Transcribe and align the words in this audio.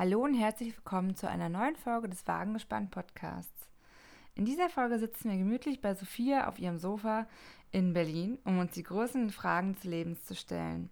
Hallo 0.00 0.24
und 0.24 0.32
herzlich 0.32 0.74
willkommen 0.74 1.14
zu 1.14 1.28
einer 1.28 1.50
neuen 1.50 1.76
Folge 1.76 2.08
des 2.08 2.26
Wagengespannt 2.26 2.90
Podcasts. 2.90 3.68
In 4.34 4.46
dieser 4.46 4.70
Folge 4.70 4.98
sitzen 4.98 5.28
wir 5.28 5.36
gemütlich 5.36 5.82
bei 5.82 5.94
Sophia 5.94 6.48
auf 6.48 6.58
ihrem 6.58 6.78
Sofa 6.78 7.26
in 7.70 7.92
Berlin, 7.92 8.38
um 8.44 8.58
uns 8.60 8.72
die 8.72 8.82
größten 8.82 9.28
Fragen 9.28 9.74
des 9.74 9.84
Lebens 9.84 10.24
zu 10.24 10.34
stellen. 10.34 10.88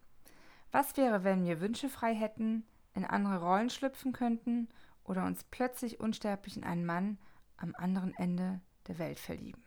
Was 0.73 0.95
wäre, 0.99 1.25
wenn 1.25 1.47
wir 1.47 1.63
Wünsche 1.63 1.89
frei 1.89 2.15
hätten, 2.15 2.67
in 2.93 3.07
andere 3.07 3.41
Rollen 3.41 3.71
schlüpfen 3.71 4.13
könnten 4.13 4.69
oder 5.05 5.25
uns 5.25 5.43
plötzlich 5.43 6.01
unsterblich 6.01 6.59
in 6.59 6.65
einen 6.65 6.85
Mann 6.85 7.17
am 7.57 7.75
anderen 7.79 8.15
Ende 8.15 8.61
der 8.89 8.99
Welt 8.99 9.19
verlieben? 9.19 9.65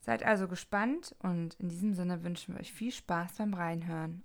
Seid 0.00 0.24
also 0.24 0.48
gespannt 0.48 1.14
und 1.20 1.54
in 1.60 1.68
diesem 1.68 1.94
Sinne 1.94 2.24
wünschen 2.24 2.54
wir 2.54 2.60
euch 2.60 2.72
viel 2.72 2.90
Spaß 2.90 3.34
beim 3.34 3.54
Reinhören. 3.54 4.24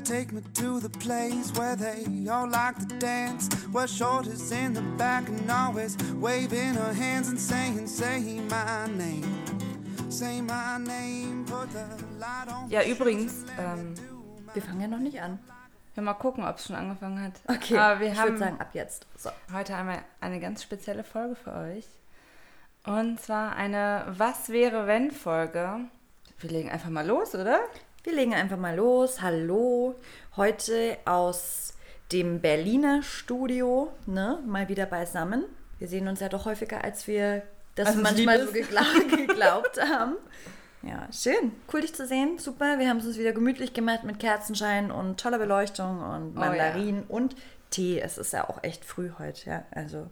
Take 0.00 0.32
me 0.32 0.42
to 0.54 0.80
the 0.80 0.88
place 0.98 1.52
where 1.56 1.76
they 1.76 2.04
all 2.28 2.48
like 2.48 2.76
to 2.78 2.86
dance. 2.98 3.48
Where 3.72 3.86
shoulders 3.88 4.50
in 4.52 4.74
the 4.74 4.82
back 4.96 5.28
and 5.28 5.50
always 5.50 5.96
waving 6.20 6.74
her 6.74 6.92
hands 6.92 7.28
and 7.28 7.38
saying, 7.38 7.86
Say 7.86 8.40
my 8.48 8.86
name. 8.96 9.24
Say 10.10 10.40
my 10.40 10.78
name. 10.78 11.44
Put 11.46 11.70
the 11.72 11.86
light 12.18 12.48
on. 12.52 12.68
Ja, 12.70 12.82
übrigens, 12.82 13.44
ähm, 13.58 13.94
Wir 14.54 14.62
fangen 14.62 14.80
ja 14.80 14.88
noch 14.88 14.98
nicht 14.98 15.20
an. 15.20 15.38
wir 15.94 16.02
mal 16.02 16.14
gucken, 16.14 16.44
ob 16.44 16.56
es 16.56 16.66
schon 16.66 16.76
angefangen 16.76 17.20
hat. 17.22 17.34
Okay, 17.46 17.76
Aber 17.76 18.00
wir 18.00 18.08
ich 18.12 18.18
haben 18.18 18.28
würde 18.30 18.38
sagen, 18.38 18.60
ab 18.60 18.70
jetzt. 18.74 19.06
So. 19.16 19.30
heute 19.52 19.74
einmal 19.76 19.98
eine 20.20 20.40
ganz 20.40 20.62
spezielle 20.62 21.04
Folge 21.04 21.34
für 21.36 21.52
euch. 21.52 21.86
Und 22.84 23.20
zwar 23.20 23.54
eine 23.56 24.04
Was 24.16 24.48
wäre 24.48 24.86
wenn 24.86 25.10
Folge. 25.10 25.80
Wir 26.38 26.50
legen 26.50 26.70
einfach 26.70 26.88
mal 26.88 27.06
los, 27.06 27.34
oder? 27.34 27.60
Wir 28.02 28.14
legen 28.14 28.34
einfach 28.34 28.56
mal 28.56 28.76
los. 28.76 29.20
Hallo. 29.20 29.94
Heute 30.36 30.96
aus 31.04 31.74
dem 32.12 32.40
Berliner 32.40 33.02
Studio, 33.02 33.92
ne? 34.06 34.38
Mal 34.46 34.68
wieder 34.68 34.86
beisammen. 34.86 35.44
Wir 35.78 35.88
sehen 35.88 36.08
uns 36.08 36.20
ja 36.20 36.28
doch 36.28 36.44
häufiger, 36.46 36.82
als 36.82 37.06
wir 37.06 37.42
das 37.74 37.88
Als 37.88 37.96
es 37.96 38.02
manchmal 38.02 38.38
so 38.40 38.46
ist. 38.46 38.52
gegla 38.54 38.82
geglaubt 39.16 39.80
haben. 39.80 40.16
Ja, 40.82 41.06
schön. 41.12 41.52
Cool, 41.72 41.82
dich 41.82 41.94
zu 41.94 42.06
sehen. 42.06 42.38
Super. 42.38 42.78
Wir 42.78 42.88
haben 42.88 42.98
es 42.98 43.06
uns 43.06 43.18
wieder 43.18 43.32
gemütlich 43.32 43.74
gemacht 43.74 44.04
mit 44.04 44.18
Kerzenschein 44.18 44.90
und 44.90 45.20
toller 45.20 45.38
Beleuchtung 45.38 46.00
und 46.00 46.36
Oh 46.36 46.40
ja. 46.40 46.48
Mandarinen 46.48 47.04
und 47.04 47.36
Tee. 47.70 48.00
Es 48.00 48.16
ist 48.18 48.32
ja 48.32 48.48
auch 48.48 48.62
echt 48.62 48.84
früh 48.84 49.10
heute, 49.18 49.48
ja. 49.50 49.62
Also 49.72 50.08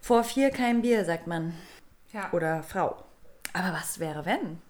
vor 0.00 0.24
vier 0.24 0.50
kein 0.50 0.82
Bier, 0.82 1.04
sagt 1.06 1.26
man. 1.26 1.54
Ja. 2.12 2.30
Oder 2.32 2.62
Frau. 2.62 3.02
Aber 3.54 3.72
was 3.72 3.98
wäre, 3.98 4.26
wenn? 4.26 4.60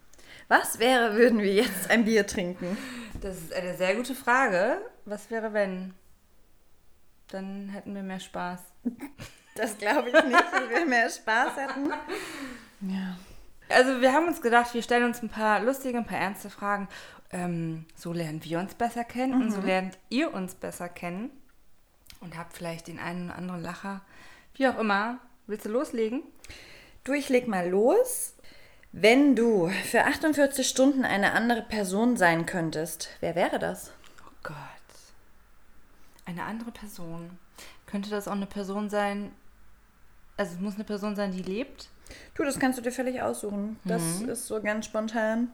Was 0.48 0.78
wäre, 0.78 1.14
würden 1.14 1.40
wir 1.40 1.52
jetzt 1.54 1.90
ein 1.90 2.04
Bier 2.04 2.26
trinken? 2.26 2.76
Das 3.20 3.36
ist 3.36 3.52
eine 3.52 3.76
sehr 3.76 3.94
gute 3.94 4.14
Frage. 4.14 4.78
Was 5.04 5.30
wäre 5.30 5.52
wenn? 5.52 5.94
Dann 7.28 7.68
hätten 7.68 7.94
wir 7.94 8.02
mehr 8.02 8.20
Spaß. 8.20 8.60
Das 9.54 9.76
glaube 9.76 10.08
ich 10.08 10.14
nicht, 10.14 10.32
dass 10.52 10.70
wir 10.70 10.86
mehr 10.86 11.10
Spaß 11.10 11.56
hätten. 11.56 11.90
Ja. 12.80 13.16
Also 13.68 14.00
wir 14.00 14.12
haben 14.12 14.26
uns 14.28 14.40
gedacht, 14.40 14.72
wir 14.72 14.82
stellen 14.82 15.04
uns 15.04 15.22
ein 15.22 15.28
paar 15.28 15.60
lustige, 15.60 15.98
ein 15.98 16.06
paar 16.06 16.18
ernste 16.18 16.48
Fragen. 16.48 16.88
Ähm, 17.30 17.84
so 17.94 18.12
lernen 18.14 18.42
wir 18.44 18.58
uns 18.60 18.74
besser 18.74 19.04
kennen 19.04 19.34
und 19.34 19.46
Mhm. 19.48 19.50
so 19.50 19.60
lernt 19.60 19.98
ihr 20.08 20.32
uns 20.32 20.54
besser 20.54 20.88
kennen. 20.88 21.30
Und 22.20 22.38
habt 22.38 22.54
vielleicht 22.56 22.88
den 22.88 22.98
einen 22.98 23.26
oder 23.26 23.36
anderen 23.38 23.62
Lacher. 23.62 24.00
Wie 24.54 24.66
auch 24.66 24.78
immer. 24.78 25.18
Willst 25.46 25.66
du 25.66 25.70
loslegen? 25.70 26.22
Du, 27.04 27.12
ich 27.12 27.28
leg 27.28 27.46
mal 27.48 27.68
los. 27.68 28.34
Wenn 28.92 29.36
du 29.36 29.68
für 29.68 30.04
48 30.04 30.66
Stunden 30.66 31.04
eine 31.04 31.32
andere 31.32 31.62
Person 31.62 32.16
sein 32.16 32.46
könntest, 32.46 33.10
wer 33.20 33.34
wäre 33.34 33.58
das? 33.58 33.92
Oh 34.26 34.30
Gott. 34.42 34.54
Eine 36.24 36.44
andere 36.44 36.70
Person. 36.72 37.38
Könnte 37.86 38.10
das 38.10 38.28
auch 38.28 38.32
eine 38.32 38.46
Person 38.46 38.90
sein? 38.90 39.32
Also 40.36 40.54
es 40.54 40.60
muss 40.60 40.74
eine 40.76 40.84
Person 40.84 41.16
sein, 41.16 41.32
die 41.32 41.42
lebt? 41.42 41.88
Du, 42.34 42.44
das 42.44 42.58
kannst 42.58 42.78
du 42.78 42.82
dir 42.82 42.92
völlig 42.92 43.20
aussuchen. 43.20 43.78
Das 43.84 44.02
ist 44.22 44.46
so 44.46 44.60
ganz 44.62 44.86
spontan 44.86 45.50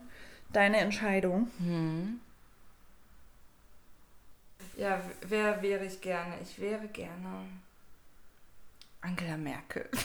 deine 0.53 0.77
Entscheidung. 0.77 1.49
Ja, 4.77 5.01
wer 5.27 5.61
wäre 5.61 5.85
ich 5.85 5.99
gerne? 6.01 6.35
Ich 6.41 6.59
wäre 6.59 6.87
gerne 6.87 7.47
Angela 9.01 9.37
Merkel. 9.37 9.89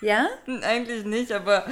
Ja? 0.00 0.28
eigentlich 0.62 1.04
nicht, 1.04 1.32
aber 1.32 1.66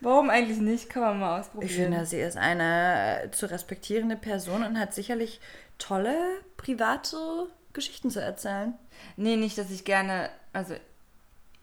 warum 0.00 0.30
eigentlich 0.30 0.58
nicht? 0.58 0.88
Kann 0.88 1.02
man 1.02 1.20
mal 1.20 1.40
ausprobieren. 1.40 1.70
Ich 1.70 1.76
finde, 1.76 2.06
sie 2.06 2.20
ist 2.20 2.36
eine 2.36 3.24
äh, 3.24 3.30
zu 3.30 3.50
respektierende 3.50 4.16
Person 4.16 4.64
und 4.64 4.78
hat 4.78 4.94
sicherlich 4.94 5.40
tolle 5.78 6.16
private 6.56 7.48
Geschichten 7.72 8.10
zu 8.10 8.22
erzählen. 8.22 8.74
Nee, 9.16 9.36
nicht, 9.36 9.58
dass 9.58 9.70
ich 9.70 9.84
gerne, 9.84 10.30
also 10.52 10.74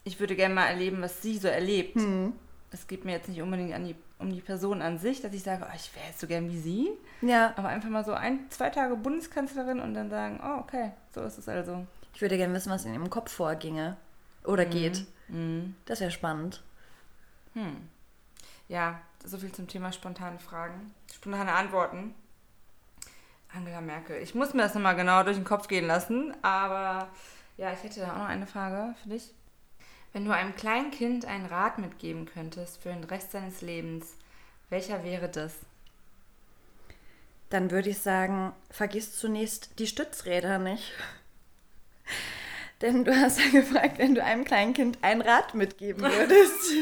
ich 0.04 0.20
würde 0.20 0.36
gerne 0.36 0.54
mal 0.54 0.68
erleben, 0.68 1.02
was 1.02 1.22
sie 1.22 1.38
so 1.38 1.48
erlebt. 1.48 1.98
Es 2.72 2.88
geht 2.88 3.06
mir 3.06 3.14
jetzt 3.14 3.30
nicht 3.30 3.42
unbedingt 3.42 3.74
an 3.74 3.86
die, 3.86 3.96
um 4.20 4.32
die 4.32 4.42
Person 4.42 4.82
an 4.82 4.98
sich, 4.98 5.22
dass 5.22 5.34
ich 5.34 5.44
sage, 5.44 5.66
oh, 5.68 5.74
ich 5.76 5.94
wäre 5.96 6.08
jetzt 6.08 6.20
so 6.20 6.28
gern 6.28 6.50
wie 6.50 6.60
sie. 6.60 6.90
Ja. 7.22 7.54
Aber 7.58 7.70
einfach 7.70 7.90
mal 7.90 8.06
so 8.06 8.14
ein, 8.14 8.40
zwei 8.50 8.70
Tage 8.70 8.96
Bundeskanzlerin 8.96 9.80
und 9.80 9.94
dann 9.94 10.10
sagen, 10.10 10.40
oh, 10.44 10.60
okay, 10.62 10.92
so 11.14 11.22
ist 11.22 11.38
es 11.38 11.50
also. 11.50 11.86
Ich 12.14 12.22
würde 12.22 12.38
gerne 12.38 12.54
wissen, 12.54 12.72
was 12.72 12.86
in 12.86 12.94
ihrem 12.94 13.10
Kopf 13.10 13.32
vorginge. 13.32 13.98
Oder 14.44 14.66
geht. 14.66 15.06
Das 15.86 16.02
wäre 16.02 16.12
spannend. 16.12 16.62
Ja, 18.68 19.02
so 19.24 19.38
viel 19.38 19.52
zum 19.52 19.68
Thema 19.68 19.92
spontane 19.92 20.40
Fragen. 20.40 20.94
Spontane 21.14 21.54
Antworten. 21.54 22.14
Angela 23.54 23.82
Merkel. 23.82 24.22
Ich 24.22 24.34
muss 24.34 24.54
mir 24.54 24.62
das 24.62 24.74
nochmal 24.74 24.96
genau 24.96 25.24
durch 25.24 25.36
den 25.36 25.46
Kopf 25.46 25.68
gehen 25.68 25.86
lassen, 25.86 26.34
aber 26.42 27.10
ja, 27.58 27.74
ich 27.74 27.84
hätte 27.84 28.00
da 28.00 28.14
auch 28.14 28.18
noch 28.20 28.26
eine 28.26 28.48
Frage 28.48 28.96
für 29.04 29.10
dich. 29.10 29.34
Wenn 30.14 30.26
du 30.26 30.32
einem 30.32 30.56
kleinen 30.56 30.92
Kind 30.92 31.26
einen 31.26 31.46
Rat 31.46 31.78
mitgeben 31.78 32.26
könntest 32.26 32.82
für 32.82 32.90
den 32.90 33.04
Rest 33.04 33.32
seines 33.32 33.62
Lebens, 33.62 34.16
welcher 34.70 35.04
wäre 35.04 35.30
das? 35.30 35.54
Dann 37.50 37.72
würde 37.72 37.90
ich 37.90 38.00
sagen, 38.00 38.54
vergiss 38.70 39.18
zunächst 39.18 39.80
die 39.80 39.88
Stützräder 39.88 40.58
nicht. 40.58 40.94
Denn 42.82 43.06
du 43.06 43.16
hast 43.16 43.40
ja 43.40 43.50
gefragt, 43.52 44.00
wenn 44.00 44.16
du 44.16 44.24
einem 44.24 44.44
kleinen 44.44 44.74
Kind 44.74 44.98
ein 45.02 45.22
Rad 45.22 45.54
mitgeben 45.54 46.02
würdest. 46.02 46.74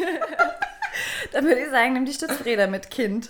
dann 1.34 1.46
würde 1.46 1.62
ich 1.62 1.70
sagen, 1.70 1.94
nimm 1.94 2.06
die 2.06 2.14
Stützräder 2.14 2.68
mit, 2.68 2.90
Kind. 2.90 3.30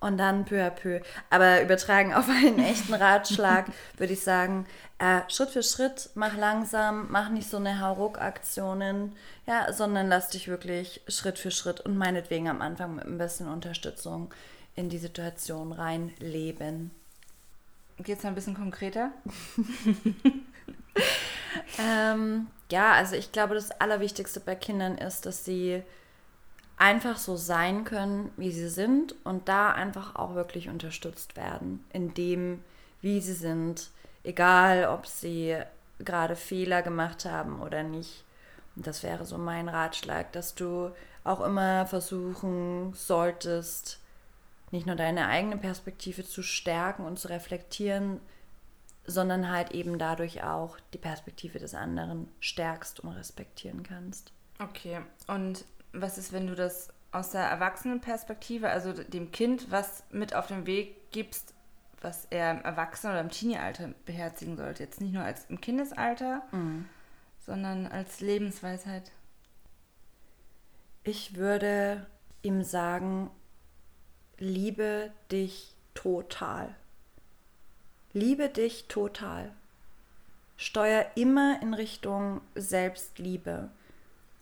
Und 0.00 0.16
dann 0.18 0.44
peu 0.44 0.64
à 0.64 0.70
peu. 0.70 1.00
Aber 1.28 1.60
übertragen 1.60 2.14
auf 2.14 2.28
einen 2.28 2.60
echten 2.60 2.94
Ratschlag 2.94 3.66
würde 3.96 4.12
ich 4.12 4.22
sagen, 4.22 4.66
äh, 4.98 5.20
Schritt 5.28 5.50
für 5.50 5.62
Schritt, 5.62 6.10
mach 6.14 6.36
langsam, 6.36 7.08
mach 7.10 7.30
nicht 7.30 7.50
so 7.50 7.56
eine 7.56 7.80
Hauruck-Aktionen, 7.80 9.16
ja, 9.46 9.72
sondern 9.72 10.08
lass 10.08 10.28
dich 10.28 10.46
wirklich 10.46 11.02
Schritt 11.08 11.38
für 11.38 11.50
Schritt 11.50 11.80
und 11.80 11.96
meinetwegen 11.96 12.48
am 12.48 12.60
Anfang 12.60 12.94
mit 12.94 13.06
ein 13.06 13.18
bisschen 13.18 13.48
Unterstützung 13.48 14.32
in 14.76 14.88
die 14.88 14.98
Situation 14.98 15.72
reinleben. 15.72 16.92
Geht's 17.98 18.22
noch 18.22 18.30
ein 18.30 18.36
bisschen 18.36 18.54
konkreter? 18.54 19.10
Ähm, 21.78 22.46
ja, 22.70 22.92
also 22.92 23.14
ich 23.16 23.32
glaube, 23.32 23.54
das 23.54 23.70
Allerwichtigste 23.70 24.40
bei 24.40 24.54
Kindern 24.54 24.98
ist, 24.98 25.26
dass 25.26 25.44
sie 25.44 25.82
einfach 26.76 27.18
so 27.18 27.36
sein 27.36 27.84
können, 27.84 28.30
wie 28.36 28.52
sie 28.52 28.68
sind 28.68 29.14
und 29.24 29.48
da 29.48 29.72
einfach 29.72 30.14
auch 30.16 30.34
wirklich 30.34 30.68
unterstützt 30.68 31.36
werden 31.36 31.84
in 31.92 32.14
dem, 32.14 32.62
wie 33.00 33.20
sie 33.20 33.34
sind, 33.34 33.90
egal 34.22 34.86
ob 34.88 35.06
sie 35.06 35.56
gerade 35.98 36.36
Fehler 36.36 36.82
gemacht 36.82 37.24
haben 37.24 37.60
oder 37.60 37.82
nicht. 37.82 38.24
Und 38.76 38.86
das 38.86 39.02
wäre 39.02 39.26
so 39.26 39.38
mein 39.38 39.68
Ratschlag, 39.68 40.32
dass 40.32 40.54
du 40.54 40.90
auch 41.24 41.40
immer 41.40 41.86
versuchen 41.86 42.92
solltest, 42.94 43.98
nicht 44.70 44.86
nur 44.86 44.96
deine 44.96 45.26
eigene 45.26 45.56
Perspektive 45.56 46.24
zu 46.24 46.42
stärken 46.42 47.04
und 47.04 47.18
zu 47.18 47.28
reflektieren, 47.28 48.20
sondern 49.08 49.50
halt 49.50 49.72
eben 49.72 49.98
dadurch 49.98 50.44
auch 50.44 50.78
die 50.92 50.98
Perspektive 50.98 51.58
des 51.58 51.74
anderen 51.74 52.30
stärkst 52.40 53.00
und 53.00 53.10
respektieren 53.10 53.82
kannst. 53.82 54.32
Okay, 54.60 55.00
und 55.26 55.64
was 55.92 56.18
ist, 56.18 56.32
wenn 56.32 56.46
du 56.46 56.54
das 56.54 56.90
aus 57.10 57.30
der 57.30 57.42
Erwachsenenperspektive, 57.42 58.68
also 58.68 58.92
dem 58.92 59.32
Kind, 59.32 59.70
was 59.70 60.04
mit 60.10 60.34
auf 60.34 60.48
den 60.48 60.66
Weg 60.66 61.10
gibst, 61.10 61.54
was 62.02 62.26
er 62.30 62.50
im 62.50 62.60
Erwachsenen- 62.62 63.14
oder 63.14 63.22
im 63.22 63.30
Teenie-Alter 63.30 63.94
beherzigen 64.04 64.56
sollte? 64.56 64.82
Jetzt 64.82 65.00
nicht 65.00 65.14
nur 65.14 65.24
als 65.24 65.46
im 65.46 65.60
Kindesalter, 65.60 66.42
sondern 67.40 67.86
als 67.86 68.20
Lebensweisheit. 68.20 69.10
Ich 71.02 71.34
würde 71.34 72.06
ihm 72.42 72.62
sagen, 72.62 73.30
liebe 74.36 75.10
dich 75.32 75.74
total. 75.94 76.76
Liebe 78.12 78.48
dich 78.48 78.86
total. 78.88 79.44
Stopp 79.44 79.58
steuere 80.58 81.06
immer 81.14 81.62
in 81.62 81.72
Richtung 81.72 82.40
Selbstliebe. 82.56 83.70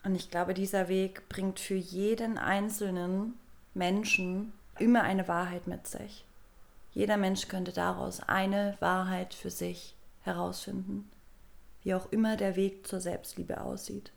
Und 0.02 0.14
ich 0.14 0.30
glaube, 0.30 0.54
dieser 0.54 0.88
Weg 0.88 1.28
bringt 1.28 1.60
für 1.60 1.74
jeden 1.74 2.38
einzelnen 2.38 3.34
Menschen 3.74 4.52
immer 4.78 5.02
eine 5.02 5.28
Wahrheit 5.28 5.66
mit 5.66 5.86
sich. 5.86 6.24
Jeder 6.94 7.18
Mensch 7.18 7.48
könnte 7.48 7.72
daraus 7.72 8.20
eine 8.20 8.76
Wahrheit 8.80 9.34
für 9.34 9.50
sich 9.50 9.94
herausfinden, 10.22 11.10
wie 11.82 11.94
auch 11.94 12.10
immer 12.10 12.38
der 12.38 12.56
Weg 12.56 12.86
zur 12.86 13.00
Selbstliebe 13.00 13.60
aussieht. 13.60 14.10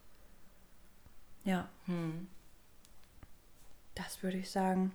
Ja. 1.43 1.67
Hm. 1.85 2.27
Das 3.95 4.23
würde 4.23 4.37
ich 4.37 4.49
sagen. 4.49 4.93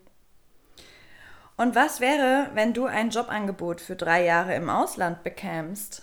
Und 1.57 1.75
was 1.75 2.01
wäre, 2.01 2.51
wenn 2.55 2.73
du 2.73 2.87
ein 2.87 3.11
Jobangebot 3.11 3.81
für 3.81 3.95
drei 3.95 4.25
Jahre 4.25 4.55
im 4.55 4.69
Ausland 4.69 5.23
bekämst? 5.23 6.03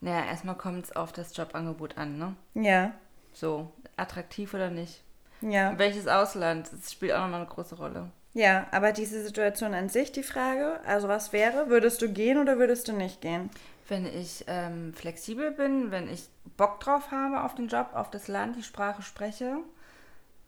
Naja, 0.00 0.26
erstmal 0.26 0.56
kommt 0.56 0.84
es 0.84 0.94
auf 0.94 1.12
das 1.12 1.34
Jobangebot 1.36 1.96
an, 1.96 2.18
ne? 2.18 2.36
Ja. 2.54 2.92
So, 3.32 3.72
attraktiv 3.96 4.52
oder 4.52 4.70
nicht? 4.70 5.02
Ja. 5.40 5.78
Welches 5.78 6.06
Ausland? 6.06 6.70
Das 6.72 6.92
spielt 6.92 7.12
auch 7.12 7.22
nochmal 7.22 7.40
eine 7.40 7.48
große 7.48 7.76
Rolle. 7.76 8.10
Ja, 8.34 8.66
aber 8.70 8.92
diese 8.92 9.22
Situation 9.24 9.72
an 9.72 9.88
sich, 9.88 10.12
die 10.12 10.22
Frage, 10.22 10.80
also 10.84 11.08
was 11.08 11.32
wäre, 11.32 11.70
würdest 11.70 12.02
du 12.02 12.10
gehen 12.10 12.36
oder 12.36 12.58
würdest 12.58 12.86
du 12.86 12.92
nicht 12.92 13.22
gehen? 13.22 13.48
Wenn 13.88 14.04
ich 14.04 14.44
ähm, 14.46 14.92
flexibel 14.92 15.50
bin, 15.50 15.90
wenn 15.90 16.10
ich 16.10 16.28
Bock 16.58 16.80
drauf 16.80 17.10
habe 17.10 17.42
auf 17.42 17.54
den 17.54 17.68
Job, 17.68 17.90
auf 17.94 18.10
das 18.10 18.28
Land, 18.28 18.56
die 18.56 18.62
Sprache 18.62 19.00
spreche, 19.00 19.58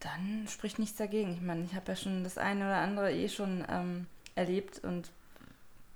dann 0.01 0.47
spricht 0.49 0.79
nichts 0.79 0.97
dagegen. 0.97 1.33
Ich 1.33 1.41
meine, 1.41 1.65
ich 1.65 1.75
habe 1.75 1.89
ja 1.89 1.97
schon 1.97 2.25
das 2.25 2.39
eine 2.39 2.67
oder 2.67 2.79
andere 2.79 3.13
eh 3.13 3.29
schon 3.29 3.65
ähm, 3.69 4.07
erlebt 4.35 4.85
und 4.85 5.11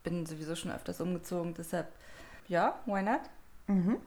bin 0.03 0.27
sowieso 0.27 0.57
schon 0.57 0.73
öfters 0.73 1.01
umgezogen. 1.01 1.55
Deshalb, 1.55 1.89
ja, 2.49 2.79
why 2.87 3.03
not? 3.03 3.21
Mhm. 3.69 3.99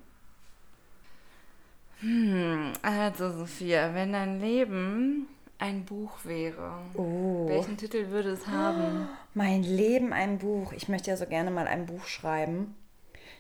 Hm, 2.01 2.73
also 2.81 3.31
Sophia, 3.31 3.93
wenn 3.93 4.11
dein 4.11 4.41
Leben 4.41 5.27
ein 5.57 5.85
Buch 5.85 6.25
wäre, 6.25 6.79
oh. 6.95 7.47
welchen 7.47 7.77
Titel 7.77 8.09
würde 8.09 8.31
es 8.31 8.47
haben? 8.47 9.07
Mein 9.33 9.63
Leben 9.63 10.11
ein 10.11 10.37
Buch. 10.37 10.73
Ich 10.73 10.89
möchte 10.89 11.09
ja 11.09 11.17
so 11.17 11.25
gerne 11.25 11.51
mal 11.51 11.67
ein 11.67 11.85
Buch 11.85 12.05
schreiben. 12.05 12.75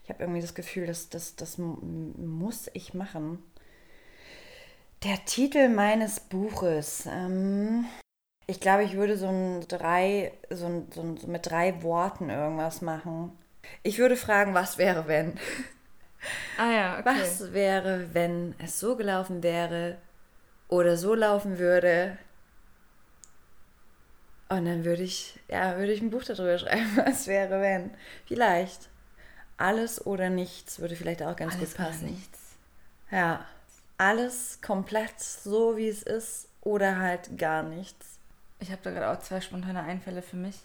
Ich 0.03 0.09
habe 0.09 0.23
irgendwie 0.23 0.41
das 0.41 0.55
Gefühl, 0.55 0.87
dass 0.87 1.09
das, 1.09 1.35
das 1.35 1.57
muss 1.57 2.69
ich 2.73 2.93
machen. 2.93 3.39
Der 5.05 5.23
Titel 5.23 5.69
meines 5.69 6.19
Buches. 6.19 7.05
Ähm, 7.05 7.85
ich 8.47 8.59
glaube, 8.59 8.83
ich 8.83 8.93
würde 8.93 9.17
so 9.17 9.27
ein 9.27 9.67
drei, 9.67 10.33
so, 10.49 10.65
ein, 10.65 10.87
so, 10.91 11.01
ein, 11.01 11.17
so 11.17 11.27
mit 11.27 11.45
drei 11.45 11.83
Worten 11.83 12.31
irgendwas 12.31 12.81
machen. 12.81 13.37
Ich 13.83 13.99
würde 13.99 14.17
fragen, 14.17 14.55
was 14.55 14.79
wäre, 14.79 15.07
wenn? 15.07 15.39
Ah 16.57 16.71
ja, 16.71 16.99
okay. 16.99 17.21
Was 17.21 17.53
wäre, 17.53 18.15
wenn 18.15 18.55
es 18.57 18.79
so 18.79 18.95
gelaufen 18.95 19.43
wäre 19.43 19.99
oder 20.69 20.97
so 20.97 21.13
laufen 21.13 21.59
würde? 21.59 22.17
Und 24.49 24.65
dann 24.65 24.85
würde 24.85 25.03
ich, 25.03 25.39
ja, 25.47 25.77
würde 25.77 25.91
ich 25.91 26.01
ein 26.01 26.09
Buch 26.09 26.23
darüber 26.23 26.57
schreiben, 26.57 26.97
was 27.05 27.27
wäre, 27.27 27.61
wenn. 27.61 27.91
Vielleicht. 28.25 28.89
Alles 29.57 30.03
oder 30.03 30.31
nichts 30.31 30.79
würde 30.79 30.95
vielleicht 30.95 31.21
auch 31.21 31.35
ganz 31.35 31.53
Alles 31.53 31.75
gut 31.75 31.77
passen. 31.77 32.05
Oder 32.05 32.11
nichts. 32.11 32.39
Ja. 33.11 33.45
Alles 33.97 34.59
komplett 34.61 35.19
so, 35.19 35.77
wie 35.77 35.87
es 35.87 36.03
ist 36.03 36.47
oder 36.61 36.97
halt 36.97 37.37
gar 37.37 37.63
nichts. 37.63 38.19
Ich 38.59 38.71
habe 38.71 38.81
da 38.83 38.91
gerade 38.91 39.09
auch 39.09 39.21
zwei 39.21 39.41
spontane 39.41 39.81
Einfälle 39.83 40.21
für 40.21 40.37
mich 40.37 40.55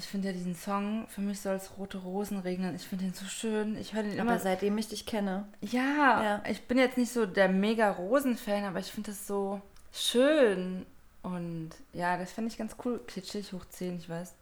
ich 0.00 0.06
finde 0.06 0.28
ja 0.28 0.32
diesen 0.32 0.54
Song, 0.54 1.06
für 1.08 1.20
mich 1.20 1.40
soll 1.40 1.56
es 1.56 1.76
rote 1.76 1.98
Rosen 1.98 2.38
regnen. 2.38 2.74
Ich 2.74 2.86
finde 2.86 3.04
den 3.04 3.14
so 3.14 3.26
schön. 3.26 3.76
Ich 3.76 3.92
höre 3.92 4.02
den 4.02 4.12
aber 4.20 4.30
immer. 4.30 4.38
seitdem 4.38 4.78
ich 4.78 4.88
dich 4.88 5.04
kenne. 5.04 5.44
Ja, 5.60 6.22
ja. 6.22 6.42
ich 6.48 6.62
bin 6.62 6.78
jetzt 6.78 6.96
nicht 6.96 7.12
so 7.12 7.26
der 7.26 7.48
mega 7.48 7.90
Rosen-Fan, 7.90 8.64
aber 8.64 8.78
ich 8.78 8.90
finde 8.90 9.10
das 9.10 9.26
so 9.26 9.60
schön. 9.92 10.86
Und 11.22 11.70
ja, 11.92 12.16
das 12.16 12.32
fände 12.32 12.50
ich 12.50 12.56
ganz 12.56 12.76
cool. 12.84 13.00
Kitschig 13.06 13.52
hoch 13.52 13.64
10, 13.68 13.98
ich 13.98 14.08
weiß. 14.08 14.34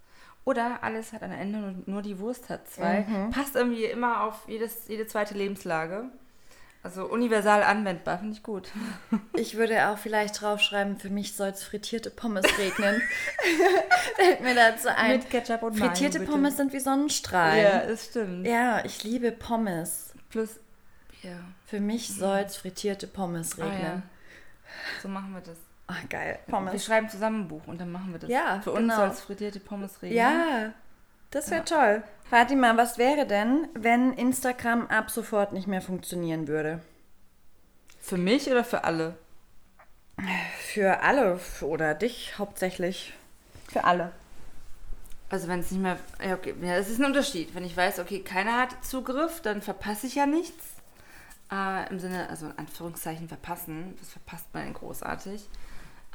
Oder 0.44 0.82
alles 0.82 1.12
hat 1.12 1.22
ein 1.22 1.32
Ende 1.32 1.66
und 1.66 1.88
nur 1.88 2.02
die 2.02 2.18
Wurst 2.18 2.48
hat 2.48 2.68
zwei. 2.68 3.00
Mhm. 3.00 3.30
Passt 3.30 3.56
irgendwie 3.56 3.84
immer 3.84 4.22
auf 4.22 4.48
jedes, 4.48 4.86
jede 4.86 5.06
zweite 5.06 5.34
Lebenslage. 5.34 6.04
Also 6.82 7.06
universal 7.06 7.62
anwendbar, 7.62 8.18
finde 8.18 8.34
ich 8.34 8.42
gut. 8.42 8.70
Ich 9.34 9.56
würde 9.56 9.88
auch 9.88 9.98
vielleicht 9.98 10.40
draufschreiben, 10.40 10.98
für 10.98 11.10
mich 11.10 11.36
soll 11.36 11.50
es 11.50 11.62
frittierte 11.62 12.10
Pommes 12.10 12.44
regnen. 12.58 13.00
Fällt 14.16 14.40
mir 14.40 14.54
dazu 14.54 14.88
ein. 14.88 15.18
Mit 15.18 15.30
Ketchup 15.30 15.62
und 15.62 15.78
Frittierte 15.78 16.18
Mayo, 16.18 16.32
Pommes 16.32 16.56
sind 16.56 16.72
wie 16.72 16.80
Sonnenstrahlen. 16.80 17.62
Ja, 17.62 17.86
das 17.86 18.06
stimmt. 18.06 18.44
Ja, 18.44 18.84
ich 18.84 19.04
liebe 19.04 19.30
Pommes. 19.30 20.12
Plus, 20.28 20.56
ja. 21.22 21.36
Für 21.66 21.78
mich 21.78 22.08
soll 22.08 22.38
es 22.38 22.56
frittierte 22.56 23.06
Pommes 23.06 23.58
regnen. 23.58 23.80
Ah, 23.80 23.84
ja. 23.84 24.02
So 25.02 25.08
machen 25.08 25.32
wir 25.32 25.40
das. 25.40 25.56
Ah, 25.86 25.94
geil. 26.08 26.38
Pommes. 26.48 26.72
Wir 26.72 26.80
schreiben 26.80 27.08
zusammen 27.08 27.42
ein 27.42 27.48
Buch 27.48 27.66
und 27.66 27.80
dann 27.80 27.92
machen 27.92 28.12
wir 28.12 28.18
das. 28.18 28.28
Ja, 28.28 28.60
Für 28.60 28.72
genau. 28.72 28.82
uns 28.82 28.96
soll 28.96 29.08
es 29.08 29.20
frittierte 29.20 29.60
Pommes 29.60 30.02
regnen. 30.02 30.18
Ja, 30.18 30.72
das 31.30 31.50
wäre 31.50 31.60
ja. 31.60 31.64
toll. 31.64 32.02
Fatima, 32.30 32.76
was 32.76 32.98
wäre 32.98 33.26
denn, 33.26 33.68
wenn 33.74 34.12
Instagram 34.12 34.86
ab 34.88 35.10
sofort 35.10 35.52
nicht 35.52 35.66
mehr 35.66 35.80
funktionieren 35.80 36.46
würde? 36.46 36.80
Für 38.00 38.18
mich 38.18 38.50
oder 38.50 38.64
für 38.64 38.84
alle? 38.84 39.16
Für 40.60 41.02
alle 41.02 41.40
oder 41.62 41.94
dich 41.94 42.38
hauptsächlich. 42.38 43.14
Für 43.70 43.84
alle. 43.84 44.12
Also 45.30 45.48
wenn 45.48 45.60
es 45.60 45.70
nicht 45.70 45.82
mehr. 45.82 45.98
Ja, 46.24 46.34
okay. 46.34 46.54
Ja, 46.62 46.76
das 46.76 46.88
ist 46.88 46.98
ein 46.98 47.04
Unterschied. 47.04 47.54
Wenn 47.54 47.64
ich 47.64 47.76
weiß, 47.76 47.98
okay, 47.98 48.20
keiner 48.20 48.56
hat 48.58 48.84
Zugriff, 48.84 49.40
dann 49.40 49.62
verpasse 49.62 50.06
ich 50.06 50.14
ja 50.14 50.26
nichts. 50.26 50.64
Äh, 51.52 51.88
Im 51.90 51.98
Sinne, 51.98 52.28
also 52.28 52.46
in 52.46 52.58
Anführungszeichen 52.58 53.28
verpassen. 53.28 53.96
Das 54.00 54.10
verpasst 54.10 54.46
man 54.54 54.72
großartig. 54.72 55.48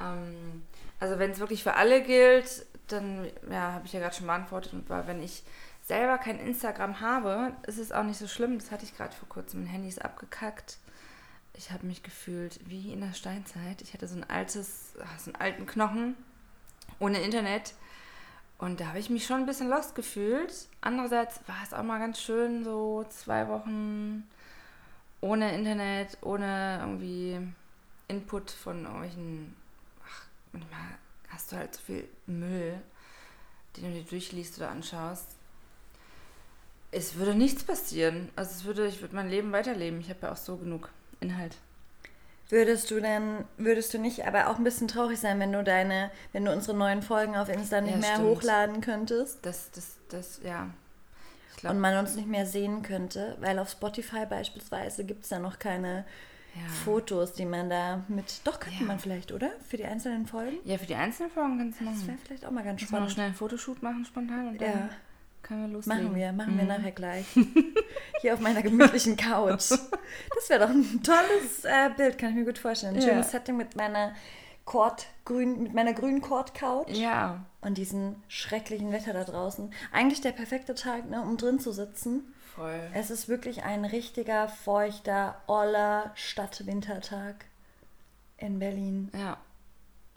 Ähm, 0.01 0.63
also 1.00 1.19
wenn 1.19 1.31
es 1.31 1.39
wirklich 1.39 1.63
für 1.63 1.75
alle 1.75 2.01
gilt, 2.01 2.66
dann, 2.94 3.28
ja, 3.50 3.74
habe 3.74 3.86
ich 3.86 3.94
ja 3.94 4.00
gerade 4.00 4.16
schon 4.16 4.28
beantwortet. 4.28 4.74
Und 4.74 4.90
war, 4.90 5.07
wenn 5.07 5.22
ich 5.22 5.44
selber 5.81 6.18
kein 6.18 6.40
Instagram 6.40 7.01
habe, 7.01 7.54
ist 7.68 7.78
es 7.78 7.92
auch 7.92 8.04
nicht 8.04 8.18
so 8.18 8.28
schlimm. 8.28 8.57
Das 8.57 8.72
hatte 8.72 8.86
ich 8.86 8.95
gerade 8.95 9.16
vor 9.16 9.28
kurzem. 9.28 9.62
Mein 9.62 9.72
Handy 9.72 9.90
ist 9.90 10.04
abgekackt 10.04 10.78
ich 11.56 11.72
habe 11.72 11.86
mich 11.86 12.04
gefühlt 12.04 12.60
wie 12.68 12.92
in 12.92 13.01
der 13.01 13.13
Steinzeit. 13.13 13.81
Ich 13.81 13.94
hatte 13.94 14.07
so 14.07 14.16
ein 14.16 14.30
altes, 14.30 14.94
ah, 15.00 15.18
so 15.18 15.31
einen 15.31 15.42
alten 15.42 15.66
Knochen 15.66 16.16
ohne 17.00 17.22
Internet. 17.22 17.74
Und 18.57 18.80
da 18.80 18.88
habe 18.88 19.00
ich 19.00 19.10
mich 19.10 19.25
schon 19.25 19.42
ein 19.42 19.45
bisschen 19.45 19.69
lost 19.69 19.95
gefühlt. 19.95 20.68
Andererseits 20.81 21.42
war 21.48 21.57
es 21.63 21.74
auch 21.74 21.84
mal 21.84 22.00
ganz 22.00 22.22
schön, 22.22 22.63
so 22.63 23.06
zwei 23.10 23.48
Wochen 23.48 24.28
ohne 25.21 25.54
Internet, 25.54 26.18
ohne 26.21 26.80
irgendwie 26.81 27.40
Input 28.07 28.52
von 28.52 28.83
irgendwelchen. 28.83 29.56
Ach, 30.06 30.26
manchmal 30.54 30.81
hast 31.33 31.52
du 31.52 31.57
halt 31.57 31.75
so 31.75 31.81
viel 31.81 32.07
Müll, 32.28 32.80
den 33.75 33.83
du 33.85 33.92
dir 33.92 34.04
durchliest 34.04 34.57
oder 34.57 34.69
anschaust. 34.69 35.28
Es 36.92 37.16
würde 37.16 37.33
nichts 37.33 37.63
passieren. 37.63 38.30
Also 38.35 38.52
es 38.52 38.66
würde, 38.66 38.87
ich 38.87 39.02
würde 39.02 39.16
mein 39.16 39.30
Leben 39.30 39.52
weiterleben. 39.52 39.99
Ich 39.99 40.09
habe 40.09 40.19
ja 40.23 40.31
auch 40.31 40.37
so 40.37 40.57
genug 40.57 40.90
Inhalt. 41.19 41.57
Würdest 42.49 42.92
du 42.92 42.99
denn, 42.99 43.45
würdest 43.57 43.94
du 43.94 43.97
nicht 43.97 44.28
aber 44.28 44.49
auch 44.49 44.57
ein 44.57 44.63
bisschen 44.63 44.87
traurig 44.87 45.19
sein, 45.19 45.40
wenn 45.40 45.52
du 45.52 45.63
deine, 45.63 46.11
wenn 46.33 46.45
du 46.45 46.52
unsere 46.52 46.78
neuen 46.78 47.02
Folgen 47.02 47.35
auf 47.35 47.49
Insta 47.49 47.81
nicht 47.81 47.94
ja, 47.94 47.99
mehr 47.99 48.16
stimmt. 48.16 48.30
hochladen 48.30 48.81
könntest? 48.81 49.40
Das, 49.44 49.71
das, 49.71 49.97
das, 50.09 50.40
ja. 50.44 50.69
Und 51.63 51.80
man 51.80 51.97
uns 51.97 52.16
nicht 52.16 52.28
mehr 52.28 52.45
sehen 52.45 52.83
könnte, 52.83 53.37
weil 53.40 53.57
auf 53.57 53.69
Spotify 53.69 54.25
beispielsweise 54.25 55.06
gibt 55.06 55.23
es 55.23 55.30
ja 55.30 55.40
noch 55.40 55.59
keine 55.59 56.06
ja. 56.56 56.68
Fotos, 56.86 57.33
die 57.33 57.45
man 57.45 57.69
da 57.69 58.04
mit. 58.07 58.42
Doch, 58.44 58.60
könnte 58.60 58.80
ja. 58.81 58.86
man 58.86 59.00
vielleicht, 59.00 59.31
oder? 59.31 59.52
Für 59.68 59.78
die 59.78 59.86
einzelnen 59.86 60.26
Folgen? 60.26 60.57
Ja, 60.66 60.78
für 60.78 60.86
die 60.86 60.95
einzelnen 60.95 61.31
Folgen 61.31 61.57
kannst 61.57 61.80
du 61.80 61.86
machen. 61.86 61.98
Das 61.98 62.07
wäre 62.07 62.18
vielleicht 62.26 62.45
auch 62.45 62.52
mal 62.52 62.64
ganz 62.64 62.81
spannend. 62.81 63.07
noch 63.07 63.14
schnell 63.14 63.26
einen 63.28 63.36
Fotoshoot 63.36 63.81
machen 63.81 64.06
spontan 64.06 64.50
und 64.50 64.62
ja. 64.62 64.72
dann 64.72 64.90
können 65.42 65.68
wir 65.68 65.74
loslegen. 65.74 66.04
Machen 66.04 66.16
wir, 66.16 66.31
machen 66.31 66.54
mhm. 66.54 66.57
wir 66.60 66.66
nachher 66.66 66.92
gleich. 66.92 67.26
Hier 68.22 68.33
auf 68.33 68.40
meiner 68.40 68.62
gemütlichen 68.62 69.18
Couch. 69.18 69.72
Das 69.72 70.50
wäre 70.50 70.62
doch 70.62 70.69
ein 70.69 71.02
tolles 71.04 71.66
äh, 71.66 71.90
Bild, 71.95 72.18
kann 72.18 72.30
ich 72.30 72.36
mir 72.36 72.45
gut 72.45 72.57
vorstellen. 72.57 72.95
Ein 72.95 73.02
schönes 73.02 73.31
Setting 73.31 73.57
mit 73.57 73.76
meiner 73.76 74.14
Kord, 74.66 75.07
grün, 75.26 75.64
mit 75.64 75.74
meiner 75.74 75.94
grünen 75.94 76.22
Kord-Couch. 76.22 76.90
Ja. 76.90 77.45
Und 77.62 77.78
diesem 77.78 78.16
schrecklichen 78.28 78.92
Wetter 78.92 79.14
da 79.14 79.24
draußen. 79.24 79.74
Eigentlich 79.92 80.22
der 80.22 80.31
perfekte 80.31 80.76
Tag, 80.76 81.10
ne, 81.10 81.22
um 81.22 81.38
drin 81.38 81.60
zu 81.60 81.72
sitzen. 81.72 82.32
Voll. 82.56 82.90
Es 82.94 83.10
ist 83.10 83.28
wirklich 83.28 83.64
ein 83.64 83.86
richtiger, 83.86 84.48
feuchter, 84.48 85.42
oller 85.48 86.12
Stadtwintertag 86.16 87.45
in 88.38 88.60
Berlin. 88.60 89.10
Ja. 89.14 89.38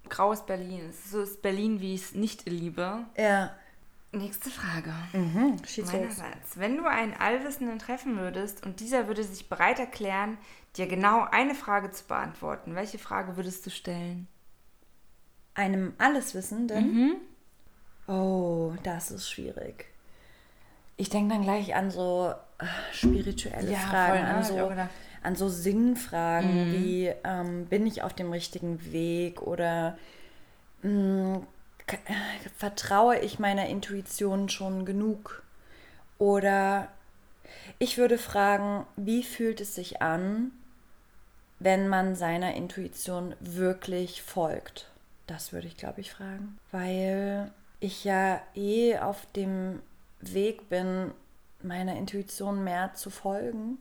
Graues 0.08 0.44
Berlin. 0.44 0.86
Es 0.90 0.96
ist 0.96 1.10
so 1.10 1.22
ist 1.22 1.42
Berlin, 1.42 1.80
wie 1.80 1.94
ich 1.94 2.02
es 2.02 2.14
nicht 2.14 2.46
liebe. 2.46 3.06
Ja. 3.16 3.54
Nächste 4.12 4.50
Frage. 4.50 4.94
Mhm, 5.12 5.56
Meinerseits. 5.84 6.56
Wenn 6.56 6.76
du 6.76 6.86
einen 6.86 7.14
Allwissenden 7.14 7.78
treffen 7.78 8.18
würdest 8.18 8.64
und 8.64 8.80
dieser 8.80 9.08
würde 9.08 9.24
sich 9.24 9.48
bereit 9.48 9.78
erklären, 9.78 10.38
dir 10.76 10.86
genau 10.86 11.26
eine 11.30 11.54
Frage 11.54 11.90
zu 11.90 12.04
beantworten, 12.04 12.74
welche 12.74 12.98
Frage 12.98 13.36
würdest 13.36 13.66
du 13.66 13.70
stellen? 13.70 14.28
Einem 15.54 15.94
Alleswissenden? 15.98 17.16
Mhm. 18.06 18.12
Oh, 18.14 18.74
das 18.84 19.10
ist 19.10 19.28
schwierig. 19.28 19.86
Ich 20.96 21.10
denke 21.10 21.34
dann 21.34 21.42
gleich 21.42 21.74
an 21.74 21.90
so 21.90 22.32
äh, 22.58 22.64
spirituelle 22.92 23.68
Ja, 23.68 23.78
Fragen, 23.78 24.18
voll, 24.18 24.24
ne? 24.24 24.34
an, 24.34 24.36
auch 24.38 24.44
so, 24.44 24.72
an 25.22 25.36
so 25.36 25.48
Sinnfragen 25.48 26.66
Mhm. 26.66 26.70
wie 26.70 27.12
ähm, 27.24 27.66
bin 27.66 27.86
ich 27.86 28.02
auf 28.02 28.14
dem 28.14 28.32
richtigen 28.32 28.92
Weg 28.92 29.42
oder 29.42 29.98
mh, 30.82 31.40
k- 31.86 31.98
äh, 32.06 32.48
vertraue 32.56 33.18
ich 33.20 33.38
meiner 33.38 33.66
Intuition 33.68 34.48
schon 34.48 34.84
genug? 34.86 35.42
Oder 36.18 36.88
ich 37.78 37.98
würde 37.98 38.18
fragen, 38.18 38.86
wie 38.96 39.22
fühlt 39.22 39.60
es 39.60 39.74
sich 39.74 40.02
an, 40.02 40.52
wenn 41.58 41.86
man 41.88 42.14
seiner 42.16 42.54
Intuition 42.54 43.34
wirklich 43.40 44.22
folgt? 44.22 44.90
Das 45.26 45.52
würde 45.52 45.66
ich, 45.68 45.76
glaube 45.76 46.00
ich, 46.00 46.10
fragen. 46.10 46.58
Weil 46.70 47.50
ich 47.80 48.04
ja 48.04 48.40
eh 48.54 48.98
auf 48.98 49.26
dem 49.32 49.80
Weg 50.34 50.68
bin, 50.68 51.12
meiner 51.62 51.96
Intuition 51.96 52.64
mehr 52.64 52.94
zu 52.94 53.10
folgen 53.10 53.78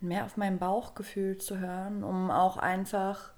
und 0.00 0.08
mehr 0.08 0.24
auf 0.24 0.36
mein 0.36 0.58
Bauchgefühl 0.58 1.38
zu 1.38 1.58
hören, 1.58 2.04
um 2.04 2.30
auch 2.30 2.56
einfach 2.56 3.32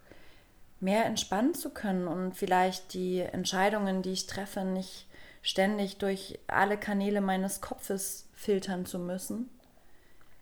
mehr 0.81 1.07
entspannen 1.07 1.55
zu 1.55 1.71
können 1.71 2.07
und 2.07 2.35
vielleicht 2.35 2.95
die 2.95 3.21
Entscheidungen, 3.21 4.03
die 4.03 4.13
ich 4.13 4.27
treffe, 4.27 4.65
nicht 4.65 5.09
ständig 5.43 5.99
durch 5.99 6.39
alle 6.47 6.77
Kanäle 6.77 7.21
meines 7.21 7.61
Kopfes 7.61 8.29
filtern 8.35 8.87
zu 8.87 8.99
müssen, 8.99 9.49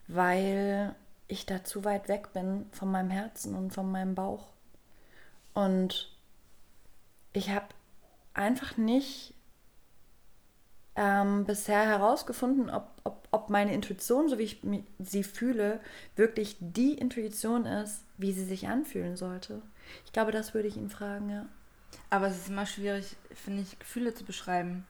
weil 0.08 0.94
ich 1.28 1.46
da 1.46 1.64
zu 1.64 1.84
weit 1.84 2.08
weg 2.08 2.32
bin 2.32 2.66
von 2.72 2.90
meinem 2.90 3.10
Herzen 3.10 3.54
und 3.54 3.72
von 3.72 3.90
meinem 3.90 4.14
Bauch. 4.14 4.48
Und 5.54 6.12
ich 7.32 7.50
habe 7.50 7.66
einfach 8.34 8.76
nicht 8.76 9.34
ähm, 10.96 11.44
bisher 11.44 11.86
herausgefunden, 11.86 12.70
ob, 12.70 12.88
ob, 13.04 13.28
ob 13.30 13.50
meine 13.50 13.74
Intuition, 13.74 14.28
so 14.28 14.38
wie 14.38 14.44
ich 14.44 14.62
sie 14.98 15.22
fühle, 15.22 15.80
wirklich 16.16 16.56
die 16.60 16.94
Intuition 16.94 17.66
ist, 17.66 18.02
wie 18.16 18.32
sie 18.32 18.44
sich 18.44 18.68
anfühlen 18.68 19.16
sollte. 19.16 19.60
Ich 20.04 20.12
glaube, 20.12 20.32
das 20.32 20.54
würde 20.54 20.68
ich 20.68 20.76
ihn 20.76 20.90
fragen, 20.90 21.30
ja. 21.30 21.46
Aber 22.10 22.28
es 22.28 22.36
ist 22.36 22.48
immer 22.48 22.66
schwierig, 22.66 23.16
finde 23.34 23.62
ich, 23.62 23.78
Gefühle 23.78 24.14
zu 24.14 24.24
beschreiben. 24.24 24.86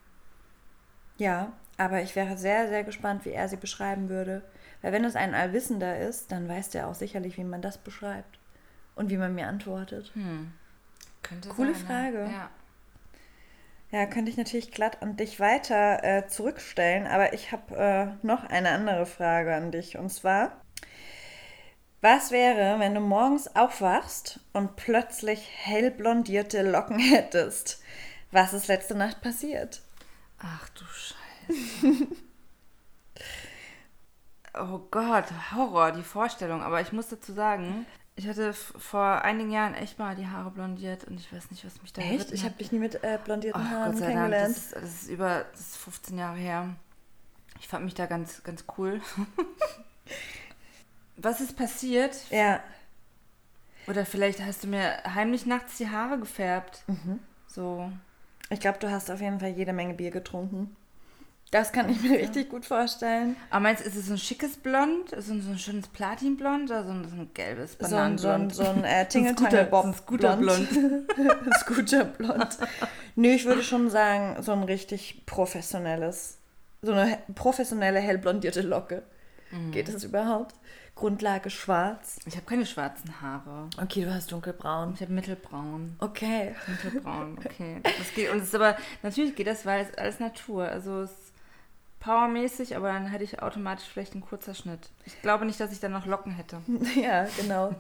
Ja, 1.19 1.53
aber 1.77 2.03
ich 2.03 2.15
wäre 2.15 2.37
sehr, 2.37 2.69
sehr 2.69 2.85
gespannt, 2.85 3.25
wie 3.25 3.31
er 3.31 3.49
sie 3.49 3.57
beschreiben 3.57 4.09
würde. 4.09 4.43
Weil 4.83 4.93
wenn 4.93 5.05
es 5.05 5.17
ein 5.17 5.35
Allwissender 5.35 5.99
ist, 5.99 6.31
dann 6.31 6.49
weiß 6.49 6.71
der 6.71 6.89
auch 6.89 6.95
sicherlich, 6.95 7.37
wie 7.37 7.45
man 7.45 7.63
das 7.63 7.79
beschreibt. 7.79 8.39
Und 8.95 9.11
wie 9.11 9.17
man 9.17 9.35
mir 9.35 9.49
antwortet. 9.49 10.11
Hm. 10.15 10.53
Könnte 11.23 11.49
Coole 11.49 11.75
sein, 11.75 11.87
Frage. 11.87 12.19
Ne? 12.19 12.33
Ja. 12.33 12.51
Ja, 13.93 14.05
könnte 14.07 14.31
ich 14.31 14.37
natürlich 14.37 14.73
glatt 14.73 15.01
an 15.01 15.17
dich 15.17 15.39
weiter 15.39 16.03
äh, 16.03 16.27
zurückstellen, 16.27 17.07
aber 17.07 17.33
ich 17.33 17.53
habe 17.53 17.77
äh, 17.77 18.27
noch 18.27 18.45
eine 18.45 18.71
andere 18.71 19.07
Frage 19.07 19.55
an 19.55 19.71
dich. 19.71 19.97
Und 19.97 20.11
zwar, 20.11 20.61
was 22.01 22.31
wäre, 22.33 22.81
wenn 22.81 22.95
du 22.95 23.01
morgens 23.01 23.55
aufwachst 23.55 24.41
und 24.53 24.77
plötzlich 24.77 25.49
hellblondierte 25.63 26.69
Locken 26.69 26.99
hättest? 26.99 27.81
Was 28.33 28.53
ist 28.53 28.67
letzte 28.67 28.97
Nacht 28.97 29.21
passiert? 29.21 29.83
Ach 30.39 30.69
du 30.71 30.85
Scheiße. 30.85 32.07
oh 34.61 34.81
Gott, 34.91 35.27
Horror, 35.55 35.93
die 35.93 36.03
Vorstellung. 36.03 36.63
Aber 36.63 36.81
ich 36.81 36.93
muss 36.93 37.09
dazu 37.09 37.33
sagen, 37.33 37.87
ich 38.17 38.27
hatte 38.27 38.53
vor 38.55 39.23
einigen 39.23 39.51
Jahren 39.51 39.75
echt 39.75 39.99
mal 39.99 40.17
die 40.17 40.27
Haare 40.27 40.51
blondiert 40.51 41.05
und 41.05 41.21
ich 41.21 41.33
weiß 41.33 41.51
nicht, 41.51 41.65
was 41.65 41.81
mich 41.83 41.93
da 41.93 42.03
geritten 42.03 42.35
Ich 42.35 42.45
habe 42.45 42.55
dich 42.55 42.73
nie 42.73 42.79
mit 42.79 43.05
äh, 43.05 43.19
blondierten 43.23 43.61
Ach, 43.63 43.71
Haaren 43.71 43.93
Gott 43.93 44.01
sei 44.01 44.07
Dank, 44.07 44.15
kennengelernt. 44.17 44.57
das 44.57 44.65
ist, 44.65 44.77
das 44.77 45.03
ist 45.03 45.09
über 45.11 45.45
das 45.53 45.61
ist 45.61 45.77
15 45.77 46.19
Jahre 46.19 46.39
her. 46.39 46.75
Ich 47.61 47.69
fand 47.69 47.85
mich 47.85 47.95
da 47.95 48.07
ganz, 48.07 48.43
ganz 48.43 48.65
cool. 48.79 49.01
Was 51.17 51.41
ist 51.41 51.57
passiert? 51.57 52.17
Ja, 52.31 52.61
Oder 53.87 54.05
vielleicht 54.05 54.41
hast 54.41 54.65
du 54.65 54.69
mir 54.69 55.03
heimlich 55.15 55.47
nachts 55.47 55.79
die 55.79 55.89
Haare 55.89 56.19
gefärbt. 56.19 56.83
Mhm. 56.87 57.21
So. 57.47 57.91
ich 58.51 58.61
glaube, 58.61 58.79
du 58.79 58.91
hast 58.91 59.11
auf 59.11 59.21
jeden 59.21 59.41
Fall 59.41 59.51
jede 59.51 59.73
Menge 59.73 59.95
Bier 59.95 60.11
getrunken. 60.11 60.77
Das 61.53 61.73
kann 61.73 61.89
ich 61.89 62.03
mir 62.03 62.19
richtig 62.19 62.49
gut 62.51 62.65
vorstellen. 62.67 63.37
Aber 63.51 63.61
meinst 63.61 63.85
du, 63.85 63.89
ist 63.89 63.95
es 63.97 64.07
so 64.07 64.15
ein 64.15 64.19
schickes 64.19 64.57
Blond? 64.57 65.11
So 65.17 65.33
ein, 65.33 65.41
so 65.41 65.51
ein 65.51 65.59
schönes 65.59 65.87
Platinblond 65.89 66.71
oder 66.71 66.85
so 66.85 66.91
ein, 66.91 67.09
so 67.09 67.15
ein 67.15 67.31
gelbes 67.35 67.77
So 67.79 67.97
ein, 67.97 68.19
so 68.19 68.29
ein, 68.29 68.49
Bananenblond? 68.49 68.55
so 68.55 68.63
ein 68.65 68.85
äh, 68.85 69.07
So 69.11 69.19
ein 69.19 69.25
so 69.25 69.77
ein 69.77 69.95
Scooterblond. 69.95 70.69
Scooterblond. 71.61 72.59
Nö, 73.15 73.29
ich 73.29 73.45
würde 73.45 73.63
schon 73.63 73.91
sagen, 73.91 74.43
so 74.43 74.53
ein 74.53 74.65
richtig 74.65 75.25
professionelles, 75.25 76.39
so 76.83 76.93
eine 76.93 77.19
professionelle 77.35 78.01
hellblondierte 78.01 78.63
Locke. 78.63 79.03
Mhm. 79.53 79.71
Geht 79.71 79.89
das 79.89 80.03
überhaupt? 80.03 80.55
Grundlage 80.97 81.51
schwarz. 81.51 82.17
Ich 82.27 82.37
habe 82.37 82.47
keine 82.47 82.65
schwarzen 82.65 83.21
Haare. 83.21 83.69
Okay, 83.81 84.05
du 84.05 84.13
hast 84.13 84.33
dunkelbraun. 84.33 84.95
Ich 84.95 85.03
habe 85.03 85.13
mittelbraun. 85.13 85.95
Okay. 85.99 86.57
Mittelbraun, 86.67 87.39
okay. 87.39 87.83
Das 87.85 88.15
geht, 88.15 88.31
und 88.31 88.39
es 88.39 88.45
ist 88.45 88.55
aber, 88.55 88.77
natürlich 89.03 89.37
geht 89.37 89.47
das, 89.47 89.67
weil 89.67 89.85
es 89.85 89.97
alles 89.97 90.21
Natur. 90.21 90.65
Also 90.67 91.03
es 91.03 91.11
ist 91.11 91.26
powermäßig, 92.07 92.77
aber 92.77 92.89
dann 92.93 93.07
hätte 93.09 93.25
ich 93.25 93.43
automatisch 93.43 93.87
vielleicht 93.87 94.13
einen 94.13 94.23
kurzer 94.23 94.55
Schnitt. 94.55 94.91
Ich 95.05 95.21
glaube 95.23 95.45
nicht, 95.45 95.59
dass 95.61 95.73
ich 95.73 95.81
dann 95.81 95.93
noch 95.93 96.07
Locken 96.07 96.33
hätte. 96.33 96.61
Ja, 96.97 97.27
genau. 97.37 97.75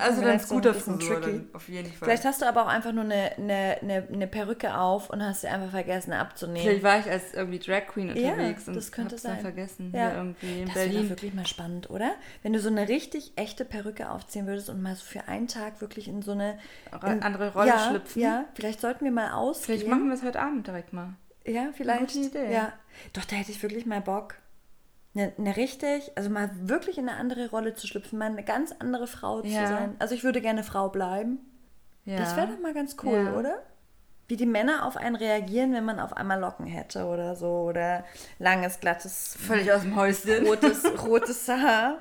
Also 0.00 0.20
dann 0.20 0.38
Scooterfrisur 0.38 1.20
dann 1.20 1.48
auf 1.54 1.68
jeden 1.68 1.90
Fall. 1.90 2.08
Vielleicht 2.08 2.24
hast 2.24 2.42
du 2.42 2.46
aber 2.46 2.64
auch 2.64 2.68
einfach 2.68 2.92
nur 2.92 3.04
eine, 3.04 3.32
eine, 3.38 3.78
eine, 3.80 4.08
eine 4.12 4.26
Perücke 4.26 4.76
auf 4.76 5.08
und 5.08 5.22
hast 5.22 5.42
sie 5.42 5.48
einfach 5.48 5.70
vergessen 5.70 6.12
abzunehmen. 6.12 6.60
Vielleicht 6.60 6.82
war 6.82 6.98
ich 6.98 7.06
als 7.10 7.32
irgendwie 7.32 7.58
Drag 7.58 7.86
Queen 7.86 8.14
Ja, 8.14 8.32
unterwegs 8.32 8.68
und 8.68 8.74
das 8.76 8.92
könnte 8.92 9.12
hab's 9.12 9.22
dann 9.22 9.32
sein. 9.36 9.40
vergessen. 9.40 9.92
Ja. 9.94 10.08
Hier 10.10 10.16
irgendwie 10.18 10.60
in 10.60 10.66
Das 10.66 10.74
wäre 10.74 10.86
doch 10.88 10.92
Berlin. 10.94 11.08
wirklich 11.10 11.34
mal 11.34 11.46
spannend, 11.46 11.88
oder? 11.90 12.12
Wenn 12.42 12.52
du 12.52 12.60
so 12.60 12.68
eine 12.68 12.88
richtig 12.88 13.32
echte 13.36 13.64
Perücke 13.64 14.10
aufziehen 14.10 14.46
würdest 14.46 14.68
und 14.68 14.82
mal 14.82 14.94
so 14.94 15.04
für 15.04 15.26
einen 15.28 15.48
Tag 15.48 15.80
wirklich 15.80 16.06
in 16.06 16.20
so 16.22 16.32
eine 16.32 16.58
in, 16.92 17.22
andere 17.22 17.52
Rolle 17.52 17.68
ja, 17.68 17.88
schlüpfen. 17.88 18.20
Ja, 18.20 18.44
vielleicht 18.54 18.80
sollten 18.80 19.04
wir 19.04 19.12
mal 19.12 19.32
ausgehen. 19.32 19.78
Vielleicht 19.78 19.88
machen 19.88 20.08
wir 20.08 20.14
es 20.14 20.22
heute 20.22 20.40
Abend 20.40 20.66
direkt 20.66 20.92
mal. 20.92 21.14
Ja, 21.46 21.70
vielleicht. 21.74 22.00
gute 22.00 22.18
Idee. 22.18 22.52
Ja. 22.52 22.72
Doch, 23.12 23.24
da 23.24 23.36
hätte 23.36 23.50
ich 23.50 23.62
wirklich 23.62 23.86
mal 23.86 24.00
Bock. 24.00 24.36
Eine, 25.14 25.32
eine 25.36 25.56
richtig, 25.56 26.10
also 26.16 26.30
mal 26.30 26.50
wirklich 26.62 26.96
in 26.98 27.08
eine 27.08 27.18
andere 27.18 27.50
Rolle 27.50 27.74
zu 27.74 27.86
schlüpfen, 27.86 28.18
mal 28.18 28.26
eine 28.30 28.44
ganz 28.44 28.72
andere 28.78 29.06
Frau 29.06 29.42
Ja. 29.42 29.62
zu 29.64 29.68
sein. 29.72 29.96
Also 29.98 30.14
ich 30.14 30.24
würde 30.24 30.40
gerne 30.40 30.62
Frau 30.64 30.88
bleiben. 30.88 31.38
Ja. 32.04 32.16
Das 32.16 32.36
wäre 32.36 32.48
doch 32.48 32.58
mal 32.60 32.72
ganz 32.74 32.96
cool, 33.02 33.24
Ja. 33.26 33.32
oder? 33.38 33.62
Wie 34.28 34.36
die 34.36 34.46
Männer 34.46 34.86
auf 34.86 34.96
einen 34.96 35.16
reagieren, 35.16 35.74
wenn 35.74 35.84
man 35.84 36.00
auf 36.00 36.16
einmal 36.16 36.40
Locken 36.40 36.64
hätte 36.66 37.04
oder 37.04 37.36
so. 37.36 37.48
Oder 37.68 38.04
langes, 38.38 38.80
glattes, 38.80 39.36
völlig 39.38 39.70
aus 39.72 39.82
dem 39.82 39.96
Häuschen. 39.96 40.46
rotes, 40.46 40.82
rotes 41.06 41.46
Haar. 41.48 41.98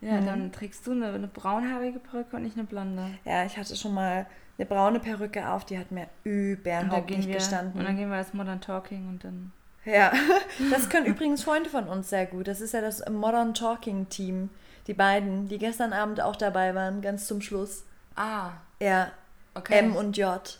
Ja, 0.00 0.20
dann 0.20 0.52
trägst 0.52 0.86
du 0.86 0.92
eine, 0.92 1.08
eine 1.08 1.26
braunhaarige 1.26 1.98
Perücke 1.98 2.36
und 2.36 2.42
nicht 2.42 2.56
eine 2.56 2.66
blonde. 2.66 3.08
Ja, 3.24 3.44
ich 3.44 3.56
hatte 3.56 3.74
schon 3.74 3.94
mal 3.94 4.26
eine 4.58 4.66
braune 4.66 5.00
Perücke 5.00 5.48
auf, 5.48 5.64
die 5.64 5.78
hat 5.78 5.90
mir 5.90 6.08
überhaupt 6.24 7.10
nicht 7.10 7.28
wir, 7.28 7.34
gestanden. 7.34 7.78
und 7.78 7.86
dann 7.86 7.96
gehen 7.96 8.08
wir 8.10 8.16
als 8.16 8.32
Modern 8.34 8.60
Talking 8.60 9.08
und 9.08 9.24
dann. 9.24 9.52
Ja, 9.84 10.12
das 10.70 10.88
können 10.88 11.06
übrigens 11.06 11.44
Freunde 11.44 11.70
von 11.70 11.86
uns 11.88 12.10
sehr 12.10 12.26
gut. 12.26 12.48
Das 12.48 12.60
ist 12.60 12.72
ja 12.74 12.80
das 12.80 13.08
Modern 13.08 13.54
Talking 13.54 14.08
Team. 14.08 14.50
Die 14.86 14.94
beiden, 14.94 15.48
die 15.48 15.58
gestern 15.58 15.92
Abend 15.92 16.20
auch 16.20 16.36
dabei 16.36 16.74
waren, 16.74 17.02
ganz 17.02 17.26
zum 17.26 17.40
Schluss. 17.40 17.84
Ah, 18.14 18.50
Ja, 18.80 19.10
okay. 19.54 19.78
M 19.78 19.96
und 19.96 20.16
J. 20.16 20.58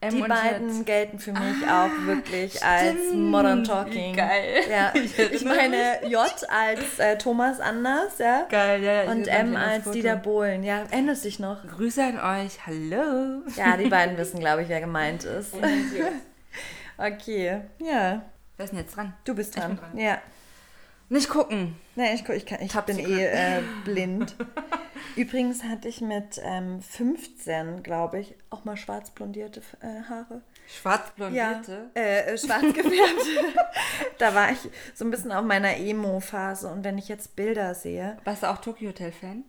M 0.00 0.14
die 0.16 0.22
beiden 0.22 0.84
gelten 0.84 1.18
für 1.18 1.32
mich 1.32 1.66
Ah, 1.66 1.86
auch 1.86 2.06
wirklich 2.06 2.62
als 2.62 2.90
stimmt. 2.92 3.30
Modern 3.30 3.64
Talking. 3.64 4.14
Geil. 4.14 4.60
Ja, 4.70 4.92
Ich 5.32 5.44
meine 5.46 6.06
J 6.06 6.26
als 6.50 6.98
äh, 6.98 7.16
Thomas 7.16 7.58
Anders, 7.58 8.18
ja. 8.18 8.46
Geil, 8.50 8.82
ja. 8.82 9.02
Und 9.10 9.26
M 9.26 9.56
als. 9.56 9.90
Dieter 9.90 10.16
Bohlen. 10.16 10.62
Ja, 10.62 10.82
erinnerst 10.90 11.24
dich 11.24 11.38
noch? 11.38 11.66
Grüße 11.66 12.02
an 12.04 12.44
euch. 12.44 12.66
Hallo. 12.66 13.42
Ja, 13.56 13.76
die 13.78 13.88
beiden 13.88 14.16
wissen, 14.18 14.40
glaube 14.40 14.62
ich, 14.62 14.68
wer 14.68 14.80
gemeint 14.80 15.24
ist. 15.24 15.54
Okay, 16.98 17.60
ja. 17.78 18.22
Wer 18.56 18.64
ist 18.64 18.70
denn 18.70 18.78
jetzt 18.80 18.94
dran? 18.96 19.14
Du 19.24 19.34
bist 19.34 19.56
dran. 19.56 19.76
dran. 19.78 19.98
Ja. 19.98 20.18
Nicht 21.08 21.28
gucken. 21.28 21.76
Nee, 21.96 22.14
ich, 22.14 22.24
gu- 22.24 22.32
ich, 22.32 22.46
kann, 22.46 22.60
ich 22.62 22.72
Top 22.72 22.86
bin 22.86 22.96
secret. 22.96 23.12
eh 23.18 23.24
äh, 23.58 23.62
blind. 23.84 24.36
Übrigens 25.16 25.62
hatte 25.62 25.88
ich 25.88 26.00
mit 26.00 26.40
ähm, 26.42 26.80
15, 26.80 27.82
glaube 27.82 28.20
ich, 28.20 28.34
auch 28.50 28.64
mal 28.64 28.76
schwarz 28.76 29.10
blondierte 29.10 29.60
äh, 29.80 30.02
Haare. 30.08 30.42
Schwarz 30.66 31.10
blondierte. 31.14 31.90
Ja, 31.94 32.02
äh, 32.02 32.32
äh, 32.32 32.38
schwarz 32.38 32.62
gefärbt. 32.62 33.26
da 34.18 34.34
war 34.34 34.50
ich 34.50 34.58
so 34.94 35.04
ein 35.04 35.10
bisschen 35.10 35.32
auf 35.32 35.44
meiner 35.44 35.76
Emo-Phase. 35.76 36.68
Und 36.68 36.84
wenn 36.84 36.98
ich 36.98 37.08
jetzt 37.08 37.36
Bilder 37.36 37.74
sehe. 37.74 38.16
Warst 38.24 38.42
du 38.42 38.50
auch 38.50 38.58
Tokyo 38.58 38.88
Hotel 38.88 39.12
Fan? 39.12 39.44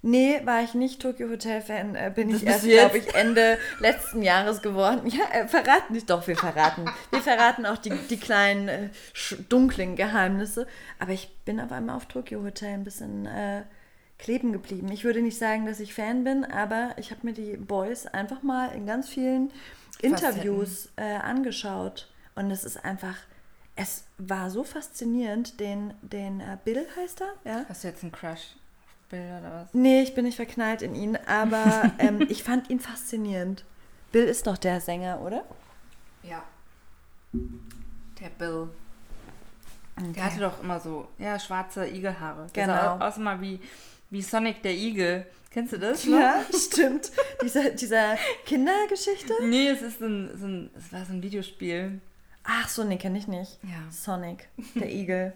Nee, 0.00 0.40
war 0.44 0.62
ich 0.62 0.74
nicht 0.74 1.02
Tokyo 1.02 1.28
Hotel 1.28 1.60
Fan. 1.60 1.96
Äh, 1.96 2.12
bin 2.14 2.30
Das 2.30 2.42
ich 2.42 2.46
erst, 2.46 2.64
glaube 2.64 2.98
ich, 2.98 3.14
Ende 3.14 3.58
letzten 3.80 4.22
Jahres 4.22 4.62
geworden. 4.62 5.08
Ja, 5.08 5.24
äh, 5.32 5.48
verraten 5.48 5.94
nicht. 5.94 6.08
Doch, 6.08 6.26
wir 6.28 6.36
verraten. 6.36 6.84
Wir 7.10 7.20
verraten 7.20 7.66
auch 7.66 7.78
die, 7.78 7.90
die 7.90 8.18
kleinen, 8.18 8.68
äh, 8.68 8.88
dunklen 9.48 9.96
Geheimnisse. 9.96 10.68
Aber 11.00 11.12
ich 11.12 11.36
bin 11.44 11.58
auf 11.58 11.72
einmal 11.72 11.96
auf 11.96 12.06
Tokyo 12.06 12.42
Hotel 12.44 12.74
ein 12.74 12.84
bisschen 12.84 13.26
äh, 13.26 13.62
kleben 14.18 14.52
geblieben. 14.52 14.90
Ich 14.90 15.04
würde 15.04 15.22
nicht 15.22 15.38
sagen, 15.38 15.66
dass 15.66 15.80
ich 15.80 15.94
Fan 15.94 16.24
bin, 16.24 16.44
aber 16.44 16.90
ich 16.96 17.10
habe 17.10 17.20
mir 17.24 17.32
die 17.32 17.56
Boys 17.56 18.06
einfach 18.06 18.42
mal 18.42 18.68
in 18.74 18.86
ganz 18.86 19.08
vielen 19.08 19.52
Interviews 20.02 20.90
äh, 20.96 21.16
angeschaut. 21.16 22.08
Und 22.34 22.50
es 22.50 22.64
ist 22.64 22.84
einfach, 22.84 23.16
es 23.76 24.04
war 24.18 24.50
so 24.50 24.64
faszinierend, 24.64 25.60
den, 25.60 25.94
den 26.02 26.40
äh, 26.40 26.56
Bill 26.64 26.86
heißt 26.96 27.22
er, 27.22 27.32
ja? 27.44 27.64
Hast 27.68 27.84
du 27.84 27.88
jetzt 27.88 28.02
einen 28.02 28.12
Crush 28.12 28.56
Bill 29.08 29.38
oder 29.40 29.62
was? 29.64 29.74
Nee, 29.74 30.02
ich 30.02 30.14
bin 30.14 30.24
nicht 30.24 30.36
verknallt 30.36 30.82
in 30.82 30.94
ihn, 30.94 31.16
aber 31.26 31.92
ähm, 31.98 32.26
ich 32.28 32.42
fand 32.42 32.70
ihn 32.70 32.80
faszinierend. 32.80 33.64
Bill 34.12 34.24
ist 34.24 34.46
doch 34.46 34.58
der 34.58 34.80
Sänger, 34.80 35.20
oder? 35.20 35.44
Ja. 36.22 36.42
Der 37.32 38.28
Bill. 38.38 38.68
Der 40.14 40.24
hatte 40.24 40.40
doch 40.40 40.62
immer 40.62 40.78
so, 40.78 41.08
ja, 41.18 41.38
schwarze 41.38 41.86
Igelhaare. 41.88 42.46
Der 42.54 42.66
Genau. 42.66 42.98
sah 42.98 43.08
aus 43.08 43.16
immer 43.16 43.40
wie, 43.40 43.60
wie 44.10 44.22
Sonic 44.22 44.62
der 44.62 44.74
Igel. 44.74 45.26
Kennst 45.50 45.72
du 45.72 45.78
das? 45.78 46.04
noch? 46.04 46.18
Ja, 46.18 46.44
stimmt. 46.54 47.10
Dieser, 47.42 47.70
dieser 47.70 48.16
Kindergeschichte? 48.44 49.32
Nee, 49.42 49.68
es 49.68 49.82
ist 49.82 50.00
ein, 50.00 50.36
so 50.36 50.46
ein, 50.46 50.70
es 50.76 50.92
war 50.92 51.04
so 51.04 51.12
ein 51.12 51.22
Videospiel. 51.22 52.00
Ach 52.44 52.68
so, 52.68 52.84
nee, 52.84 52.96
kenne 52.96 53.18
ich 53.18 53.28
nicht. 53.28 53.58
Ja. 53.62 53.90
Sonic, 53.90 54.48
der 54.74 54.90
Igel. 54.90 55.32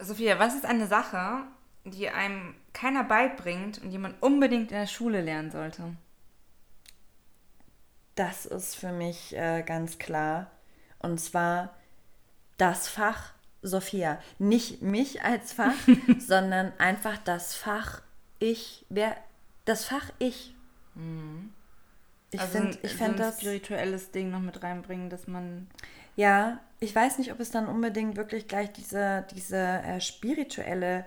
Sophia, 0.00 0.38
was 0.38 0.54
ist 0.54 0.64
eine 0.64 0.86
Sache, 0.86 1.44
die 1.84 2.08
einem 2.08 2.54
keiner 2.72 3.04
beibringt 3.04 3.82
und 3.82 3.90
die 3.90 3.98
man 3.98 4.14
unbedingt 4.20 4.70
in 4.70 4.78
der 4.78 4.86
Schule 4.86 5.20
lernen 5.20 5.50
sollte? 5.50 5.94
Das 8.14 8.46
ist 8.46 8.76
für 8.76 8.92
mich 8.92 9.36
äh, 9.36 9.62
ganz 9.62 9.98
klar. 9.98 10.50
Und 10.98 11.18
zwar 11.18 11.74
das 12.58 12.88
Fach 12.88 13.32
Sophia. 13.62 14.18
Nicht 14.38 14.82
mich 14.82 15.22
als 15.22 15.52
Fach, 15.52 15.74
sondern 16.18 16.72
einfach 16.78 17.18
das 17.18 17.54
Fach 17.54 18.02
Ich. 18.38 18.84
Wer, 18.88 19.16
das 19.64 19.84
Fach 19.84 20.10
Ich. 20.18 20.54
Ich 22.30 22.40
also 22.40 22.58
finde 22.58 22.78
ich 22.82 22.96
so 22.96 23.04
ein 23.04 23.16
das. 23.16 23.40
spirituelles 23.40 24.10
Ding 24.10 24.30
noch 24.30 24.40
mit 24.40 24.62
reinbringen, 24.62 25.10
dass 25.10 25.26
man 25.26 25.68
Ja, 26.16 26.60
ich 26.80 26.94
weiß 26.94 27.18
nicht, 27.18 27.32
ob 27.32 27.40
es 27.40 27.50
dann 27.50 27.68
unbedingt 27.68 28.16
wirklich 28.16 28.48
gleich 28.48 28.72
diese, 28.72 29.24
diese 29.34 29.56
äh, 29.56 30.00
spirituelle 30.00 31.04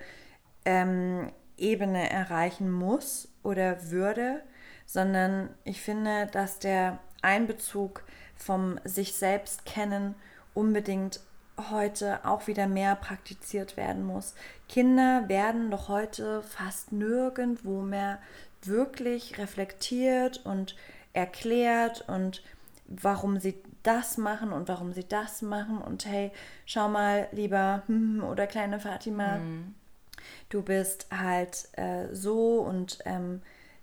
ähm, 0.63 1.31
Ebene 1.57 2.09
erreichen 2.09 2.71
muss 2.71 3.27
oder 3.43 3.89
würde, 3.91 4.41
sondern 4.85 5.49
ich 5.63 5.81
finde, 5.81 6.27
dass 6.27 6.59
der 6.59 6.99
Einbezug 7.21 8.03
vom 8.35 8.79
sich 8.83 9.13
selbst 9.13 9.65
kennen 9.65 10.15
unbedingt 10.53 11.19
heute 11.69 12.25
auch 12.25 12.47
wieder 12.47 12.67
mehr 12.67 12.95
praktiziert 12.95 13.77
werden 13.77 14.05
muss. 14.05 14.35
Kinder 14.67 15.27
werden 15.27 15.71
doch 15.71 15.87
heute 15.87 16.41
fast 16.43 16.91
nirgendwo 16.91 17.81
mehr 17.81 18.19
wirklich 18.61 19.37
reflektiert 19.37 20.45
und 20.45 20.75
erklärt 21.13 22.03
und 22.07 22.43
warum 22.87 23.39
sie 23.39 23.55
das 23.83 24.17
machen 24.17 24.51
und 24.51 24.67
warum 24.67 24.93
sie 24.93 25.07
das 25.07 25.41
machen 25.41 25.79
und 25.79 26.05
hey, 26.05 26.31
schau 26.65 26.89
mal, 26.89 27.27
lieber 27.31 27.83
oder 28.29 28.47
kleine 28.47 28.79
Fatima, 28.79 29.39
du 30.49 30.61
bist 30.61 31.07
halt 31.11 31.67
äh, 31.73 32.13
so 32.13 32.59
und 32.59 32.99
ähm, 33.05 33.41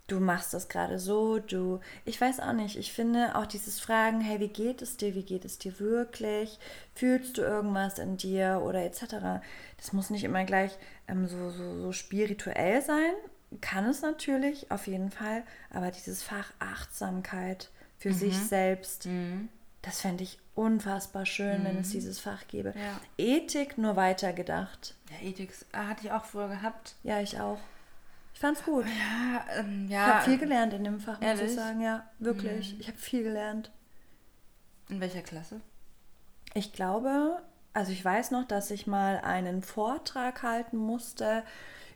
du 0.09 0.21
machst 0.21 0.53
das 0.53 0.69
gerade 0.69 0.99
so, 0.99 1.39
du, 1.39 1.81
ich 2.05 2.21
weiß 2.21 2.41
auch 2.41 2.53
nicht, 2.53 2.77
ich 2.77 2.93
finde 2.93 3.37
auch 3.37 3.47
dieses 3.47 3.81
Fragen, 3.81 4.21
hey, 4.21 4.41
wie 4.41 4.49
geht 4.49 4.83
es 4.83 4.97
dir, 4.97 5.15
wie 5.15 5.23
geht 5.23 5.45
es 5.45 5.59
dir 5.59 5.79
wirklich, 5.81 6.59
fühlst 6.95 7.39
du 7.39 7.43
irgendwas 7.43 7.99
in 7.99 8.17
dir 8.17 8.63
oder 8.65 8.85
etc., 8.85 9.43
das 9.77 9.93
muss 9.93 10.11
nicht 10.11 10.25
immer 10.25 10.45
gleich 10.45 10.77
ähm, 11.09 11.27
so, 11.27 11.51
so, 11.51 11.81
so 11.81 11.93
spirituell 11.93 12.83
sein, 12.83 13.13
kann 13.61 13.87
es 13.87 14.03
natürlich, 14.03 14.71
auf 14.71 14.87
jeden 14.87 15.11
Fall, 15.11 15.45
aber 15.71 15.91
dieses 15.91 16.23
Fach 16.23 16.53
Achtsamkeit 16.59 17.71
für 17.99 18.13
sich 18.13 18.37
selbst, 18.37 19.07
das 19.83 20.01
fände 20.01 20.25
ich 20.25 20.39
unfassbar 20.55 21.27
schön, 21.27 21.65
wenn 21.65 21.79
es 21.79 21.91
dieses 21.91 22.19
Fach 22.19 22.47
gäbe. 22.49 22.75
Ja. 22.77 23.01
Ethik 23.17 23.79
nur 23.79 23.97
weitergedacht. 23.97 24.95
Ja, 25.11 25.29
Ethik 25.29 25.53
ah, 25.73 25.89
hatte 25.89 26.07
ich 26.07 26.13
auch 26.13 26.25
früher 26.25 26.49
gehabt. 26.49 26.97
Ja, 27.03 27.21
ich 27.21 27.41
auch. 27.41 27.59
Ich 28.43 28.45
fand's 28.45 28.65
gut. 28.65 28.85
Ja, 28.87 29.45
ähm, 29.57 29.85
Ich 29.85 29.93
ja. 29.93 30.17
habe 30.17 30.25
viel 30.25 30.37
gelernt 30.37 30.73
in 30.73 30.83
dem 30.83 30.99
Fach, 30.99 31.21
muss 31.21 31.29
Ehrlich? 31.29 31.45
ich 31.45 31.55
sagen. 31.55 31.81
Ja, 31.81 32.11
wirklich. 32.19 32.77
Ich 32.81 32.89
habe 32.89 32.99
viel 32.99 33.23
gelernt. 33.23 33.71
In 34.89 35.01
welcher 35.01 35.23
Klasse? 35.23 35.61
Ich 36.53 36.73
glaube, 36.73 37.41
also 37.73 37.93
ich 37.93 38.05
weiß 38.05 38.33
noch, 38.33 38.45
dass 38.49 38.73
ich 38.73 38.89
mal 38.89 39.19
einen 39.19 39.63
Vortrag 39.63 40.43
halten 40.43 40.77
musste 40.77 41.45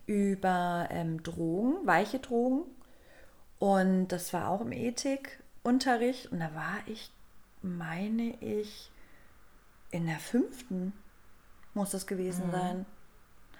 über 0.06 0.86
ähm, 0.92 1.20
Drogen, 1.24 1.84
weiche 1.84 2.20
Drogen. 2.20 2.62
Und 3.58 4.06
das 4.06 4.32
war 4.32 4.48
auch 4.48 4.60
im 4.60 4.70
Ethikunterricht. 4.70 6.30
Und 6.30 6.38
da 6.38 6.54
war 6.54 6.78
ich, 6.86 7.10
meine 7.60 8.40
ich, 8.40 8.92
in 9.90 10.06
der 10.06 10.20
fünften 10.20 10.92
muss 11.74 11.90
das 11.90 12.06
gewesen 12.06 12.52
sein. 12.52 12.86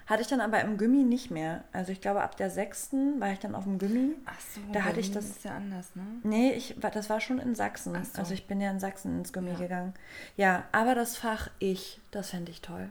Hatte 0.07 0.21
ich 0.21 0.27
dann 0.27 0.39
aber 0.41 0.61
im 0.61 0.77
Gummi 0.77 1.03
nicht 1.03 1.31
mehr. 1.31 1.63
Also 1.73 1.91
ich 1.91 1.99
glaube, 2.01 2.21
ab 2.21 2.37
der 2.37 2.49
sechsten 2.49 3.19
war 3.19 3.31
ich 3.33 3.39
dann 3.39 3.55
auf 3.55 3.65
dem 3.65 3.77
Gummi. 3.77 4.15
Ach 4.25 4.39
so, 4.39 4.61
Da 4.71 4.83
hatte 4.85 4.99
ich 5.01 5.11
das- 5.11 5.25
ist 5.25 5.43
ja 5.43 5.51
anders, 5.55 5.95
ne? 5.95 6.03
Nee, 6.23 6.53
ich, 6.53 6.81
war- 6.81 6.91
das 6.91 7.09
war 7.09 7.19
schon 7.19 7.39
in 7.39 7.55
Sachsen. 7.55 7.93
Ach 7.95 8.05
so. 8.05 8.19
Also 8.19 8.33
ich 8.33 8.47
bin 8.47 8.61
ja 8.61 8.71
in 8.71 8.79
Sachsen 8.79 9.19
ins 9.19 9.33
Gummi 9.33 9.51
Ja. 9.51 9.57
gegangen. 9.57 9.93
Ja, 10.37 10.63
aber 10.71 10.95
das 10.95 11.17
Fach 11.17 11.49
Ich, 11.59 11.99
das 12.11 12.29
fände 12.29 12.51
ich 12.51 12.61
toll. 12.61 12.89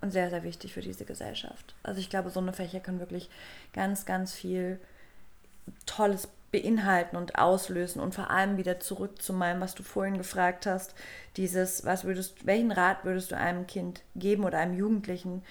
Und 0.00 0.10
sehr, 0.12 0.30
sehr 0.30 0.42
wichtig 0.44 0.72
für 0.72 0.80
diese 0.80 1.04
Gesellschaft. 1.04 1.74
Also 1.82 2.00
ich 2.00 2.08
glaube, 2.08 2.30
so 2.30 2.40
eine 2.40 2.52
Fächer 2.52 2.80
können 2.80 3.00
wirklich 3.00 3.28
ganz, 3.74 4.06
ganz 4.06 4.32
viel 4.32 4.78
Tolles 5.86 6.28
beinhalten 6.50 7.16
und 7.16 7.36
auslösen 7.38 8.00
und 8.00 8.14
vor 8.14 8.30
allem 8.30 8.56
wieder 8.56 8.80
zurück 8.80 9.20
zu 9.20 9.34
meinem, 9.34 9.60
was 9.60 9.74
du 9.74 9.82
vorhin 9.82 10.16
gefragt 10.16 10.64
hast, 10.64 10.94
dieses, 11.36 11.84
was 11.84 12.04
würdest, 12.04 12.46
welchen 12.46 12.70
Rat 12.72 13.04
würdest 13.04 13.32
du 13.32 13.36
einem 13.36 13.66
Kind 13.66 14.00
geben 14.16 14.44
oder 14.44 14.58
einem 14.58 14.74
Jugendlichen? 14.78 15.42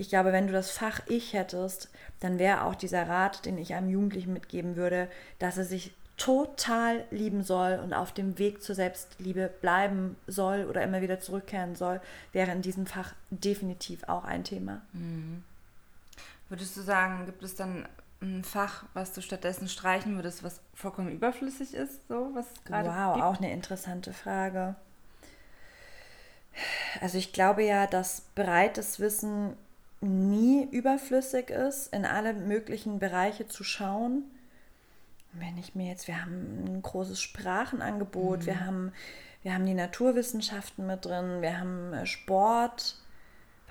Ich 0.00 0.08
glaube, 0.08 0.32
wenn 0.32 0.46
du 0.46 0.52
das 0.54 0.70
Fach 0.70 1.00
Ich 1.08 1.34
hättest, 1.34 1.90
dann 2.20 2.38
wäre 2.38 2.64
auch 2.64 2.74
dieser 2.74 3.06
Rat, 3.06 3.44
den 3.44 3.58
ich 3.58 3.74
einem 3.74 3.90
Jugendlichen 3.90 4.32
mitgeben 4.32 4.74
würde, 4.76 5.08
dass 5.38 5.58
er 5.58 5.64
sich 5.64 5.92
total 6.16 7.04
lieben 7.10 7.42
soll 7.42 7.78
und 7.82 7.92
auf 7.92 8.12
dem 8.12 8.38
Weg 8.38 8.62
zur 8.62 8.74
Selbstliebe 8.74 9.50
bleiben 9.60 10.16
soll 10.26 10.64
oder 10.64 10.82
immer 10.82 11.02
wieder 11.02 11.20
zurückkehren 11.20 11.74
soll, 11.76 12.00
wäre 12.32 12.50
in 12.52 12.62
diesem 12.62 12.86
Fach 12.86 13.14
definitiv 13.30 14.04
auch 14.08 14.24
ein 14.24 14.42
Thema. 14.44 14.80
Würdest 16.48 16.76
du 16.78 16.80
sagen, 16.82 17.26
gibt 17.26 17.42
es 17.42 17.54
dann 17.54 17.86
ein 18.22 18.42
Fach, 18.44 18.84
was 18.94 19.12
du 19.12 19.20
stattdessen 19.20 19.68
streichen 19.68 20.16
würdest, 20.16 20.42
was 20.42 20.60
vollkommen 20.74 21.10
überflüssig 21.10 21.74
ist, 21.74 22.08
so 22.08 22.30
was 22.34 22.46
gerade 22.64 22.88
Wow, 22.88 23.14
gibt? 23.14 23.24
auch 23.24 23.36
eine 23.38 23.52
interessante 23.52 24.12
Frage. 24.14 24.76
Also 27.00 27.16
ich 27.18 27.32
glaube 27.32 27.62
ja, 27.64 27.86
dass 27.86 28.22
breites 28.34 28.98
Wissen 29.00 29.56
nie 30.00 30.64
überflüssig 30.70 31.50
ist, 31.50 31.92
in 31.92 32.04
alle 32.04 32.32
möglichen 32.32 32.98
Bereiche 32.98 33.48
zu 33.48 33.64
schauen. 33.64 34.24
Wenn 35.32 35.58
ich 35.58 35.74
mir 35.74 35.88
jetzt, 35.88 36.08
wir 36.08 36.20
haben 36.20 36.64
ein 36.66 36.82
großes 36.82 37.20
Sprachenangebot, 37.20 38.46
wir, 38.46 38.64
haben, 38.64 38.92
wir 39.42 39.54
haben 39.54 39.66
die 39.66 39.74
Naturwissenschaften 39.74 40.86
mit 40.86 41.04
drin, 41.04 41.42
wir 41.42 41.58
haben 41.58 41.92
äh, 41.92 42.06
Sport. 42.06 42.96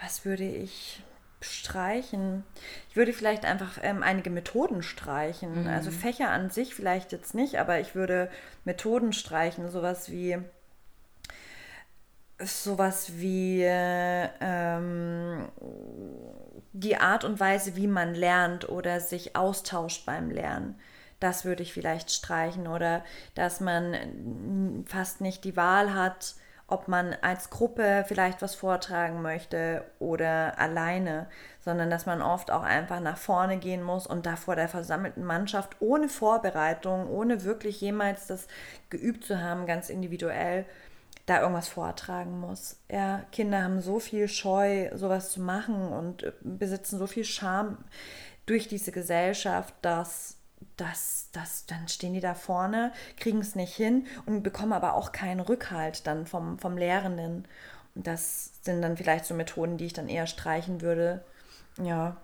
Was 0.02 0.24
würde 0.24 0.46
ich 0.46 1.04
streichen? 1.42 2.44
Ich 2.90 2.96
würde 2.96 3.12
vielleicht 3.12 3.44
einfach 3.44 3.80
ähm, 3.82 4.04
einige 4.04 4.30
Methoden 4.30 4.84
streichen. 4.84 5.68
Also 5.68 5.92
Fächer 5.92 6.30
an 6.30 6.50
sich 6.50 6.76
vielleicht 6.76 7.12
jetzt 7.12 7.34
nicht, 7.34 7.60
aber 7.60 7.80
ich 7.80 7.96
würde 7.96 8.30
Methoden 8.64 9.12
streichen, 9.14 9.70
sowas 9.70 10.12
wie 10.12 10.38
sowas 12.40 13.14
wie 13.18 13.64
äh, 13.64 14.30
ähm, 14.40 15.50
die 16.74 16.98
Art 16.98 17.24
und 17.24 17.40
Weise, 17.40 17.76
wie 17.76 17.88
man 17.88 18.16
lernt 18.16 18.70
oder 18.70 19.00
sich 19.00 19.36
austauscht 19.36 20.06
beim 20.06 20.30
Lernen. 20.30 20.80
Das 21.20 21.44
würde 21.44 21.64
ich 21.64 21.74
vielleicht 21.74 22.12
streichen 22.12 22.68
oder 22.68 23.04
dass 23.36 23.60
man 23.60 23.92
mm, 23.92 24.86
fast 24.86 25.20
nicht 25.20 25.44
die 25.44 25.58
Wahl 25.58 25.94
hat, 25.94 26.36
ob 26.68 26.88
man 26.88 27.16
als 27.22 27.50
Gruppe 27.50 28.06
vielleicht 28.08 28.42
was 28.42 28.56
vortragen 28.56 29.22
möchte 29.22 29.84
oder 29.98 30.58
alleine, 30.60 31.28
sondern 31.60 31.90
dass 31.90 32.06
man 32.06 32.22
oft 32.22 32.52
auch 32.52 32.62
einfach 32.64 33.00
nach 33.00 33.18
vorne 33.18 33.58
gehen 33.58 33.84
muss 33.84 34.06
und 34.06 34.26
da 34.26 34.36
vor 34.36 34.56
der 34.56 34.70
versammelten 34.70 35.26
Mannschaft 35.26 35.78
ohne 35.80 36.08
Vorbereitung, 36.08 37.10
ohne 37.10 37.44
wirklich 37.44 37.82
jemals 37.82 38.28
das 38.28 38.48
geübt 38.90 39.26
zu 39.26 39.42
haben, 39.42 39.66
ganz 39.66 39.90
individuell, 39.90 40.66
da 41.30 41.42
irgendwas 41.42 41.68
vortragen 41.68 42.40
muss. 42.40 42.78
Ja, 42.90 43.24
Kinder 43.32 43.64
haben 43.64 43.82
so 43.82 44.00
viel 44.00 44.28
Scheu, 44.28 44.90
sowas 44.96 45.32
zu 45.32 45.42
machen 45.42 45.90
und 45.90 46.24
äh, 46.24 46.32
besitzen 46.42 46.98
so 46.98 47.08
viel 47.08 47.24
Scham 47.24 47.78
durch 48.46 48.68
diese 48.68 48.92
Gesellschaft, 48.92 49.74
dass, 49.82 50.38
dass, 50.76 51.30
dass 51.32 51.66
dann 51.68 51.88
stehen 51.88 52.14
die 52.14 52.20
da 52.20 52.34
vorne, 52.34 52.92
kriegen 53.18 53.40
es 53.40 53.56
nicht 53.56 53.76
hin 53.76 54.08
und 54.26 54.42
bekommen 54.42 54.74
aber 54.74 54.96
auch 54.96 55.12
keinen 55.12 55.40
Rückhalt 55.40 56.08
dann 56.08 56.26
vom, 56.26 56.58
vom 56.58 56.78
Lehrenden. 56.78 57.48
Und 57.94 58.08
das 58.08 58.52
sind 58.64 58.82
dann 58.82 58.98
vielleicht 58.98 59.26
so 59.26 59.36
Methoden, 59.36 59.78
die 59.78 59.86
ich 59.86 59.94
dann 59.94 60.10
eher 60.10 60.26
streichen 60.26 60.82
würde. 60.82 61.24
Ja, 61.82 62.18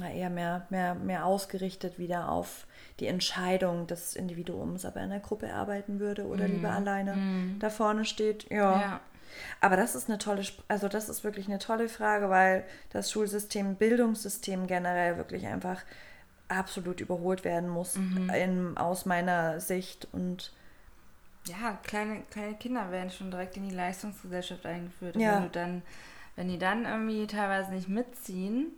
eher 0.00 0.30
mehr, 0.30 0.66
mehr, 0.70 0.94
mehr 0.94 1.26
ausgerichtet 1.26 1.98
wieder 1.98 2.28
auf 2.30 2.66
die 3.00 3.06
Entscheidung 3.06 3.86
des 3.86 4.14
Individuums, 4.14 4.84
ob 4.84 4.96
er 4.96 5.04
in 5.04 5.10
der 5.10 5.20
Gruppe 5.20 5.52
arbeiten 5.52 5.98
würde 5.98 6.26
oder 6.26 6.46
lieber 6.46 6.70
alleine 6.70 7.16
da 7.58 7.70
vorne 7.70 8.04
steht. 8.04 8.50
Ja. 8.50 8.80
Ja. 8.80 9.00
Aber 9.60 9.76
das 9.76 9.94
ist 9.94 10.08
eine 10.08 10.18
tolle, 10.18 10.44
also 10.68 10.88
das 10.88 11.08
ist 11.08 11.24
wirklich 11.24 11.48
eine 11.48 11.58
tolle 11.58 11.88
Frage, 11.88 12.30
weil 12.30 12.64
das 12.90 13.10
Schulsystem, 13.10 13.74
Bildungssystem 13.74 14.66
generell 14.66 15.16
wirklich 15.16 15.46
einfach 15.46 15.82
absolut 16.48 17.00
überholt 17.00 17.44
werden 17.44 17.68
muss 17.68 17.96
mhm. 17.96 18.30
in, 18.30 18.76
aus 18.76 19.06
meiner 19.06 19.60
Sicht 19.60 20.06
und 20.12 20.52
ja, 21.46 21.78
kleine, 21.82 22.22
kleine 22.30 22.54
Kinder 22.54 22.90
werden 22.90 23.10
schon 23.10 23.30
direkt 23.30 23.56
in 23.56 23.68
die 23.68 23.74
Leistungsgesellschaft 23.74 24.64
eingeführt. 24.64 25.16
Ja. 25.16 25.34
Wenn, 25.34 25.42
du 25.42 25.48
dann, 25.50 25.82
wenn 26.36 26.48
die 26.48 26.58
dann 26.58 26.86
irgendwie 26.86 27.26
teilweise 27.26 27.70
nicht 27.72 27.88
mitziehen, 27.88 28.72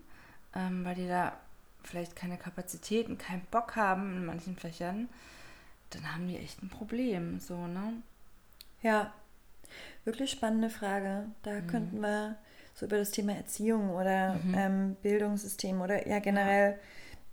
ähm, 0.55 0.85
weil 0.85 0.97
die 0.97 1.07
da 1.07 1.33
vielleicht 1.87 2.17
keine 2.17 2.37
Kapazitäten, 2.37 3.19
keinen 3.19 3.47
Bock 3.51 3.77
haben 3.77 4.17
in 4.17 4.27
manchen 4.27 4.57
Fächern, 4.57 5.09
dann 5.91 6.15
haben 6.15 6.29
die 6.29 6.39
echt 6.39 6.63
ein 6.63 6.69
Problem, 6.69 7.39
so, 7.39 7.67
ne? 7.67 7.95
Ja, 8.83 9.13
wirklich 10.05 10.31
spannende 10.31 10.71
Frage. 10.71 11.27
Da 11.43 11.53
mhm. 11.53 11.67
könnten 11.67 12.01
wir 12.01 12.37
so 12.75 12.87
über 12.87 12.99
das 12.99 13.11
Thema 13.11 13.35
Erziehung 13.35 13.91
oder 13.91 14.35
mhm. 14.35 14.55
ähm, 14.55 14.97
Bildungssystem 15.03 15.81
oder 15.81 16.07
ja 16.07 16.19
generell 16.19 16.79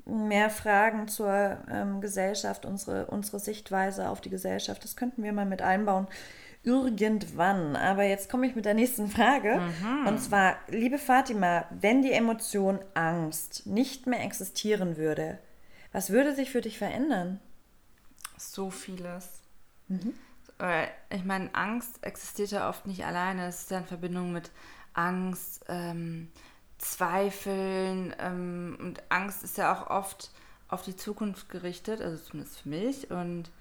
mehr 0.05 0.49
Fragen 0.49 1.07
zur 1.07 1.57
ähm, 1.71 2.01
Gesellschaft, 2.01 2.65
unsere, 2.65 3.07
unsere 3.07 3.39
Sichtweise 3.39 4.09
auf 4.09 4.21
die 4.21 4.29
Gesellschaft, 4.29 4.83
das 4.83 4.95
könnten 4.95 5.23
wir 5.23 5.33
mal 5.33 5.45
mit 5.45 5.61
einbauen. 5.61 6.07
Irgendwann. 6.63 7.75
Aber 7.75 8.03
jetzt 8.03 8.29
komme 8.29 8.47
ich 8.47 8.55
mit 8.55 8.65
der 8.65 8.73
nächsten 8.73 9.09
Frage. 9.09 9.61
Mhm. 9.81 10.07
Und 10.07 10.19
zwar, 10.19 10.55
liebe 10.69 10.97
Fatima, 10.97 11.65
wenn 11.69 12.01
die 12.01 12.11
Emotion 12.11 12.79
Angst 12.93 13.67
nicht 13.67 14.07
mehr 14.07 14.23
existieren 14.23 14.97
würde, 14.97 15.39
was 15.91 16.09
würde 16.09 16.33
sich 16.33 16.49
für 16.51 16.61
dich 16.61 16.77
verändern? 16.77 17.39
So 18.37 18.69
vieles. 18.69 19.41
Mhm. 19.87 20.13
Ich 21.09 21.25
meine, 21.25 21.53
Angst 21.53 22.03
existiert 22.03 22.51
ja 22.51 22.69
oft 22.69 22.87
nicht 22.87 23.05
alleine. 23.05 23.47
Es 23.47 23.63
ist 23.63 23.71
ja 23.71 23.79
in 23.79 23.85
Verbindung 23.85 24.31
mit 24.31 24.51
Angst, 24.93 25.65
ähm, 25.67 26.31
Zweifeln 26.77 28.13
ähm, 28.19 28.77
und 28.79 29.03
Angst 29.09 29.43
ist 29.43 29.57
ja 29.57 29.73
auch 29.73 29.89
oft 29.89 30.31
auf 30.67 30.83
die 30.83 30.95
Zukunft 30.95 31.49
gerichtet, 31.49 32.01
also 32.01 32.21
zumindest 32.23 32.61
für 32.61 32.69
mich. 32.69 33.11
Und 33.11 33.51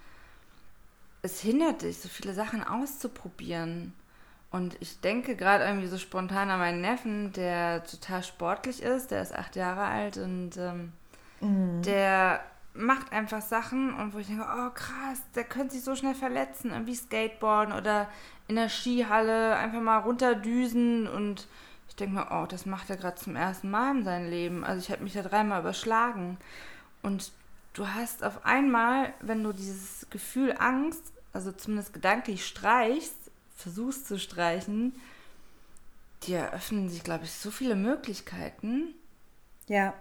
es 1.23 1.41
hindert 1.41 1.83
dich, 1.83 1.99
so 1.99 2.09
viele 2.09 2.35
Sachen 2.35 2.65
auszuprobieren. 2.65 3.95
Und 4.51 4.77
ich 4.81 5.01
denke 5.01 5.35
gerade 5.35 5.65
irgendwie 5.65 5.87
so 5.87 5.97
spontan 5.97 6.51
an 6.51 6.59
meinen 6.59 6.83
Neffen, 6.83 7.33
der 7.33 7.85
total 7.85 8.23
sportlich 8.23 8.83
ist, 8.83 9.11
der 9.11 9.23
ist 9.23 9.35
acht 9.35 9.57
Jahre 9.57 9.85
alt 9.85 10.19
und 10.19 10.59
ähm, 10.59 10.93
mhm. 11.41 11.81
der 11.83 12.41
macht 12.75 13.13
einfach 13.13 13.41
Sachen 13.41 13.95
und 13.95 14.13
wo 14.15 14.19
ich 14.19 14.27
denke, 14.27 14.45
oh 14.45 14.71
krass, 14.75 15.23
der 15.35 15.45
könnte 15.45 15.75
sich 15.75 15.85
so 15.85 15.95
schnell 15.95 16.15
verletzen, 16.15 16.71
irgendwie 16.71 16.95
Skateboarden 16.95 17.75
oder 17.75 18.09
in 18.49 18.57
der 18.57 18.69
Skihalle 18.69 19.57
einfach 19.57 19.81
mal 19.81 19.99
runterdüsen 19.99 21.07
und 21.07 21.47
ich 21.89 21.97
denke 21.97 22.15
mir, 22.15 22.29
oh, 22.31 22.47
das 22.47 22.65
macht 22.65 22.89
er 22.91 22.97
gerade 22.97 23.17
zum 23.17 23.37
ersten 23.37 23.71
Mal 23.71 23.97
in 23.97 24.05
seinem 24.05 24.31
Leben. 24.31 24.65
Also 24.65 24.81
ich 24.81 24.91
habe 24.91 25.03
mich 25.03 25.13
da 25.13 25.21
dreimal 25.21 25.61
überschlagen. 25.61 26.39
Und 27.03 27.33
du 27.75 27.87
hast 27.87 28.25
auf 28.25 28.47
einmal, 28.47 29.13
wenn 29.21 29.43
du 29.43 29.53
dieses 29.53 30.07
Gefühl 30.09 30.55
Angst, 30.59 31.12
also 31.33 31.53
zumindest 31.53 31.93
gedanklich 31.93 32.47
streichst, 32.47 33.15
versuchst 33.57 34.07
zu 34.07 34.19
streichen, 34.19 34.95
dir 36.25 36.39
eröffnen 36.39 36.89
sich, 36.89 37.03
glaube 37.03 37.25
ich, 37.25 37.33
so 37.33 37.51
viele 37.51 37.75
Möglichkeiten. 37.75 38.95
Ja. 39.69 39.95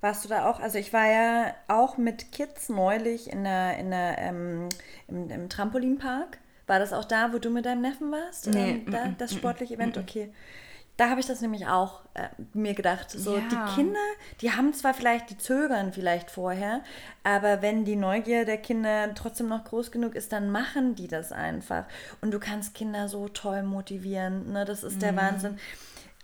Warst 0.00 0.24
du 0.24 0.28
da 0.28 0.48
auch? 0.48 0.60
Also 0.60 0.78
ich 0.78 0.92
war 0.92 1.06
ja 1.06 1.54
auch 1.68 1.98
mit 1.98 2.32
Kids 2.32 2.70
neulich 2.70 3.30
in 3.30 3.44
der, 3.44 3.76
in 3.76 3.90
der, 3.90 4.18
ähm, 4.18 4.68
im, 5.08 5.30
im 5.30 5.48
Trampolinpark. 5.50 6.38
War 6.66 6.78
das 6.78 6.92
auch 6.92 7.04
da, 7.04 7.32
wo 7.32 7.38
du 7.38 7.50
mit 7.50 7.66
deinem 7.66 7.82
Neffen 7.82 8.10
warst? 8.10 8.46
Nee. 8.46 8.70
Ähm, 8.70 8.90
da, 8.90 9.08
das 9.18 9.34
sportliche 9.34 9.74
Event? 9.74 9.98
Okay. 9.98 10.32
Da 10.96 11.08
habe 11.08 11.20
ich 11.20 11.26
das 11.26 11.40
nämlich 11.40 11.66
auch 11.66 12.02
äh, 12.12 12.28
mir 12.52 12.74
gedacht. 12.74 13.10
So, 13.10 13.36
ja. 13.36 13.42
die 13.50 13.74
Kinder, 13.74 14.00
die 14.42 14.52
haben 14.52 14.74
zwar 14.74 14.92
vielleicht, 14.92 15.30
die 15.30 15.38
zögern 15.38 15.92
vielleicht 15.92 16.30
vorher, 16.30 16.82
aber 17.24 17.62
wenn 17.62 17.84
die 17.84 17.96
Neugier 17.96 18.44
der 18.44 18.58
Kinder 18.58 19.14
trotzdem 19.14 19.48
noch 19.48 19.64
groß 19.64 19.90
genug 19.92 20.14
ist, 20.14 20.32
dann 20.32 20.50
machen 20.50 20.94
die 20.94 21.08
das 21.08 21.32
einfach. 21.32 21.84
Und 22.20 22.32
du 22.32 22.38
kannst 22.38 22.74
Kinder 22.74 23.08
so 23.08 23.28
toll 23.28 23.62
motivieren. 23.62 24.52
Ne? 24.52 24.64
Das 24.66 24.84
ist 24.84 24.96
mhm. 24.96 25.00
der 25.00 25.16
Wahnsinn 25.16 25.58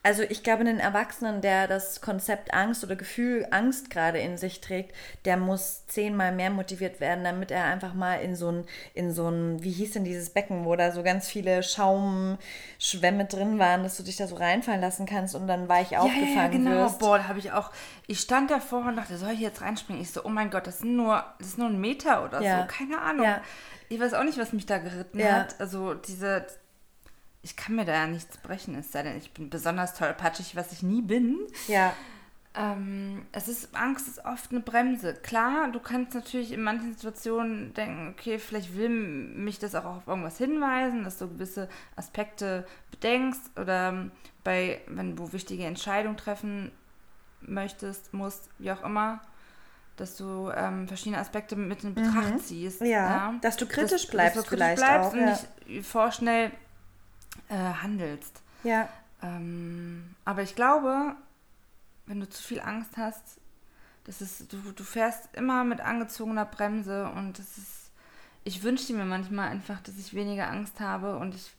also 0.06 0.22
ich 0.22 0.44
glaube, 0.44 0.60
einen 0.60 0.78
Erwachsenen, 0.78 1.40
der 1.40 1.66
das 1.66 2.00
Konzept 2.00 2.54
Angst 2.54 2.84
oder 2.84 2.94
Gefühl 2.94 3.44
Angst 3.50 3.90
gerade 3.90 4.20
in 4.20 4.38
sich 4.38 4.60
trägt, 4.60 4.94
der 5.24 5.36
muss 5.36 5.84
zehnmal 5.88 6.30
mehr 6.30 6.50
motiviert 6.50 7.00
werden, 7.00 7.24
damit 7.24 7.50
er 7.50 7.64
einfach 7.64 7.92
mal 7.92 8.20
in 8.20 8.36
so 8.36 8.52
ein, 8.52 8.66
in 8.94 9.10
so 9.10 9.28
ein, 9.28 9.60
wie 9.64 9.72
hieß 9.72 9.94
denn 9.94 10.04
dieses 10.04 10.30
Becken, 10.30 10.64
wo 10.64 10.76
da 10.76 10.92
so 10.92 11.02
ganz 11.02 11.26
viele 11.26 11.60
Schaumschwämme 11.64 13.24
drin 13.24 13.58
waren, 13.58 13.82
dass 13.82 13.96
du 13.96 14.04
dich 14.04 14.14
da 14.14 14.28
so 14.28 14.36
reinfallen 14.36 14.80
lassen 14.80 15.06
kannst 15.06 15.34
und 15.34 15.48
dann 15.48 15.68
weich 15.68 15.90
ja, 15.90 15.98
aufgefangen 15.98 16.36
ja, 16.36 16.46
genau. 16.70 16.84
wirst. 16.84 17.00
Boah, 17.00 17.18
da 17.18 17.26
habe 17.26 17.40
ich 17.40 17.50
auch, 17.50 17.72
ich 18.06 18.20
stand 18.20 18.52
davor 18.52 18.86
und 18.86 18.94
dachte, 18.94 19.18
soll 19.18 19.32
ich 19.32 19.40
jetzt 19.40 19.60
reinspringen? 19.60 20.00
Ich 20.00 20.12
so, 20.12 20.24
oh 20.24 20.28
mein 20.28 20.52
Gott, 20.52 20.68
das 20.68 20.78
sind 20.78 20.94
nur, 20.94 21.24
das 21.40 21.48
ist 21.48 21.58
nur 21.58 21.66
ein 21.66 21.80
Meter 21.80 22.24
oder 22.24 22.40
ja. 22.40 22.60
so, 22.60 22.68
keine 22.68 23.02
Ahnung. 23.02 23.24
Ja. 23.24 23.40
Ich 23.88 23.98
weiß 23.98 24.14
auch 24.14 24.22
nicht, 24.22 24.38
was 24.38 24.52
mich 24.52 24.66
da 24.66 24.78
geritten 24.78 25.20
hat. 25.24 25.60
Also 25.60 25.94
diese 25.94 26.46
ich 27.46 27.54
kann 27.54 27.76
mir 27.76 27.84
da 27.84 27.92
ja 27.92 28.06
nichts 28.08 28.38
brechen, 28.38 28.74
es 28.74 28.90
sei 28.90 29.04
denn, 29.04 29.16
ich 29.16 29.30
bin 29.30 29.48
besonders 29.50 29.94
tollpatschig, 29.94 30.56
was 30.56 30.72
ich 30.72 30.82
nie 30.82 31.00
bin. 31.00 31.38
Ja. 31.68 31.92
Ähm, 32.56 33.24
es 33.30 33.46
ist, 33.46 33.72
Angst 33.76 34.08
ist 34.08 34.24
oft 34.24 34.50
eine 34.50 34.58
Bremse. 34.58 35.14
Klar, 35.14 35.70
du 35.70 35.78
kannst 35.78 36.14
natürlich 36.14 36.50
in 36.50 36.60
manchen 36.60 36.92
Situationen 36.94 37.72
denken, 37.72 38.16
okay, 38.18 38.40
vielleicht 38.40 38.76
will 38.76 38.88
mich 38.88 39.60
das 39.60 39.76
auch 39.76 39.84
auf 39.84 40.08
irgendwas 40.08 40.38
hinweisen, 40.38 41.04
dass 41.04 41.18
du 41.18 41.28
gewisse 41.28 41.68
Aspekte 41.94 42.66
bedenkst 42.90 43.56
oder 43.56 44.10
bei, 44.42 44.80
wenn 44.88 45.14
du 45.14 45.32
wichtige 45.32 45.66
Entscheidungen 45.66 46.16
treffen 46.16 46.72
möchtest, 47.42 48.12
musst, 48.12 48.50
wie 48.58 48.72
auch 48.72 48.82
immer, 48.82 49.20
dass 49.96 50.16
du 50.16 50.50
ähm, 50.50 50.88
verschiedene 50.88 51.20
Aspekte 51.20 51.54
mit 51.54 51.84
in 51.84 51.94
Betracht 51.94 52.32
mhm. 52.32 52.40
ziehst. 52.40 52.80
Ja, 52.80 52.86
ja, 52.88 53.34
dass 53.40 53.56
du 53.56 53.66
kritisch 53.66 54.02
dass, 54.02 54.10
bleibst 54.10 54.36
dass 54.36 54.44
du 54.44 54.48
kritisch 54.48 54.64
vielleicht 54.64 54.78
bleibst 54.78 55.10
auch. 55.10 55.12
Und 55.12 55.20
ja. 55.20 55.38
nicht 55.70 55.86
vorschnell 55.86 56.50
äh, 57.48 57.54
handelst. 57.54 58.42
Ja. 58.64 58.88
Ähm, 59.22 60.14
aber 60.24 60.42
ich 60.42 60.54
glaube, 60.54 61.16
wenn 62.06 62.20
du 62.20 62.28
zu 62.28 62.42
viel 62.42 62.60
Angst 62.60 62.96
hast, 62.96 63.40
das 64.04 64.20
ist, 64.20 64.52
du, 64.52 64.58
du 64.72 64.84
fährst 64.84 65.34
immer 65.34 65.64
mit 65.64 65.80
angezogener 65.80 66.44
Bremse 66.44 67.10
und 67.10 67.38
das 67.38 67.58
ist, 67.58 67.90
ich 68.44 68.62
wünschte 68.62 68.92
mir 68.92 69.04
manchmal 69.04 69.48
einfach, 69.48 69.80
dass 69.80 69.98
ich 69.98 70.14
weniger 70.14 70.48
Angst 70.48 70.78
habe 70.80 71.16
und 71.18 71.34
ich 71.34 71.52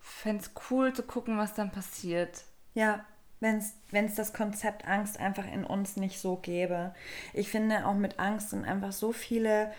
fände 0.00 0.42
es 0.42 0.50
cool 0.70 0.92
zu 0.94 1.02
gucken, 1.02 1.36
was 1.36 1.54
dann 1.54 1.70
passiert. 1.70 2.44
Ja, 2.74 3.04
wenn 3.40 3.58
es 3.58 4.14
das 4.14 4.32
Konzept 4.32 4.86
Angst 4.86 5.18
einfach 5.18 5.46
in 5.46 5.64
uns 5.64 5.96
nicht 5.96 6.20
so 6.20 6.36
gäbe. 6.36 6.94
Ich 7.32 7.48
finde, 7.48 7.86
auch 7.86 7.94
mit 7.94 8.18
Angst 8.18 8.50
sind 8.50 8.64
einfach 8.64 8.92
so 8.92 9.12
viele 9.12 9.72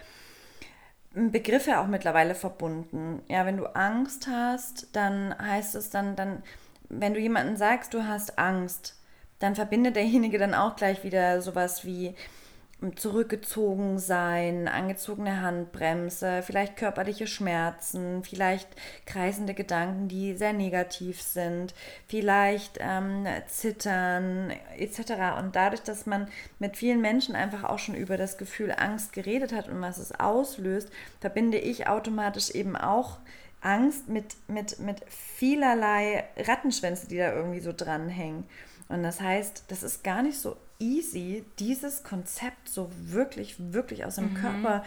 Begriffe 1.13 1.79
auch 1.79 1.87
mittlerweile 1.87 2.35
verbunden. 2.35 3.21
Ja, 3.27 3.45
wenn 3.45 3.57
du 3.57 3.65
Angst 3.75 4.27
hast, 4.27 4.95
dann 4.95 5.37
heißt 5.37 5.75
es 5.75 5.89
dann, 5.89 6.15
dann, 6.15 6.43
wenn 6.89 7.13
du 7.13 7.19
jemanden 7.19 7.57
sagst, 7.57 7.93
du 7.93 8.07
hast 8.07 8.39
Angst, 8.39 8.97
dann 9.39 9.55
verbindet 9.55 9.95
derjenige 9.95 10.37
dann 10.37 10.53
auch 10.53 10.75
gleich 10.75 11.03
wieder 11.03 11.41
sowas 11.41 11.83
wie, 11.85 12.15
zurückgezogen 12.95 13.99
sein, 13.99 14.67
angezogene 14.67 15.41
Handbremse, 15.41 16.41
vielleicht 16.43 16.77
körperliche 16.77 17.27
Schmerzen, 17.27 18.23
vielleicht 18.23 18.67
kreisende 19.05 19.53
Gedanken, 19.53 20.07
die 20.07 20.33
sehr 20.35 20.53
negativ 20.53 21.21
sind, 21.21 21.75
vielleicht 22.07 22.79
ähm, 22.79 23.25
Zittern 23.47 24.51
etc. 24.77 25.37
Und 25.39 25.55
dadurch, 25.55 25.83
dass 25.83 26.07
man 26.07 26.27
mit 26.57 26.75
vielen 26.75 27.01
Menschen 27.01 27.35
einfach 27.35 27.63
auch 27.63 27.79
schon 27.79 27.95
über 27.95 28.17
das 28.17 28.37
Gefühl 28.37 28.73
Angst 28.75 29.13
geredet 29.13 29.53
hat 29.53 29.69
und 29.69 29.79
was 29.81 29.99
es 29.99 30.19
auslöst, 30.19 30.89
verbinde 31.19 31.59
ich 31.59 31.87
automatisch 31.87 32.49
eben 32.49 32.75
auch 32.75 33.19
Angst 33.61 34.09
mit, 34.09 34.35
mit, 34.47 34.79
mit 34.79 35.01
vielerlei 35.07 36.25
Rattenschwänze, 36.37 37.07
die 37.07 37.17
da 37.17 37.33
irgendwie 37.33 37.59
so 37.59 37.71
dranhängen. 37.71 38.43
Und 38.89 39.03
das 39.03 39.21
heißt, 39.21 39.65
das 39.69 39.83
ist 39.83 40.03
gar 40.03 40.21
nicht 40.23 40.37
so 40.37 40.57
easy, 40.79 41.45
dieses 41.59 42.03
Konzept 42.03 42.67
so 42.67 42.89
wirklich, 42.97 43.55
wirklich 43.59 44.03
aus 44.03 44.15
dem 44.15 44.33
mhm. 44.33 44.35
Körper 44.35 44.83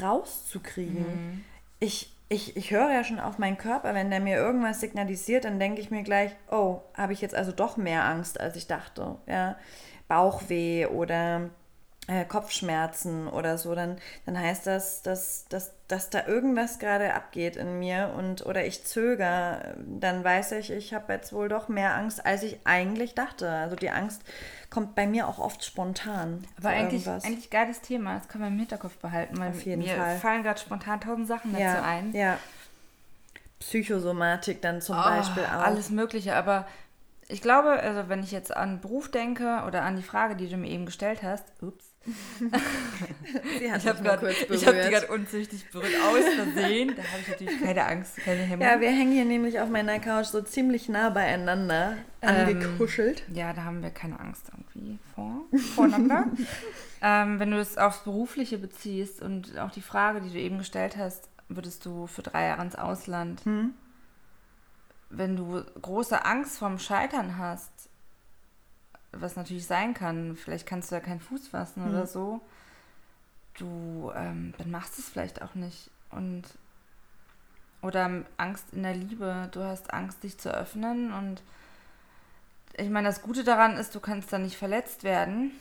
rauszukriegen. 0.00 1.00
Mhm. 1.00 1.44
Ich, 1.80 2.14
ich, 2.28 2.56
ich 2.56 2.70
höre 2.70 2.92
ja 2.92 3.02
schon 3.02 3.18
auf 3.18 3.38
meinen 3.38 3.58
Körper, 3.58 3.94
wenn 3.94 4.10
der 4.10 4.20
mir 4.20 4.36
irgendwas 4.36 4.80
signalisiert, 4.80 5.44
dann 5.44 5.58
denke 5.58 5.80
ich 5.80 5.90
mir 5.90 6.02
gleich, 6.02 6.32
oh, 6.50 6.82
habe 6.94 7.12
ich 7.12 7.20
jetzt 7.22 7.34
also 7.34 7.50
doch 7.50 7.76
mehr 7.76 8.04
Angst, 8.04 8.38
als 8.38 8.54
ich 8.54 8.66
dachte. 8.66 9.16
Ja? 9.26 9.56
Bauchweh 10.06 10.86
oder 10.86 11.50
äh, 12.06 12.24
Kopfschmerzen 12.24 13.28
oder 13.28 13.56
so, 13.58 13.74
dann, 13.74 13.96
dann 14.26 14.38
heißt 14.38 14.66
das, 14.66 15.02
dass, 15.02 15.44
dass, 15.48 15.72
dass 15.86 16.10
da 16.10 16.26
irgendwas 16.26 16.78
gerade 16.78 17.14
abgeht 17.14 17.56
in 17.56 17.78
mir 17.78 18.14
und 18.16 18.44
oder 18.46 18.64
ich 18.64 18.84
zögere, 18.84 19.76
dann 19.86 20.24
weiß 20.24 20.52
ich, 20.52 20.70
ich 20.70 20.92
habe 20.94 21.12
jetzt 21.12 21.32
wohl 21.32 21.48
doch 21.48 21.68
mehr 21.68 21.94
Angst, 21.94 22.24
als 22.24 22.42
ich 22.42 22.58
eigentlich 22.64 23.14
dachte. 23.14 23.48
Also 23.50 23.76
die 23.76 23.90
Angst 23.90 24.22
kommt 24.70 24.94
bei 24.94 25.06
mir 25.06 25.28
auch 25.28 25.38
oft 25.38 25.64
spontan. 25.64 26.44
Aber 26.58 26.70
eigentlich, 26.70 27.06
eigentlich 27.08 27.50
geiles 27.50 27.80
Thema, 27.80 28.14
das 28.14 28.28
kann 28.28 28.40
man 28.40 28.52
im 28.52 28.58
Hinterkopf 28.58 28.96
behalten, 28.96 29.38
weil 29.38 29.50
Auf 29.50 29.64
jeden 29.64 29.82
mir 29.82 29.96
Fall. 29.96 30.16
fallen 30.16 30.42
gerade 30.42 30.60
spontan 30.60 31.00
tausend 31.00 31.28
Sachen 31.28 31.52
dazu 31.52 31.62
ja, 31.62 31.82
ein. 31.82 32.12
Ja. 32.12 32.38
Psychosomatik 33.60 34.62
dann 34.62 34.80
zum 34.80 34.96
Oh, 34.96 35.02
Beispiel 35.02 35.44
auch. 35.44 35.62
Alles 35.62 35.90
Mögliche, 35.90 36.34
aber 36.34 36.66
ich 37.28 37.42
glaube, 37.42 37.70
also 37.70 38.08
wenn 38.08 38.22
ich 38.22 38.32
jetzt 38.32 38.56
an 38.56 38.80
Beruf 38.80 39.10
denke 39.10 39.62
oder 39.66 39.82
an 39.82 39.96
die 39.96 40.02
Frage, 40.02 40.34
die 40.34 40.48
du 40.48 40.56
mir 40.56 40.68
eben 40.70 40.86
gestellt 40.86 41.22
hast, 41.22 41.44
ups, 41.62 41.89
Sie 43.58 43.70
hat 43.70 43.82
ich 43.82 43.88
habe 43.88 44.08
hab 44.08 44.20
die 44.20 44.90
gerade 44.90 45.06
unzüchtig 45.08 45.68
berührt 45.70 45.92
aus 46.02 46.24
Versehen. 46.34 46.94
Da 46.96 47.02
habe 47.02 47.20
ich 47.20 47.28
natürlich 47.28 47.60
keine 47.60 47.84
Angst, 47.86 48.16
keine 48.16 48.42
Hemmung. 48.42 48.66
Ja, 48.66 48.80
wir 48.80 48.90
hängen 48.90 49.12
hier 49.12 49.26
nämlich 49.26 49.60
auf 49.60 49.68
meiner 49.68 49.98
Couch 50.00 50.26
so 50.26 50.40
ziemlich 50.40 50.88
nah 50.88 51.10
beieinander 51.10 51.98
Ähm, 52.22 52.48
angekuschelt. 52.48 53.22
Ja, 53.32 53.52
da 53.52 53.64
haben 53.64 53.82
wir 53.82 53.90
keine 53.90 54.18
Angst 54.18 54.46
irgendwie 54.50 54.98
vor, 55.14 55.42
voreinander. 55.74 56.24
ähm, 57.02 57.38
wenn 57.38 57.50
du 57.50 57.58
es 57.58 57.76
aufs 57.76 57.98
Berufliche 58.04 58.56
beziehst 58.56 59.20
und 59.20 59.58
auch 59.58 59.70
die 59.70 59.82
Frage, 59.82 60.22
die 60.22 60.30
du 60.30 60.38
eben 60.38 60.56
gestellt 60.58 60.96
hast, 60.96 61.28
würdest 61.48 61.84
du 61.84 62.06
für 62.06 62.22
drei 62.22 62.46
Jahre 62.46 62.62
ins 62.62 62.76
Ausland, 62.76 63.44
Hm? 63.44 63.74
wenn 65.10 65.36
du 65.36 65.64
große 65.82 66.24
Angst 66.24 66.58
vorm 66.58 66.78
Scheitern 66.78 67.36
hast, 67.36 67.89
was 69.12 69.36
natürlich 69.36 69.66
sein 69.66 69.94
kann, 69.94 70.36
vielleicht 70.36 70.66
kannst 70.66 70.90
du 70.90 70.94
ja 70.94 71.00
keinen 71.00 71.20
Fuß 71.20 71.48
fassen 71.48 71.88
oder 71.88 72.06
so, 72.06 72.40
du, 73.54 74.12
ähm, 74.14 74.54
dann 74.58 74.70
machst 74.70 74.96
du 74.96 75.02
es 75.02 75.08
vielleicht 75.08 75.42
auch 75.42 75.54
nicht. 75.54 75.90
Und 76.10 76.44
oder 77.82 78.24
Angst 78.36 78.72
in 78.72 78.82
der 78.82 78.94
Liebe, 78.94 79.48
du 79.52 79.62
hast 79.62 79.92
Angst, 79.92 80.22
dich 80.22 80.38
zu 80.38 80.52
öffnen. 80.54 81.12
Und 81.12 81.42
ich 82.76 82.90
meine, 82.90 83.08
das 83.08 83.22
Gute 83.22 83.44
daran 83.44 83.76
ist, 83.76 83.94
du 83.94 84.00
kannst 84.00 84.32
dann 84.32 84.42
nicht 84.42 84.56
verletzt 84.56 85.02
werden, 85.02 85.52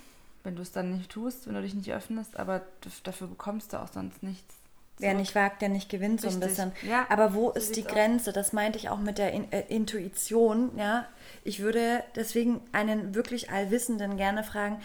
wenn 0.43 0.55
du 0.55 0.61
es 0.61 0.71
dann 0.71 0.91
nicht 0.91 1.11
tust, 1.11 1.47
wenn 1.47 1.53
du 1.53 1.61
dich 1.61 1.73
nicht 1.73 1.91
öffnest, 1.93 2.37
aber 2.37 2.61
dafür 3.03 3.27
bekommst 3.27 3.73
du 3.73 3.81
auch 3.81 3.87
sonst 3.87 4.21
nichts. 4.23 4.55
Wer 4.99 5.13
nicht 5.13 5.33
wagt, 5.33 5.61
der 5.61 5.69
nicht 5.69 5.89
gewinnt, 5.89 6.19
so 6.21 6.27
ein 6.27 6.33
Richtig. 6.33 6.49
bisschen. 6.49 6.71
Ja, 6.89 7.05
Aber 7.09 7.33
wo 7.33 7.49
ist 7.51 7.69
die 7.69 7.75
sieht's 7.75 7.87
aus. 7.87 7.93
Grenze? 7.93 8.33
Das 8.33 8.51
meinte 8.53 8.77
ich 8.77 8.89
auch 8.89 8.99
mit 8.99 9.17
der 9.17 9.31
In 9.31 9.51
äh, 9.51 9.63
Intuition. 9.69 10.71
Ja, 10.77 11.05
ich 11.43 11.61
würde 11.61 12.03
deswegen 12.15 12.61
einen 12.73 13.15
wirklich 13.15 13.49
Allwissenden 13.49 14.17
gerne 14.17 14.43
fragen: 14.43 14.79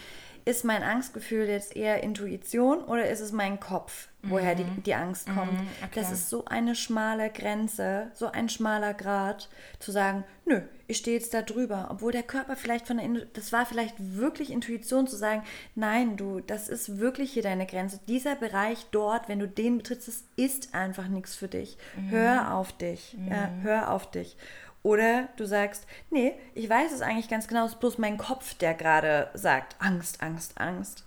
Ist 0.47 0.65
mein 0.65 0.83
Angstgefühl 0.83 1.49
jetzt 1.49 1.75
eher 1.75 2.03
Intuition 2.03 2.85
oder 2.85 3.09
ist 3.09 3.21
es 3.21 3.33
mein 3.33 3.61
Kopf, 3.61 4.09
woher 4.23 4.55
die, 4.55 4.65
die 4.85 4.95
Angst 4.95 5.27
kommt? 5.27 5.53
Mhm, 5.53 5.67
okay. 5.83 5.91
Das 5.95 6.13
ist 6.13 6.29
so 6.29 6.45
eine 6.45 6.75
schmale 6.75 7.31
Grenze, 7.31 8.11
so 8.13 8.31
ein 8.31 8.51
schmaler 8.51 8.93
Grad, 8.93 9.49
zu 9.79 9.91
sagen: 9.91 10.23
Nö, 10.45 10.61
ich 10.87 10.99
stehe 10.99 11.17
jetzt 11.17 11.33
da 11.33 11.41
drüber, 11.41 11.89
obwohl 11.91 12.13
der 12.13 12.25
Körper 12.25 12.57
vielleicht 12.57 12.87
von 12.87 12.99
der, 12.99 13.07
Intu- 13.07 13.27
das 13.33 13.53
war 13.55 13.65
vielleicht 13.65 13.95
wirklich 13.99 14.51
Intuition 14.53 15.07
zu 15.07 15.17
sagen: 15.17 15.43
Nein, 15.75 16.19
du, 16.19 16.41
das 16.41 16.69
ist 16.69 16.99
wirklich 16.99 17.33
hier 17.33 17.43
deine 17.43 17.65
Grenze. 17.65 17.99
Dieser 18.07 18.37
Bereich 18.37 18.87
dort, 18.91 19.31
wenn 19.31 19.39
du 19.39 19.49
den 19.49 19.79
betrittst, 19.79 20.09
das 20.09 20.25
ist 20.37 20.75
einfach 20.75 21.09
nichts 21.09 21.35
für 21.35 21.49
dich. 21.49 21.79
Hör 22.11 22.55
auf 22.55 22.73
dich. 22.77 23.17
Ja, 23.31 23.49
hör 23.63 23.91
auf 23.93 24.11
dich. 24.11 24.37
Oder 24.85 25.29
du 25.37 25.47
sagst, 25.47 25.87
nee, 26.11 26.35
ich 26.55 26.69
weiß 26.69 26.93
es 26.93 27.01
eigentlich 27.01 27.29
ganz 27.29 27.49
genau, 27.49 27.65
es 27.65 27.73
ist 27.73 27.81
bloß 27.81 27.99
mein 27.99 28.19
Kopf, 28.19 28.55
der 28.55 28.75
gerade 28.75 29.31
sagt, 29.35 29.77
Angst, 29.81 30.23
Angst, 30.23 30.61
Angst. 30.61 31.05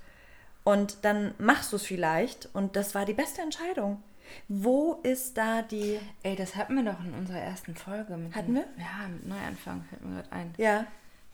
Und 0.64 1.06
dann 1.06 1.34
machst 1.38 1.72
du 1.72 1.78
es 1.78 1.84
vielleicht 1.84 2.50
und 2.54 2.76
das 2.76 2.94
war 2.96 3.06
die 3.06 3.14
beste 3.14 3.42
Entscheidung. 3.42 4.04
Wo 4.50 5.00
ist 5.04 5.38
da 5.38 5.62
die, 5.62 6.00
Ey, 6.24 6.36
das 6.36 6.56
hatten 6.56 6.76
wir 6.76 6.92
doch 6.92 7.00
in 7.06 7.14
unserer 7.14 7.40
ersten 7.40 7.76
Folge. 7.76 8.18
Mit 8.18 8.36
Hatten 8.36 8.56
dem, 8.56 8.56
wir? 8.56 8.66
Ja, 8.78 9.08
mit 9.08 9.26
Neuanfang 9.28 9.86
fällt 9.88 10.04
mir 10.04 10.16
gerade 10.16 10.32
ein. 10.34 10.54
ja, 10.58 10.86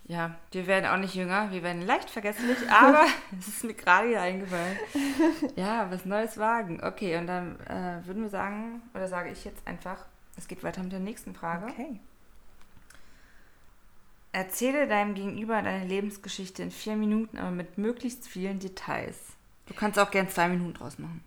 Ja, 0.06 0.36
wir 0.52 0.68
werden 0.68 0.86
auch 0.86 0.98
nicht 0.98 1.16
jünger, 1.16 1.50
wir 1.50 1.64
werden 1.64 1.82
leicht 1.84 2.10
vergesslich, 2.10 2.58
aber 2.70 3.06
es 3.40 3.48
ist 3.48 3.64
mir 3.64 3.74
gerade 3.74 4.10
wieder 4.10 4.22
eingefallen. 4.22 4.78
Ja, 5.56 5.90
was 5.90 6.04
Neues 6.06 6.38
wagen. 6.38 6.84
Okay, 6.84 7.18
und 7.18 7.26
dann 7.28 7.58
äh, 7.62 8.06
würden 8.06 8.22
wir 8.24 8.30
sagen, 8.30 8.82
oder 8.94 9.08
sage 9.08 9.30
ich 9.32 9.46
jetzt 9.46 9.66
einfach, 9.66 10.06
es 10.38 10.48
geht 10.50 10.62
weiter 10.62 10.84
mit 10.84 10.92
der 10.92 11.00
nächsten 11.00 11.34
Frage. 11.34 11.68
okay. 11.72 12.00
Erzähle 14.34 14.88
deinem 14.88 15.14
Gegenüber 15.14 15.62
deine 15.62 15.86
Lebensgeschichte 15.86 16.64
in 16.64 16.72
vier 16.72 16.96
Minuten, 16.96 17.38
aber 17.38 17.52
mit 17.52 17.78
möglichst 17.78 18.28
vielen 18.28 18.60
Details. 18.60 19.16
Du 19.68 19.74
kannst 19.74 19.98
auch 20.00 20.12
gern 20.12 20.28
zwei 20.28 20.50
Minuten 20.50 20.74
draus 20.74 20.98
machen. 21.00 21.24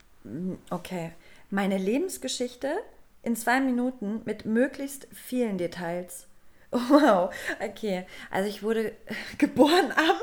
Okay. 0.70 1.12
Meine 1.48 1.78
Lebensgeschichte 1.78 2.76
in 3.22 3.36
zwei 3.36 3.60
Minuten 3.60 4.22
mit 4.24 4.44
möglichst 4.44 5.06
vielen 5.12 5.56
Details. 5.58 6.26
Wow, 6.72 7.32
okay. 7.64 8.04
Also 8.30 8.48
ich 8.48 8.62
wurde 8.62 8.92
geboren 9.38 9.92
am, 9.96 10.16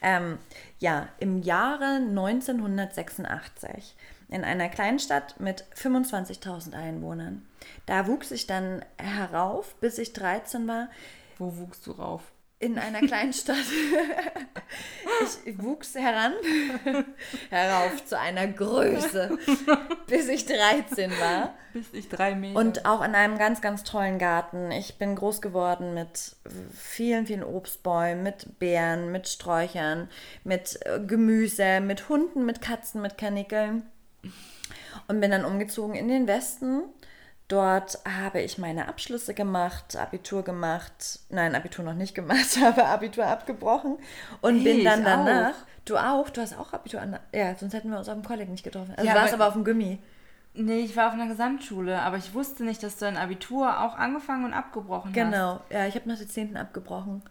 ähm, 0.00 0.38
ja, 0.78 1.10
im 1.20 1.42
Jahre 1.42 1.96
1986 1.96 3.94
in 4.30 4.42
einer 4.42 4.70
Kleinstadt 4.70 5.38
mit 5.38 5.64
25.000 5.76 6.72
Einwohnern. 6.72 7.46
Da 7.86 8.06
wuchs 8.06 8.30
ich 8.30 8.46
dann 8.46 8.84
herauf, 8.96 9.74
bis 9.76 9.98
ich 9.98 10.14
13 10.14 10.66
war, 10.66 10.88
Wo 11.40 11.56
wuchst 11.56 11.86
du 11.86 11.92
rauf? 11.92 12.22
in 12.60 12.78
einer 12.78 13.00
kleinen 13.00 13.32
Stadt. 13.32 13.56
ich 15.46 15.62
wuchs 15.62 15.94
heran, 15.94 16.34
herauf 17.50 18.04
zu 18.04 18.18
einer 18.18 18.46
Größe, 18.46 19.38
bis 20.06 20.28
ich 20.28 20.44
13 20.44 21.10
war. 21.10 21.54
Bis 21.72 21.86
ich 21.94 22.10
drei 22.10 22.34
Meter. 22.34 22.58
Und 22.58 22.84
auch 22.84 23.02
in 23.02 23.14
einem 23.14 23.38
ganz, 23.38 23.62
ganz 23.62 23.82
tollen 23.82 24.18
Garten. 24.18 24.70
Ich 24.72 24.98
bin 24.98 25.16
groß 25.16 25.40
geworden 25.40 25.94
mit 25.94 26.36
vielen, 26.74 27.26
vielen 27.26 27.44
Obstbäumen, 27.44 28.22
mit 28.22 28.58
Beeren, 28.58 29.10
mit 29.10 29.26
Sträuchern, 29.28 30.10
mit 30.44 30.78
äh, 30.84 31.00
Gemüse, 31.00 31.80
mit 31.80 32.10
Hunden, 32.10 32.44
mit 32.44 32.60
Katzen, 32.60 33.00
mit 33.00 33.16
Kanickeln. 33.16 33.84
Und 35.08 35.20
bin 35.20 35.30
dann 35.30 35.46
umgezogen 35.46 35.94
in 35.94 36.08
den 36.08 36.26
Westen. 36.26 36.82
Dort 37.50 37.98
habe 38.06 38.40
ich 38.40 38.58
meine 38.58 38.86
Abschlüsse 38.86 39.34
gemacht, 39.34 39.96
Abitur 39.96 40.44
gemacht. 40.44 41.18
Nein, 41.30 41.54
Abitur 41.56 41.84
noch 41.84 41.94
nicht 41.94 42.14
gemacht, 42.14 42.56
habe 42.62 42.86
Abitur 42.86 43.26
abgebrochen 43.26 43.98
und 44.40 44.60
Hey, 44.60 44.76
bin 44.76 44.84
dann 44.84 45.04
danach. 45.04 45.50
auch. 45.50 45.54
Du 45.84 45.96
auch? 45.96 46.30
Du 46.30 46.40
hast 46.40 46.56
auch 46.56 46.72
Abitur 46.72 47.00
an. 47.02 47.18
Ja, 47.34 47.54
sonst 47.56 47.74
hätten 47.74 47.90
wir 47.90 47.98
uns 47.98 48.08
auf 48.08 48.14
dem 48.14 48.24
Kolleg 48.24 48.48
nicht 48.48 48.62
getroffen. 48.62 48.94
Also 48.96 49.04
Ja, 49.06 49.14
du 49.14 49.20
warst 49.20 49.34
aber- 49.34 49.44
aber 49.44 49.48
auf 49.48 49.54
dem 49.54 49.64
Gummi. 49.64 49.98
nee, 50.54 50.78
ich 50.80 50.96
war 50.96 51.08
auf 51.08 51.14
einer 51.14 51.26
Gesamtschule, 51.26 52.00
aber 52.00 52.18
ich 52.18 52.34
wusste 52.34 52.62
nicht, 52.64 52.82
dass 52.84 52.98
du 52.98 53.04
dein 53.06 53.16
Abitur 53.16 53.80
auch 53.80 53.96
angefangen 53.96 54.44
und 54.44 54.52
abgebrochen 54.54 55.08
hast. 55.10 55.14
Genau, 55.14 55.60
ja, 55.70 55.86
ich 55.86 55.96
habe 55.96 56.08
nach 56.08 56.18
der 56.18 56.28
10. 56.28 56.56
abgebrochen. 56.56 57.22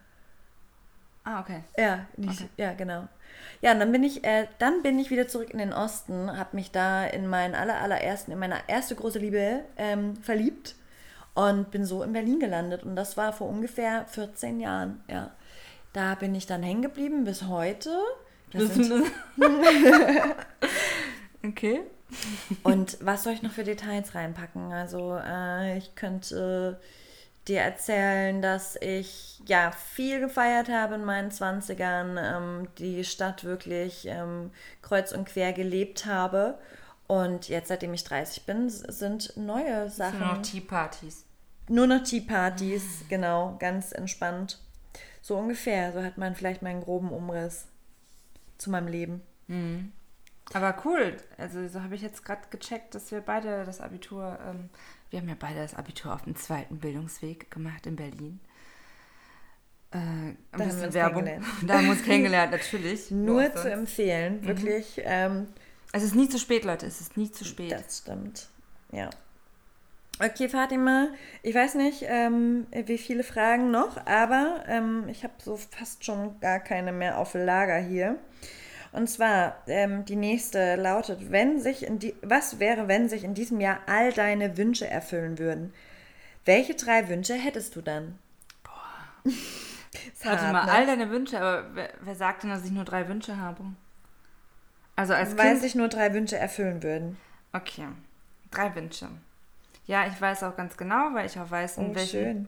Ah, 1.24 1.40
okay. 1.40 1.64
Ja, 1.78 2.06
nicht, 2.18 2.44
ja, 2.58 2.74
genau. 2.74 3.08
Ja, 3.62 3.74
und 3.74 3.80
dann 3.80 3.92
bin 3.92 4.04
ich, 4.04 4.24
äh, 4.24 4.48
dann 4.58 4.82
bin 4.84 4.98
ich 5.00 5.12
wieder 5.12 5.28
zurück 5.28 5.50
in 5.52 5.58
den 5.60 5.74
Osten, 5.74 6.38
habe 6.38 6.56
mich 6.56 6.72
da 6.72 7.06
in 7.06 7.28
meinen 7.28 7.56
aller, 7.56 7.82
allerersten, 7.82 8.32
in 8.32 8.40
meine 8.40 8.58
erste 8.68 8.96
große 8.96 9.20
Liebe 9.20 9.62
ähm, 9.78 10.16
verliebt 10.18 10.76
und 11.34 11.72
bin 11.72 11.86
so 11.86 12.04
in 12.04 12.14
Berlin 12.14 12.40
gelandet. 12.40 12.84
Und 12.84 12.96
das 12.96 13.18
war 13.18 13.34
vor 13.34 13.50
ungefähr 13.50 14.06
14 14.08 14.60
Jahren, 14.60 15.04
ja. 15.10 15.32
Da 15.92 16.16
bin 16.16 16.36
ich 16.36 16.46
dann 16.46 16.64
hängen 16.64 16.84
geblieben 16.84 17.24
bis 17.24 17.44
heute. 17.44 17.92
Das 18.52 18.64
okay. 21.46 21.82
und 22.64 22.98
was 23.02 23.24
soll 23.24 23.34
ich 23.34 23.42
noch 23.42 23.52
für 23.52 23.64
Details 23.64 24.16
reinpacken? 24.16 24.72
Also 24.72 25.20
äh, 25.24 25.78
ich 25.78 25.96
könnte 25.96 26.80
dir 27.50 27.62
erzählen, 27.62 28.42
dass 28.42 28.76
ich 28.78 29.42
ja 29.46 29.72
viel 29.72 30.20
gefeiert 30.20 30.70
habe 30.70 30.96
in 30.96 31.04
meinen 31.04 31.32
20ern, 31.32 32.18
ähm, 32.18 32.68
die 32.78 33.04
Stadt 33.04 33.44
wirklich 33.44 34.06
ähm, 34.08 34.52
kreuz 34.82 35.12
und 35.12 35.26
quer 35.26 35.54
gelebt 35.54 36.06
habe. 36.06 36.60
Und 37.08 37.50
jetzt, 37.50 37.70
seitdem 37.70 37.94
ich 37.94 38.04
30 38.04 38.46
bin, 38.46 38.70
sind 38.70 39.36
neue 39.36 39.90
Sachen. 39.90 40.20
Nur 40.20 40.28
noch 40.36 40.42
Tea-Partys. 40.44 41.26
Nur 41.68 41.88
noch 41.88 42.04
Tea-Partys, 42.04 43.06
genau, 43.10 43.56
ganz 43.60 43.92
entspannt. 43.92 44.60
So 45.22 45.36
ungefähr, 45.36 45.92
so 45.92 46.04
hat 46.04 46.18
man 46.18 46.36
vielleicht 46.36 46.62
mal 46.62 46.70
einen 46.70 46.84
groben 46.84 47.12
Umriss 47.12 47.68
zu 48.58 48.70
meinem 48.70 48.88
Leben. 48.88 49.22
Aber 50.54 50.76
cool. 50.86 51.18
Also 51.38 51.68
so 51.68 51.82
habe 51.84 51.96
ich 51.96 52.02
jetzt 52.02 52.26
gerade 52.26 52.42
gecheckt, 52.50 52.96
dass 52.96 53.12
wir 53.12 53.22
beide 53.22 53.66
das 53.66 53.82
Abitur, 53.82 54.38
ähm, 54.48 54.70
wir 55.10 55.20
haben 55.20 55.30
ja 55.30 55.36
beide 55.40 55.60
das 55.62 55.76
Abitur 55.76 56.14
auf 56.14 56.24
dem 56.24 56.36
zweiten 56.36 56.78
Bildungsweg 56.80 57.50
gemacht 57.52 57.86
in 57.88 57.96
Berlin. 57.96 58.40
Äh, 59.92 59.98
ein 59.98 60.38
Da 60.52 60.60
haben 60.60 60.78
wir 60.80 60.86
uns 60.86 60.94
Werbung. 60.94 61.24
kennengelernt. 61.26 61.46
Da 61.68 61.74
haben 61.76 61.86
wir 61.86 61.92
uns 61.92 62.04
kennengelernt, 62.04 62.52
natürlich. 62.52 63.12
Nur 63.12 63.56
zu 63.56 63.72
empfehlen, 63.72 64.46
wirklich. 64.46 65.02
Ähm, 65.04 65.48
Es 65.92 66.04
ist 66.04 66.16
nie 66.16 66.30
zu 66.30 66.38
spät, 66.38 66.64
Leute. 66.64 66.86
Es 66.86 67.02
ist 67.02 67.18
nie 67.18 67.32
zu 67.32 67.44
spät. 67.44 67.72
Das 67.72 68.00
stimmt. 68.00 68.50
Ja. 68.92 69.10
Okay, 70.22 70.50
Fatima, 70.50 71.08
ich 71.44 71.56
weiß 71.56 71.76
nicht, 71.76 72.04
ähm, 72.06 72.68
wie 72.72 72.98
viele 72.98 73.24
Fragen 73.24 73.72
noch, 73.72 74.06
aber 74.06 74.64
ähm, 74.68 75.08
ich 75.08 75.24
habe 75.24 75.34
so 75.38 75.56
fast 75.56 76.04
schon 76.04 76.38
gar 76.42 76.60
keine 76.60 76.92
mehr 76.92 77.18
auf 77.18 77.36
Lager 77.36 77.78
hier. 77.78 78.18
Und 78.92 79.08
zwar, 79.10 79.58
ähm, 79.68 80.06
die 80.06 80.16
nächste 80.16 80.76
lautet, 80.76 81.32
wenn 81.32 81.60
sich 81.62 81.84
in 81.86 82.00
die, 82.00 82.16
was 82.22 82.60
wäre, 82.60 82.88
wenn 82.88 83.08
sich 83.10 83.24
in 83.24 83.34
diesem 83.36 83.60
Jahr 83.62 83.80
all 83.88 84.12
deine 84.14 84.58
Wünsche 84.58 84.88
erfüllen 84.88 85.38
würden? 85.38 85.74
Welche 86.46 86.76
drei 86.76 87.08
Wünsche 87.10 87.36
hättest 87.36 87.76
du 87.76 87.82
dann? 87.82 88.18
Boah. 88.64 89.32
Warte 90.24 90.48
mal, 90.48 90.64
all 90.68 90.86
deine 90.86 91.10
Wünsche, 91.10 91.40
aber 91.40 91.76
wer, 91.76 91.90
wer 92.02 92.16
sagt 92.16 92.44
denn, 92.44 92.50
dass 92.50 92.66
ich 92.66 92.72
nur 92.72 92.86
drei 92.86 93.08
Wünsche 93.08 93.38
habe? 93.38 93.64
Also 94.96 95.14
als 95.14 95.38
Weil 95.38 95.52
Kind. 95.52 95.62
sich 95.62 95.76
nur 95.76 95.88
drei 95.88 96.14
Wünsche 96.14 96.38
erfüllen 96.38 96.84
würden. 96.84 97.18
Okay, 97.54 97.88
drei 98.52 98.74
Wünsche. 98.76 99.10
Ja, 99.88 100.06
ich 100.08 100.20
weiß 100.22 100.44
auch 100.44 100.56
ganz 100.56 100.78
genau, 100.78 101.14
weil 101.14 101.26
ich 101.26 101.40
auch 101.40 101.50
weiß, 101.50 101.78
in 101.78 101.92
Oh, 101.92 101.96
welchen, 101.96 102.48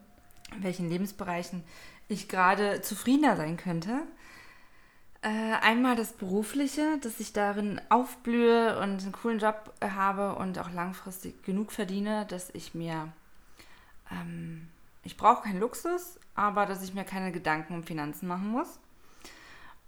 welchen 0.60 0.90
Lebensbereichen 0.90 1.64
ich 2.08 2.28
gerade 2.28 2.82
zufriedener 2.82 3.36
sein 3.36 3.58
könnte. 3.58 4.02
Äh, 5.24 5.54
einmal 5.62 5.96
das 5.96 6.14
Berufliche, 6.14 6.98
dass 7.00 7.20
ich 7.20 7.32
darin 7.32 7.80
aufblühe 7.90 8.80
und 8.80 9.04
einen 9.04 9.12
coolen 9.12 9.38
Job 9.38 9.72
äh, 9.80 9.90
habe 9.90 10.34
und 10.36 10.58
auch 10.58 10.72
langfristig 10.72 11.44
genug 11.44 11.72
verdiene, 11.72 12.26
dass 12.26 12.50
ich 12.52 12.74
mir, 12.74 13.08
ähm, 14.10 14.68
ich 15.04 15.18
brauche 15.18 15.44
keinen 15.44 15.60
Luxus, 15.60 16.20
aber 16.34 16.66
dass 16.66 16.82
ich 16.82 16.96
mir 16.96 17.04
keine 17.04 17.32
Gedanken 17.32 17.76
um 17.76 17.84
Finanzen 17.84 18.28
machen 18.28 18.48
muss. 18.48 18.80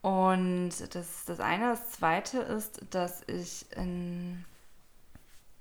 Und 0.04 0.70
das 0.70 0.96
ist 0.96 1.30
das 1.30 1.40
eine. 1.40 1.70
Das 1.70 1.92
zweite 1.94 2.40
ist, 2.40 2.82
dass 2.92 3.24
ich 3.28 3.66
in, 3.76 4.46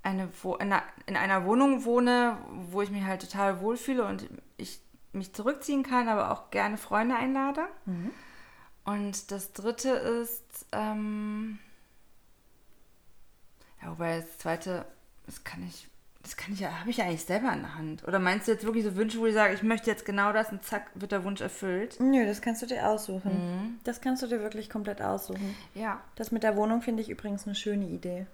eine, 0.03 0.29
einer, 0.59 0.83
in 1.07 1.17
einer 1.17 1.47
Wohnung 1.47 1.87
wohne, 1.87 2.37
wo 2.51 2.83
ich 2.83 2.91
mich 2.91 3.05
halt 3.05 3.23
total 3.23 3.61
wohlfühle 3.61 4.05
und 4.05 4.29
ich 4.59 4.81
mich 5.13 5.33
zurückziehen 5.33 5.83
kann, 5.83 6.09
aber 6.09 6.31
auch 6.31 6.51
gerne 6.51 6.77
Freunde 6.77 7.15
einlade. 7.15 7.63
Und 8.85 9.31
das 9.31 9.53
dritte 9.53 9.91
ist, 9.91 10.67
ähm, 10.73 11.59
ja, 13.81 13.91
wobei 13.91 14.19
das 14.19 14.39
zweite, 14.39 14.85
das 15.27 15.45
kann 15.45 15.65
ich, 15.67 15.89
das 16.23 16.37
kann 16.37 16.53
ich 16.53 16.61
ja, 16.61 16.81
habe 16.81 16.91
ich 16.91 16.97
ja 16.97 17.05
eigentlich 17.05 17.25
selber 17.25 17.53
in 17.53 17.61
der 17.61 17.75
Hand. 17.77 18.07
Oder 18.07 18.19
meinst 18.19 18.49
du 18.49 18.53
jetzt 18.53 18.65
wirklich 18.65 18.85
so 18.85 18.97
Wünsche, 18.97 19.19
wo 19.19 19.27
ich 19.27 19.35
sage, 19.35 19.55
ich 19.55 19.63
möchte 19.63 19.91
jetzt 19.91 20.05
genau 20.05 20.33
das 20.33 20.51
und 20.51 20.65
zack, 20.65 20.91
wird 20.95 21.13
der 21.13 21.25
Wunsch 21.25 21.41
erfüllt? 21.41 21.99
Nö, 22.01 22.27
das 22.27 22.43
kannst 22.43 22.63
du 22.63 22.67
dir 22.67 22.89
aussuchen. 22.89 23.79
Das 23.85 24.01
kannst 24.01 24.23
du 24.23 24.27
dir 24.27 24.41
wirklich 24.41 24.69
komplett 24.69 25.01
aussuchen. 25.01 25.55
Ja. 25.75 26.01
Das 26.17 26.33
mit 26.33 26.43
der 26.43 26.57
Wohnung 26.57 26.83
finde 26.83 27.03
ich 27.03 27.09
übrigens 27.09 27.47
eine 27.47 27.55
schöne 27.55 27.87
Idee. 27.87 28.27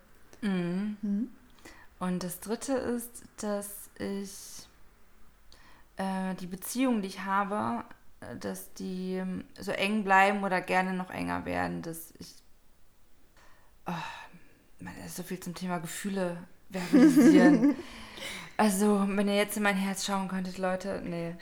Und 2.00 2.22
das 2.22 2.40
dritte 2.40 2.74
ist, 2.74 3.22
dass 3.38 3.90
ich 3.98 4.66
äh, 5.96 6.34
die 6.36 6.46
Beziehungen, 6.46 7.02
die 7.02 7.08
ich 7.08 7.24
habe, 7.24 7.84
dass 8.40 8.72
die 8.74 9.14
ähm, 9.14 9.44
so 9.58 9.72
eng 9.72 10.04
bleiben 10.04 10.42
oder 10.44 10.60
gerne 10.60 10.92
noch 10.94 11.10
enger 11.10 11.44
werden, 11.44 11.82
dass 11.82 12.12
ich. 12.18 12.34
Oh, 13.86 13.92
man, 14.80 14.94
das 14.98 15.06
ist 15.06 15.16
so 15.16 15.22
viel 15.22 15.40
zum 15.40 15.54
Thema 15.54 15.78
Gefühle 15.78 16.36
verbalisieren. 16.70 17.76
also, 18.56 19.04
wenn 19.08 19.28
ihr 19.28 19.36
jetzt 19.36 19.56
in 19.56 19.62
mein 19.62 19.76
Herz 19.76 20.04
schauen 20.04 20.28
könntet, 20.28 20.58
Leute, 20.58 21.00
nee. 21.04 21.34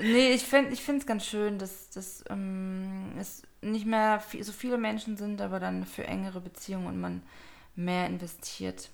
nee, 0.00 0.32
ich 0.32 0.44
finde 0.44 0.72
ich 0.72 0.86
es 0.86 1.06
ganz 1.06 1.26
schön, 1.26 1.58
dass, 1.58 1.90
dass 1.90 2.24
ähm, 2.28 3.14
es 3.18 3.42
nicht 3.62 3.86
mehr 3.86 4.20
viel, 4.20 4.44
so 4.44 4.52
viele 4.52 4.78
Menschen 4.78 5.16
sind, 5.16 5.40
aber 5.40 5.58
dann 5.58 5.86
für 5.86 6.06
engere 6.06 6.40
Beziehungen 6.40 6.86
und 6.86 7.00
man 7.00 7.22
mehr 7.74 8.06
investiert, 8.06 8.90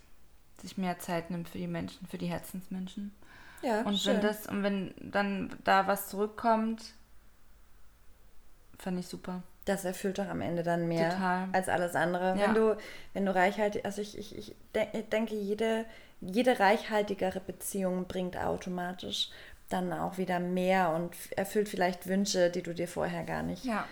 sich 0.62 0.78
mehr 0.78 0.98
Zeit 0.98 1.30
nimmt 1.30 1.48
für 1.48 1.58
die 1.58 1.66
Menschen, 1.66 2.06
für 2.06 2.18
die 2.18 2.28
Herzensmenschen. 2.28 3.12
Ja, 3.62 3.82
Und 3.82 3.98
schön. 3.98 4.16
wenn 4.16 4.22
das, 4.22 4.46
und 4.46 4.62
wenn 4.62 4.94
dann 5.00 5.50
da 5.64 5.86
was 5.86 6.08
zurückkommt, 6.08 6.82
fand 8.78 8.98
ich 8.98 9.06
super. 9.08 9.42
Das 9.66 9.84
erfüllt 9.84 10.18
doch 10.18 10.26
am 10.28 10.40
Ende 10.40 10.62
dann 10.62 10.88
mehr 10.88 11.10
Total. 11.10 11.48
als 11.52 11.68
alles 11.68 11.94
andere. 11.94 12.36
Ja. 12.38 12.46
Wenn 12.48 12.54
du, 12.54 12.76
wenn 13.12 13.26
du 13.26 13.34
reichhaltig, 13.34 13.84
also 13.84 14.00
ich, 14.00 14.16
ich, 14.18 14.36
ich 14.36 14.56
de 14.74 14.86
ich 14.92 15.08
denke, 15.10 15.34
jede, 15.34 15.84
jede 16.20 16.58
reichhaltigere 16.58 17.40
Beziehung 17.40 18.06
bringt 18.06 18.36
automatisch 18.36 19.30
dann 19.68 19.92
auch 19.92 20.18
wieder 20.18 20.40
mehr 20.40 20.90
und 20.90 21.14
erfüllt 21.36 21.68
vielleicht 21.68 22.08
Wünsche, 22.08 22.50
die 22.50 22.62
du 22.62 22.74
dir 22.74 22.88
vorher 22.88 23.22
gar 23.22 23.42
nicht, 23.44 23.64
Ja. 23.64 23.84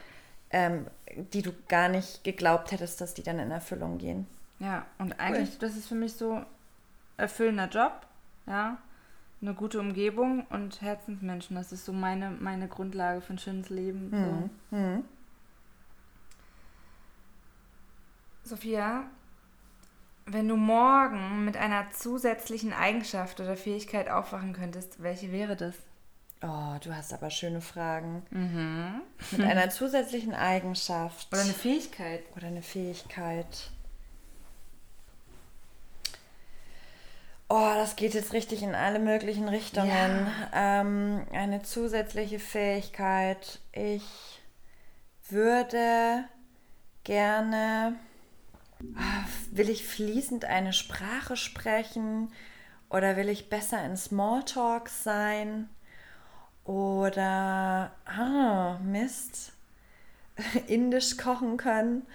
ähm, 0.51 0.87
die 1.33 1.43
du 1.43 1.53
gar 1.69 1.89
nicht 1.89 2.25
geglaubt 2.25 2.73
hättest, 2.73 3.01
dass 3.01 3.15
die 3.15 3.23
dann 3.23 3.39
in 3.39 3.51
Erfüllung 3.53 3.99
gehen. 3.99 4.27
Ja, 4.59 4.87
und 4.99 5.21
eigentlich, 5.21 5.57
das 5.59 5.77
ist 5.77 5.87
für 5.87 5.95
mich 5.95 6.15
so 6.15 6.43
erfüllender 7.17 7.69
Job, 7.69 7.93
ja, 8.47 8.79
eine 9.41 9.55
gute 9.55 9.79
Umgebung 9.81 10.47
und 10.51 10.81
Herzensmenschen. 10.81 11.57
Das 11.57 11.73
ist 11.73 11.85
so 11.85 11.93
meine, 11.93 12.31
meine 12.31 12.69
Grundlage 12.69 13.21
für 13.21 13.35
ein 13.35 13.39
schönes 13.39 13.69
Leben. 13.71 14.11
So. 14.71 14.77
Hm. 14.77 15.05
Sophia, 18.43 19.05
wenn 20.27 20.49
du 20.49 20.57
morgen 20.57 21.45
mit 21.45 21.57
einer 21.57 21.91
zusätzlichen 21.91 22.73
Eigenschaft 22.73 23.41
oder 23.41 23.57
Fähigkeit 23.57 24.11
aufwachen 24.11 24.53
könntest, 24.53 25.03
welche 25.03 25.33
wäre 25.33 25.57
das? 25.57 25.75
Oh, 26.43 26.77
du 26.83 26.95
hast 26.95 27.13
aber 27.13 27.31
schöne 27.31 27.61
Fragen. 27.61 28.23
Mhm. 28.31 29.03
Mit 29.33 29.47
einer 29.47 29.71
zusätzlichen 29.71 30.35
Eigenschaft 30.35 31.29
Oder 31.33 31.43
eine 31.43 31.53
Fähigkeit? 31.53 32.23
oder 32.37 32.47
eine 32.47 32.63
Fähigkeit. 32.63 33.71
Oh, 37.51 37.71
das 37.75 37.97
geht 37.97 38.13
jetzt 38.15 38.33
richtig 38.35 38.63
in 38.63 38.75
alle 38.75 38.99
möglichen 38.99 39.49
Richtungen. 39.49 40.27
Ähm, 40.55 41.27
eine 41.33 41.63
zusätzliche 41.63 42.39
Fähigkeit. 42.39 43.61
Ich 43.73 44.41
würde 45.31 46.25
gerne. 47.05 47.97
Ah, 48.97 49.25
Will 49.51 49.71
ich 49.71 49.87
fließend 49.87 50.45
eine 50.45 50.73
Sprache 50.75 51.37
sprechen? 51.37 52.31
Oder 52.91 53.17
will 53.17 53.29
ich 53.31 53.49
besser 53.49 53.83
in 53.85 53.97
Smalltalk 53.97 54.89
sein? 54.91 55.71
Oder. 56.65 57.93
Ah, 58.05 58.79
Mist. 58.85 59.53
Indisch 60.67 61.17
kochen 61.17 61.57
können? 61.57 62.07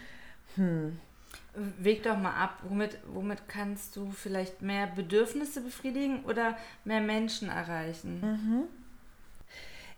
Weg 1.55 2.03
doch 2.03 2.17
mal 2.17 2.33
ab. 2.33 2.59
Womit, 2.63 2.97
womit 3.07 3.47
kannst 3.47 3.95
du 3.95 4.11
vielleicht 4.11 4.61
mehr 4.61 4.87
Bedürfnisse 4.87 5.61
befriedigen 5.61 6.23
oder 6.25 6.57
mehr 6.83 7.01
Menschen 7.01 7.49
erreichen? 7.49 8.69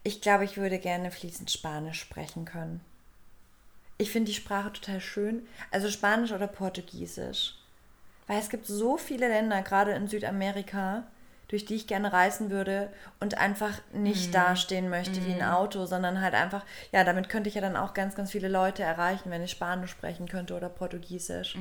Ich 0.04 0.22
glaube, 0.22 0.44
ich 0.44 0.58
würde 0.58 0.80
gerne 0.80 1.12
fließend 1.12 1.50
Spanisch 1.50 2.00
sprechen 2.00 2.46
können. 2.46 2.82
Ich 3.98 4.12
finde 4.12 4.32
die 4.32 4.38
Sprache 4.38 4.74
total 4.74 5.00
schön. 5.00 5.48
Also 5.72 5.90
Spanisch 5.90 6.32
oder 6.32 6.48
Portugiesisch. 6.48 7.56
Weil 8.28 8.40
es 8.40 8.50
gibt 8.50 8.66
so 8.66 8.98
viele 8.98 9.28
Länder, 9.28 9.62
gerade 9.62 9.92
in 9.92 10.08
Südamerika, 10.08 11.04
durch 11.48 11.66
die 11.66 11.76
ich 11.76 11.88
gerne 11.88 12.12
reisen 12.12 12.50
würde 12.50 12.90
und 13.20 13.38
einfach 13.38 13.72
nicht 13.94 14.34
dastehen 14.34 14.90
möchte 14.90 15.26
wie 15.26 15.34
ein 15.34 15.44
Auto, 15.44 15.86
sondern 15.86 16.22
halt 16.22 16.34
einfach, 16.34 16.66
ja, 16.92 17.04
damit 17.04 17.30
könnte 17.30 17.50
ich 17.50 17.56
ja 17.56 17.62
dann 17.62 17.76
auch 17.76 17.94
ganz, 17.94 18.16
ganz 18.16 18.32
viele 18.32 18.48
Leute 18.48 18.84
erreichen, 18.84 19.30
wenn 19.32 19.44
ich 19.44 19.52
Spanisch 19.52 19.92
sprechen 19.92 20.28
könnte 20.28 20.56
oder 20.56 20.70
Portugiesisch. 20.70 21.56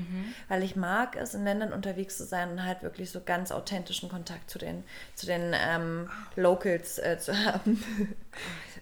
Weil 0.48 0.62
ich 0.62 0.76
mag 0.76 1.16
es, 1.16 1.34
in 1.34 1.44
Ländern 1.44 1.72
unterwegs 1.72 2.16
zu 2.16 2.24
sein 2.24 2.50
und 2.50 2.64
halt 2.64 2.82
wirklich 2.82 3.10
so 3.10 3.20
ganz 3.20 3.52
authentischen 3.52 4.08
Kontakt 4.08 4.50
zu 4.50 4.58
den, 4.58 4.84
zu 5.14 5.26
den 5.26 5.54
ähm, 5.54 6.10
Locals 6.36 6.98
äh, 6.98 7.18
zu 7.18 7.36
haben. 7.44 7.82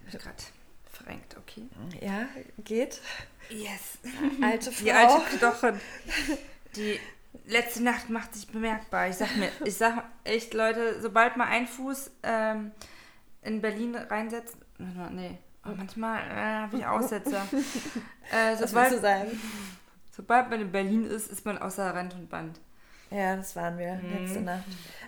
Ich 0.09 0.15
habe 0.15 0.25
gerade 0.25 0.43
verrenkt, 0.91 1.37
okay. 1.37 1.69
Ja, 2.01 2.27
geht. 2.65 3.01
Yes. 3.49 3.99
Alte 4.43 4.73
Frau. 4.73 4.85
Die 4.85 4.93
alte 4.93 5.39
Knochen. 5.39 5.81
Die 6.77 6.99
letzte 7.47 7.83
Nacht 7.83 8.11
macht 8.11 8.35
sich 8.35 8.47
bemerkbar. 8.49 9.09
Ich 9.09 9.17
sag 9.17 9.37
mir, 9.37 9.49
ich 9.65 9.77
sag 9.77 10.05
echt, 10.25 10.55
Leute, 10.55 11.01
sobald 11.01 11.37
mal 11.37 11.47
ein 11.49 11.67
Fuß 11.67 12.11
ähm, 12.23 12.73
in 13.43 13.61
Berlin 13.61 13.95
reinsetzt, 13.97 14.57
nee, 14.79 15.39
oh, 15.65 15.71
manchmal 15.77 16.21
äh, 16.23 16.35
habe 16.63 16.77
ich 16.79 16.87
Aussetzer. 16.87 17.47
äh, 18.33 18.53
Was 18.53 18.61
willst 18.61 18.63
du 18.63 18.67
sobald, 18.69 19.01
sagen? 19.03 19.41
sobald 20.15 20.51
man 20.51 20.61
in 20.61 20.73
Berlin 20.73 21.05
ist, 21.07 21.31
ist 21.31 21.45
man 21.45 21.59
außer 21.59 21.95
Rand 21.95 22.15
und 22.15 22.29
Band. 22.29 22.61
Ja, 23.11 23.37
das 23.37 23.55
waren 23.57 23.77
wir 23.79 24.01
letzte 24.03 24.39
Mhm. 24.39 24.45
Nacht. 24.47 24.65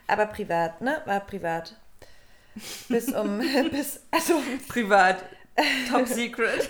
Aber 0.06 0.26
privat, 0.26 0.80
ne? 0.82 1.00
War 1.06 1.20
privat. 1.20 1.74
Bis 2.88 3.12
um, 3.12 3.38
bis, 3.70 4.00
also, 4.10 4.42
Privat. 4.68 5.24
Top 5.88 6.06
secret. 6.06 6.68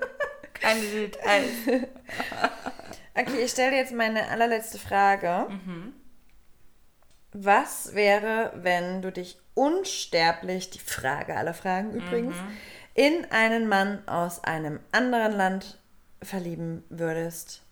Keine 0.54 0.80
Details. 0.80 1.50
Okay, 3.14 3.44
ich 3.44 3.50
stelle 3.50 3.72
dir 3.72 3.78
jetzt 3.78 3.92
meine 3.94 4.28
allerletzte 4.28 4.78
Frage. 4.78 5.48
Mhm. 5.50 5.92
Was 7.32 7.94
wäre, 7.94 8.52
wenn 8.56 9.00
du 9.02 9.10
dich 9.10 9.38
unsterblich, 9.54 10.70
die 10.70 10.78
Frage 10.78 11.36
aller 11.36 11.54
Fragen 11.54 11.92
übrigens, 11.92 12.36
Mhm. 12.36 12.56
in 12.94 13.24
einen 13.30 13.68
Mann 13.68 14.06
aus 14.06 14.44
einem 14.44 14.80
anderen 14.92 15.32
Land 15.32 15.78
verlieben 16.22 16.84
würdest? 16.90 17.62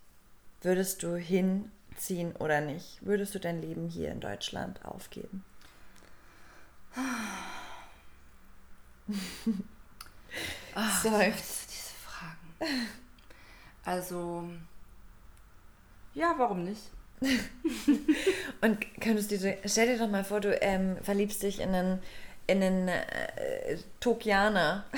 Würdest 0.61 1.03
du 1.03 1.15
hinziehen 1.15 2.35
oder 2.37 2.61
nicht? 2.61 2.97
Würdest 3.01 3.33
du 3.35 3.39
dein 3.39 3.61
Leben 3.61 3.87
hier 3.87 4.11
in 4.11 4.19
Deutschland 4.19 4.83
aufgeben? 4.85 5.43
Seufzt. 11.03 11.69
Diese 11.71 11.93
Fragen. 12.05 12.87
Also, 13.83 14.49
ja, 16.13 16.33
warum 16.37 16.63
nicht? 16.63 16.81
Und 18.61 18.79
könntest 18.99 19.31
du 19.31 19.37
dir, 19.37 19.57
stell 19.65 19.87
dir 19.87 19.97
doch 19.97 20.09
mal 20.09 20.23
vor, 20.23 20.39
du 20.41 20.55
ähm, 20.61 20.97
verliebst 21.03 21.43
dich 21.43 21.59
in 21.59 21.69
einen, 21.73 21.99
in 22.47 22.63
einen 22.63 22.87
äh, 22.87 23.77
Tokianer. 23.99 24.85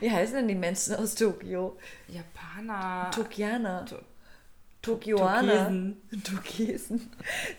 Wie 0.00 0.10
heißen 0.10 0.34
denn 0.36 0.48
die 0.48 0.54
Menschen 0.54 0.96
aus 0.96 1.14
Tokio? 1.14 1.76
Japaner. 2.08 3.10
Tokianer. 3.12 3.84
To- 3.86 3.98
Tokioaner. 4.82 5.92
Tokesen. 6.24 7.10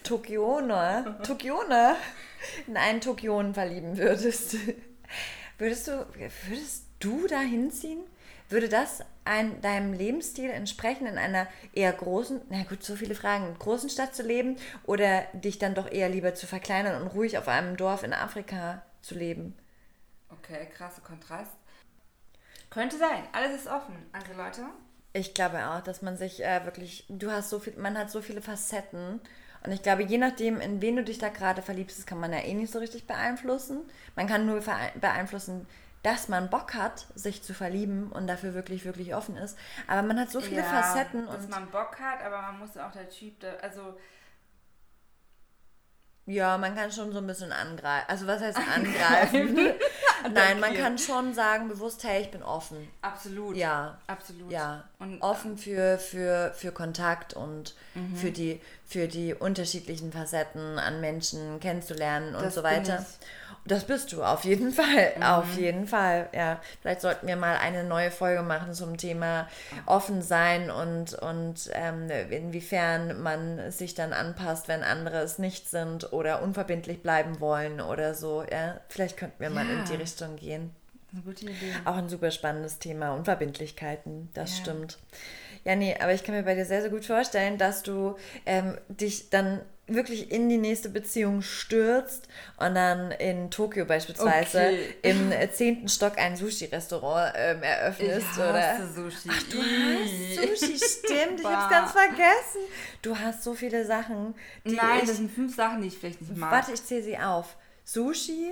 Tokioner. 0.04 1.22
Tokioner. 1.24 1.96
In 2.68 2.78
einen 2.78 3.02
Tokionen 3.02 3.54
verlieben 3.54 3.98
würdest. 3.98 4.56
Würdest 5.58 5.88
du, 5.88 6.06
würdest 6.48 6.86
du 7.00 7.28
da 7.28 7.40
hinziehen? 7.42 8.00
Würde 8.50 8.68
das 8.68 9.04
ein, 9.26 9.62
deinem 9.62 9.94
Lebensstil 9.94 10.50
entsprechen, 10.50 11.06
in 11.06 11.20
einer 11.20 11.48
eher 11.74 11.94
großen, 11.94 12.42
na 12.50 12.64
gut, 12.64 12.84
so 12.84 12.96
viele 12.96 13.14
Fragen, 13.14 13.56
großen 13.60 13.90
Stadt 13.92 14.16
zu 14.16 14.24
leben 14.24 14.58
oder 14.86 15.22
dich 15.34 15.60
dann 15.60 15.76
doch 15.76 15.90
eher 15.90 16.10
lieber 16.10 16.34
zu 16.34 16.48
verkleinern 16.48 17.02
und 17.02 17.10
ruhig 17.10 17.38
auf 17.38 17.48
einem 17.48 17.78
Dorf 17.78 18.04
in 18.04 18.14
Afrika 18.14 18.82
zu 19.02 19.14
leben? 19.14 19.56
Okay, 20.30 20.68
krasser 20.76 21.02
Kontrast. 21.02 21.52
Könnte 22.72 22.98
sein, 22.98 23.24
alles 23.32 23.62
ist 23.62 23.68
offen. 23.68 23.96
Also 24.12 24.34
Leute. 24.34 24.62
Ich 25.14 25.34
glaube 25.34 25.68
auch, 25.68 25.82
dass 25.82 26.02
man 26.02 26.18
sich 26.18 26.44
äh, 26.44 26.66
wirklich, 26.66 27.06
du 27.10 27.32
hast 27.32 27.50
so 27.50 27.60
viel, 27.60 27.74
man 27.78 27.98
hat 27.98 28.12
so 28.12 28.22
viele 28.22 28.42
Facetten. 28.42 29.20
Und 29.64 29.72
ich 29.72 29.82
glaube, 29.82 30.04
je 30.04 30.18
nachdem, 30.18 30.62
in 30.62 30.82
wen 30.82 30.96
du 30.96 31.04
dich 31.04 31.18
da 31.18 31.30
gerade 31.30 31.62
verliebst, 31.62 31.98
das 31.98 32.06
kann 32.06 32.20
man 32.20 32.32
ja 32.32 32.40
eh 32.40 32.54
nicht 32.54 32.72
so 32.72 32.80
richtig 32.80 33.08
beeinflussen. 33.08 33.82
Man 34.16 34.28
kann 34.28 34.46
nur 34.46 34.62
beeinflussen, 35.02 35.68
dass 36.04 36.30
man 36.30 36.50
Bock 36.50 36.74
hat, 36.74 37.08
sich 37.16 37.44
zu 37.44 37.54
verlieben 37.54 38.12
und 38.12 38.28
dafür 38.28 38.54
wirklich, 38.54 38.86
wirklich 38.86 39.16
offen 39.16 39.36
ist. 39.38 39.58
Aber 39.88 40.02
man 40.02 40.20
hat 40.20 40.32
so 40.32 40.40
viele 40.40 40.62
ja, 40.62 40.64
Facetten. 40.64 41.26
Dass 41.26 41.36
und 41.36 41.50
man 41.50 41.70
Bock 41.70 42.00
hat, 42.00 42.24
aber 42.24 42.42
man 42.42 42.60
muss 42.60 42.78
auch 42.78 42.92
der 42.92 43.10
Typ, 43.10 43.40
der, 43.40 43.62
also 43.64 43.98
ja, 46.26 46.60
man 46.60 46.76
kann 46.76 46.92
schon 46.92 47.12
so 47.12 47.18
ein 47.18 47.28
bisschen 47.28 47.52
angreifen. 47.52 48.06
Also 48.08 48.28
was 48.28 48.42
heißt 48.42 48.60
angreifen? 48.76 49.58
Nein, 50.34 50.60
man 50.60 50.74
kann 50.74 50.98
schon 50.98 51.34
sagen 51.34 51.68
bewusst, 51.68 52.04
hey, 52.04 52.22
ich 52.22 52.32
bin 52.32 52.44
offen. 52.44 52.88
Absolut. 53.02 53.56
Ja. 53.56 53.98
Absolut. 54.08 54.52
Ja. 54.52 54.84
Und, 55.00 55.22
offen 55.22 55.58
für, 55.58 55.98
für, 55.98 56.52
für 56.56 56.72
Kontakt 56.72 57.34
und 57.34 57.76
mhm. 57.96 58.16
für, 58.16 58.32
die, 58.32 58.62
für 58.86 59.08
die 59.08 59.34
unterschiedlichen 59.34 60.12
Facetten 60.12 60.78
an 60.80 61.02
Menschen 61.02 61.60
kennenzulernen 61.60 62.36
und 62.36 62.44
Das 62.44 62.56
so 62.56 62.64
weiter. 62.64 63.06
Das 63.66 63.84
bist 63.84 64.12
du, 64.14 64.24
auf 64.24 64.46
jeden 64.46 64.72
Fall. 64.74 65.14
Mhm. 65.18 65.24
Auf 65.24 65.58
jeden 65.58 65.88
Fall, 65.88 66.30
ja. 66.34 66.60
Vielleicht 66.82 67.02
sollten 67.02 67.28
wir 67.28 67.36
mal 67.36 67.56
eine 67.58 67.84
neue 67.84 68.10
Folge 68.10 68.42
machen 68.42 68.74
zum 68.74 68.98
Thema 68.98 69.48
offen 69.86 70.22
sein 70.22 70.72
und, 70.72 71.14
und 71.14 71.70
ähm, 71.74 72.10
inwiefern 72.32 73.22
man 73.22 73.72
sich 73.72 73.94
dann 73.96 74.12
anpasst, 74.14 74.68
wenn 74.68 74.82
andere 74.84 75.18
es 75.20 75.40
nicht 75.40 75.70
sind 75.70 76.12
oder 76.14 76.42
unverbindlich 76.42 77.02
bleiben 77.04 77.40
wollen 77.40 77.80
oder 77.82 78.16
so. 78.16 78.44
Ja, 78.50 78.80
vielleicht 78.90 79.18
könnten 79.18 79.40
wir 79.40 79.50
mal 79.50 79.66
Ja. 79.66 79.74
in 79.74 79.86
die 79.86 79.96
Richtung 79.96 80.09
gehen. 80.36 80.72
Eine 81.12 81.22
gute 81.24 81.46
Idee. 81.46 81.74
Auch 81.86 81.96
ein 81.96 82.08
super 82.10 82.30
spannendes 82.32 82.78
Thema. 82.80 83.14
Unverbindlichkeiten, 83.16 84.30
das 84.34 84.58
Ja. 84.58 84.64
stimmt. 84.64 85.00
Ja, 85.66 85.76
nee, 85.76 85.96
aber 86.00 86.14
ich 86.14 86.24
kann 86.24 86.36
mir 86.36 86.44
bei 86.44 86.56
dir 86.56 86.66
sehr, 86.66 86.82
sehr 86.82 86.90
gut 86.90 87.06
vorstellen, 87.06 87.58
dass 87.58 87.84
du 87.84 88.16
ähm, 88.46 88.78
dich 88.88 89.30
dann 89.30 89.62
wirklich 89.88 90.32
in 90.32 90.48
die 90.50 90.60
nächste 90.60 90.88
Beziehung 90.88 91.42
stürzt 91.42 92.28
und 92.58 92.76
dann 92.76 93.10
in 93.12 93.50
Tokio 93.50 93.86
beispielsweise 93.86 94.60
Okay. 94.60 94.96
im 95.02 95.34
zehnten 95.52 95.90
Stock 95.90 96.20
ein 96.20 96.36
Sushi-Restaurant 96.38 97.34
ähm, 97.36 97.64
eröffnest. 97.64 98.28
ich 98.34 98.38
oder? 98.38 98.54
hasse 98.78 98.94
Sushi. 98.94 99.30
Ach, 99.32 99.44
du 99.50 99.58
hast 99.58 100.60
Sushi, 100.60 100.78
stimmt. 100.78 101.40
Ich 101.40 101.46
hab's 101.46 101.70
ganz 101.72 101.92
vergessen. 101.92 102.62
Du 103.02 103.18
hast 103.18 103.44
so 103.44 103.56
viele 103.56 103.84
Sachen, 103.84 104.36
Nein, 104.64 105.00
ich... 105.02 105.08
das 105.08 105.18
sind 105.18 105.32
fünf 105.32 105.56
Sachen, 105.56 105.82
die 105.82 105.88
ich 105.88 105.98
vielleicht 105.98 106.22
nicht 106.22 106.38
mag. 106.38 106.52
Warte, 106.52 106.72
ich 106.72 106.84
zähle 106.86 107.02
sie 107.04 107.18
auf. 107.18 107.58
Sushi, 107.84 108.52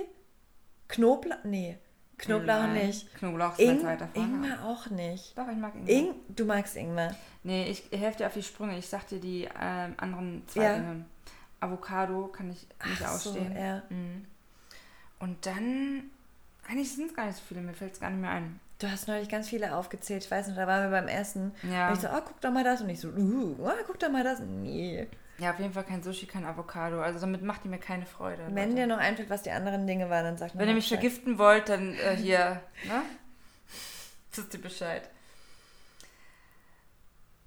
Knoblauch... 0.88 1.36
Nee, 1.44 1.78
Knoblauch 2.18 2.62
Nein. 2.62 2.86
nicht. 2.86 3.14
Knoblauch 3.14 3.58
ist 3.58 3.66
mein 3.66 3.76
Ing 3.76 3.80
Vorname. 3.80 4.06
Ingwer 4.14 4.64
auch 4.64 4.90
nicht. 4.90 5.38
Doch, 5.38 5.48
ich 5.48 5.56
mag 5.56 5.74
Ingwer. 5.74 5.94
Ing 5.94 6.14
du 6.28 6.44
magst 6.44 6.76
Ingwer. 6.76 7.14
Nee, 7.44 7.70
ich 7.70 7.84
helfe 7.92 8.18
dir 8.18 8.26
auf 8.26 8.34
die 8.34 8.42
Sprünge. 8.42 8.76
Ich 8.76 8.88
sag 8.88 9.06
dir 9.06 9.20
die 9.20 9.48
ähm, 9.60 9.94
anderen 9.96 10.42
zwei 10.48 10.62
Ja. 10.64 10.74
Dinge. 10.74 11.04
Avocado 11.60 12.26
kann 12.28 12.50
ich 12.50 12.66
nicht 12.86 13.02
Ach 13.04 13.16
so, 13.18 13.30
ausstehen. 13.30 13.56
ja. 13.56 13.82
Mhm. 13.88 14.24
Und 15.20 15.46
dann, 15.46 16.10
eigentlich 16.68 16.92
sind 16.94 17.10
es 17.10 17.16
gar 17.16 17.26
nicht 17.26 17.36
so 17.36 17.42
viele, 17.48 17.60
mir 17.60 17.74
fällt 17.74 17.94
es 17.94 18.00
gar 18.00 18.10
nicht 18.10 18.20
mehr 18.20 18.30
ein. 18.30 18.60
Du 18.78 18.88
hast 18.88 19.08
neulich 19.08 19.28
ganz 19.28 19.48
viele 19.48 19.74
aufgezählt. 19.74 20.24
Ich 20.24 20.30
weiß 20.30 20.48
noch, 20.48 20.56
da 20.56 20.66
waren 20.68 20.90
wir 20.90 21.00
beim 21.00 21.08
Essen. 21.08 21.52
Ja. 21.68 21.88
Und 21.88 21.94
ich 21.94 22.00
so, 22.00 22.08
oh, 22.08 22.20
guck 22.24 22.40
doch 22.40 22.52
mal 22.52 22.62
das. 22.62 22.80
Und 22.80 22.90
ich 22.90 23.00
so, 23.00 23.08
uh, 23.08 23.56
oh, 23.60 23.70
guck 23.86 23.98
doch 23.98 24.10
mal 24.10 24.22
das. 24.22 24.38
Nee. 24.40 25.08
Ja, 25.38 25.52
auf 25.52 25.58
jeden 25.60 25.72
Fall 25.72 25.84
kein 25.84 26.02
Sushi, 26.02 26.26
kein 26.26 26.44
Avocado. 26.44 27.00
Also 27.00 27.20
damit 27.20 27.42
macht 27.42 27.62
die 27.64 27.68
mir 27.68 27.78
keine 27.78 28.06
Freude. 28.06 28.42
Wenn 28.48 28.70
Leute. 28.70 28.74
dir 28.74 28.86
noch 28.88 28.98
einfällt, 28.98 29.30
was 29.30 29.42
die 29.42 29.52
anderen 29.52 29.86
Dinge 29.86 30.10
waren, 30.10 30.24
dann 30.24 30.36
sag 30.36 30.54
mir 30.54 30.60
Wenn 30.60 30.68
ihr 30.68 30.74
mich 30.74 30.88
Bescheid. 30.88 31.00
vergiften 31.00 31.38
wollt, 31.38 31.68
dann 31.68 31.94
äh, 31.94 32.16
hier, 32.16 32.60
ne? 32.84 33.02
Wisst 34.32 34.54
ihr 34.54 34.60
Bescheid. 34.60 35.02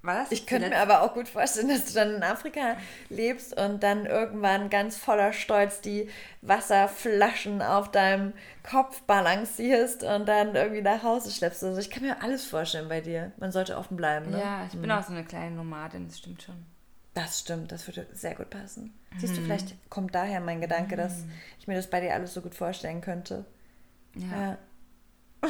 War 0.03 0.15
das 0.15 0.31
Ich 0.31 0.47
könnte 0.47 0.69
mir 0.69 0.77
aber 0.77 1.01
auch 1.03 1.13
gut 1.13 1.27
vorstellen, 1.27 1.67
dass 1.67 1.85
du 1.85 1.93
dann 1.93 2.15
in 2.15 2.23
Afrika 2.23 2.75
lebst 3.09 3.55
und 3.59 3.83
dann 3.83 4.07
irgendwann 4.07 4.69
ganz 4.69 4.97
voller 4.97 5.31
Stolz 5.31 5.81
die 5.81 6.09
Wasserflaschen 6.41 7.61
auf 7.61 7.91
deinem 7.91 8.33
Kopf 8.63 9.01
balancierst 9.03 10.03
und 10.03 10.27
dann 10.27 10.55
irgendwie 10.55 10.81
nach 10.81 11.03
Hause 11.03 11.29
schleppst. 11.29 11.63
Also 11.63 11.79
ich 11.79 11.91
kann 11.91 12.03
mir 12.03 12.23
alles 12.23 12.45
vorstellen 12.45 12.89
bei 12.89 13.01
dir. 13.01 13.31
Man 13.37 13.51
sollte 13.51 13.77
offen 13.77 13.95
bleiben, 13.95 14.31
ne? 14.31 14.39
Ja, 14.39 14.65
ich 14.65 14.79
bin 14.79 14.89
auch 14.89 15.03
so 15.03 15.11
eine 15.13 15.23
kleine 15.23 15.55
Nomadin, 15.55 16.07
das 16.07 16.17
stimmt 16.17 16.41
schon. 16.41 16.70
Das 17.13 17.39
stimmt, 17.41 17.71
das 17.71 17.87
würde 17.87 18.07
sehr 18.13 18.35
gut 18.35 18.49
passen. 18.49 18.97
Siehst 19.17 19.35
du, 19.35 19.41
vielleicht 19.41 19.75
kommt 19.89 20.15
daher 20.15 20.39
mein 20.39 20.61
Gedanke, 20.61 20.95
dass 20.95 21.25
ich 21.59 21.67
mir 21.67 21.75
das 21.75 21.89
bei 21.89 21.99
dir 21.99 22.13
alles 22.13 22.33
so 22.33 22.41
gut 22.41 22.55
vorstellen 22.55 23.01
könnte. 23.01 23.45
Ja. 24.15 24.57
Ja. 25.43 25.49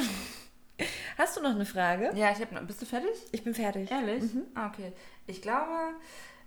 Hast 1.18 1.36
du 1.36 1.42
noch 1.42 1.54
eine 1.54 1.66
Frage? 1.66 2.10
Ja, 2.14 2.32
ich 2.32 2.40
habe 2.40 2.54
noch. 2.54 2.62
Bist 2.62 2.82
du 2.82 2.86
fertig? 2.86 3.10
Ich 3.30 3.44
bin 3.44 3.54
fertig. 3.54 3.90
Ehrlich? 3.90 4.24
Ah, 4.54 4.66
okay. 4.68 4.92
Ich 5.26 5.40
glaube, 5.40 5.94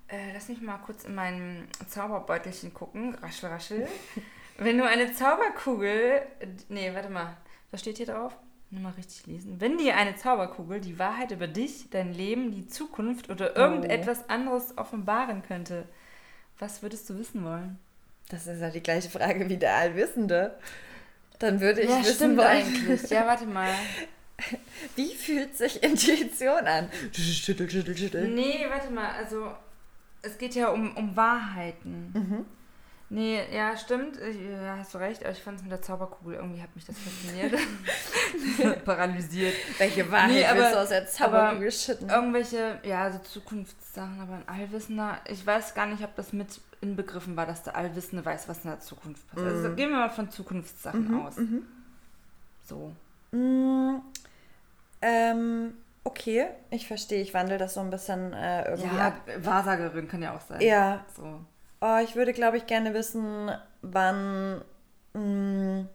äh, 0.08 0.34
lass 0.34 0.50
mich 0.50 0.60
mal 0.60 0.78
kurz 0.80 1.06
in 1.06 1.16
mein 1.16 1.68
Zauberbeutelchen 1.88 2.74
gucken. 2.74 3.16
Raschel, 3.16 3.50
raschel. 3.50 3.88
Wenn 4.58 4.78
du 4.78 4.86
eine 4.86 5.14
Zauberkugel. 5.14 6.22
Nee, 6.70 6.94
warte 6.94 7.10
mal. 7.10 7.38
Was 7.72 7.82
steht 7.82 7.98
hier 7.98 8.06
drauf? 8.06 8.36
Mal 8.82 8.94
richtig 8.94 9.26
lesen. 9.28 9.60
Wenn 9.60 9.78
dir 9.78 9.96
eine 9.96 10.16
Zauberkugel 10.16 10.80
die 10.82 11.00
Wahrheit 11.00 11.32
über 11.32 11.48
dich, 11.48 11.90
dein 11.90 12.14
Leben, 12.14 12.52
die 12.52 12.68
Zukunft 12.68 13.30
oder 13.30 13.56
irgendetwas 13.56 14.30
anderes 14.30 14.78
offenbaren 14.78 15.42
könnte, 15.44 15.86
was 16.60 16.82
würdest 16.82 17.10
du 17.10 17.18
wissen 17.18 17.44
wollen? 17.44 17.78
Das 18.30 18.48
ist 18.48 18.62
ja 18.62 18.70
die 18.70 18.82
gleiche 18.82 19.10
Frage 19.10 19.50
wie 19.50 19.58
der 19.58 19.76
Allwissende. 19.76 20.58
Dann 21.40 21.60
würde 21.60 21.82
ich 21.82 21.90
ja, 21.90 22.00
wissen 22.00 22.16
stimmt 22.16 22.38
wollen, 22.38 22.48
eigentlich. 22.48 23.10
Ja, 23.10 23.26
warte 23.26 23.46
mal. 23.46 23.74
wie 24.96 25.14
fühlt 25.14 25.56
sich 25.56 25.84
Intuition 25.84 26.66
an? 26.66 26.90
Schüttel, 27.12 27.70
schüttel, 27.70 27.98
schüttel. 27.98 28.28
Nee, 28.30 28.66
warte 28.70 28.92
mal, 28.92 29.12
also 29.12 29.52
es 30.22 30.38
geht 30.38 30.56
ja 30.56 30.70
um, 30.70 30.96
um 30.96 31.16
Wahrheiten. 31.16 32.12
Mhm. 32.14 32.46
Nee, 33.10 33.40
ja, 33.54 33.78
stimmt, 33.78 34.18
ich, 34.20 34.38
ja, 34.42 34.78
hast 34.78 34.94
du 34.94 34.98
recht, 34.98 35.24
aber 35.24 35.32
ich 35.32 35.42
fand 35.42 35.58
es 35.58 35.64
mit 35.64 35.72
der 35.72 35.82
Zauberkugel, 35.82 36.36
irgendwie 36.36 36.62
hat 36.62 36.76
mich 36.76 36.86
das 36.86 36.98
fasziniert. 36.98 37.54
Paralysiert. 38.86 39.54
Welche 39.78 40.10
Wahrheit 40.12 40.32
Nee, 40.32 40.46
aber- 40.46 40.60
willst 40.60 40.74
du 40.74 40.80
aus 40.80 40.90
der 40.90 40.98
aber 41.00 41.08
Zauberkugel 41.08 41.72
schütten? 41.72 42.10
Irgendwelche, 42.10 42.80
ja, 42.84 43.12
so 43.12 43.20
Zukunftssachen, 43.20 44.20
aber 44.22 44.34
ein 44.36 44.48
Allwissender, 44.48 45.18
ich 45.30 45.46
weiß 45.46 45.74
gar 45.74 45.86
nicht, 45.88 46.04
ob 46.04 46.16
das 46.16 46.34
mit 46.34 46.48
inbegriffen 46.82 47.36
war, 47.38 47.46
dass 47.46 47.64
der 47.64 47.76
Allwissende 47.76 48.24
weiß, 48.26 48.48
was 48.48 48.64
in 48.64 48.70
der 48.72 48.80
Zukunft 48.80 49.28
passiert. 49.32 49.52
Also 49.54 49.70
Mhm. 49.70 49.76
gehen 49.76 49.90
wir 49.90 49.98
mal 49.98 50.10
von 50.10 50.30
Zukunftssachen 50.30 51.22
aus. 51.26 51.36
So. 52.68 52.92
Mm, 53.32 54.02
ähm, 55.02 55.74
okay, 56.04 56.48
ich 56.72 56.88
verstehe. 56.88 57.22
Ich 57.22 57.34
wandle 57.34 57.58
das 57.58 57.74
so 57.76 57.80
ein 57.80 57.90
bisschen 57.90 58.34
äh, 58.34 58.70
irgendwie 58.70 58.96
Ja, 58.96 59.08
ab. 59.08 59.22
Wahrsagerin 59.40 60.08
kann 60.08 60.22
ja 60.22 60.36
auch 60.36 60.42
sein. 60.42 60.62
Ja, 60.62 61.06
So. 61.16 61.42
Oh, 61.82 61.98
ich 62.04 62.16
würde, 62.16 62.34
glaube 62.34 62.58
ich, 62.58 62.66
gerne 62.68 62.94
wissen, 62.94 63.52
wann, 63.82 64.62
mh, 65.14 65.86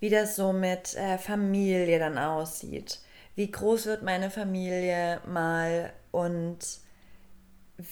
wie 0.00 0.10
das 0.10 0.36
so 0.36 0.52
mit 0.52 0.94
äh, 0.96 1.18
Familie 1.18 1.98
dann 1.98 2.18
aussieht. 2.18 3.00
Wie 3.34 3.50
groß 3.50 3.86
wird 3.86 4.02
meine 4.02 4.30
Familie 4.30 5.20
mal 5.26 5.92
und 6.10 6.58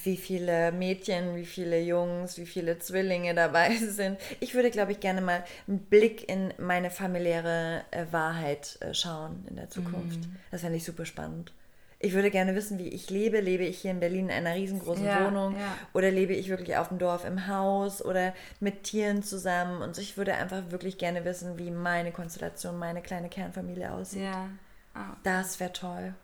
wie 0.05 0.17
viele 0.17 0.73
Mädchen, 0.73 1.37
wie 1.37 1.47
viele 1.47 1.81
Jungs, 1.81 2.39
wie 2.39 2.47
viele 2.47 2.79
Zwillinge 2.81 3.35
dabei 3.35 3.75
sind. 3.77 4.19
Ich 4.41 4.55
würde, 4.55 4.71
glaube 4.71 4.93
ich, 4.93 5.01
gerne 5.01 5.21
mal 5.21 5.45
einen 5.69 5.79
Blick 5.79 6.29
in 6.29 6.53
meine 6.59 6.91
familiäre 6.91 7.85
äh, 7.93 8.07
Wahrheit 8.11 8.79
äh, 8.81 8.93
schauen 8.93 9.45
in 9.49 9.57
der 9.57 9.71
Zukunft. 9.71 10.19
Das 10.51 10.63
fände 10.63 10.77
ich 10.77 10.85
super 10.85 11.07
spannend. 11.07 11.53
Ich 11.99 12.13
würde 12.13 12.31
gerne 12.31 12.55
wissen, 12.55 12.79
wie 12.79 12.89
ich 12.89 13.09
lebe. 13.09 13.41
Lebe 13.41 13.65
ich 13.65 13.79
hier 13.79 13.91
in 13.91 14.01
Berlin 14.01 14.27
in 14.29 14.33
einer 14.33 14.55
riesengroßen 14.55 15.05
Ja, 15.05 15.25
Wohnung 15.27 15.55
ja. 15.59 15.77
oder 15.95 16.11
lebe 16.11 16.35
ich 16.35 16.49
wirklich 16.51 16.77
auf 16.77 16.89
dem 16.89 16.99
Dorf 16.99 17.25
im 17.25 17.47
Haus 17.47 18.05
oder 18.05 18.35
mit 18.61 18.83
Tieren 18.85 19.23
zusammen? 19.23 19.81
Und 19.81 19.97
ich 19.99 20.17
würde 20.19 20.35
einfach 20.35 20.71
wirklich 20.71 20.99
gerne 20.99 21.25
wissen, 21.25 21.59
wie 21.59 21.71
meine 21.71 22.13
Konstellation, 22.13 22.79
meine 22.79 23.01
kleine 23.01 23.29
Kernfamilie 23.31 23.91
aussieht. 23.93 24.23
Ja. 24.25 24.49
Ah, 24.95 25.17
Das 25.23 25.59
wäre 25.59 25.73
toll. 25.73 26.15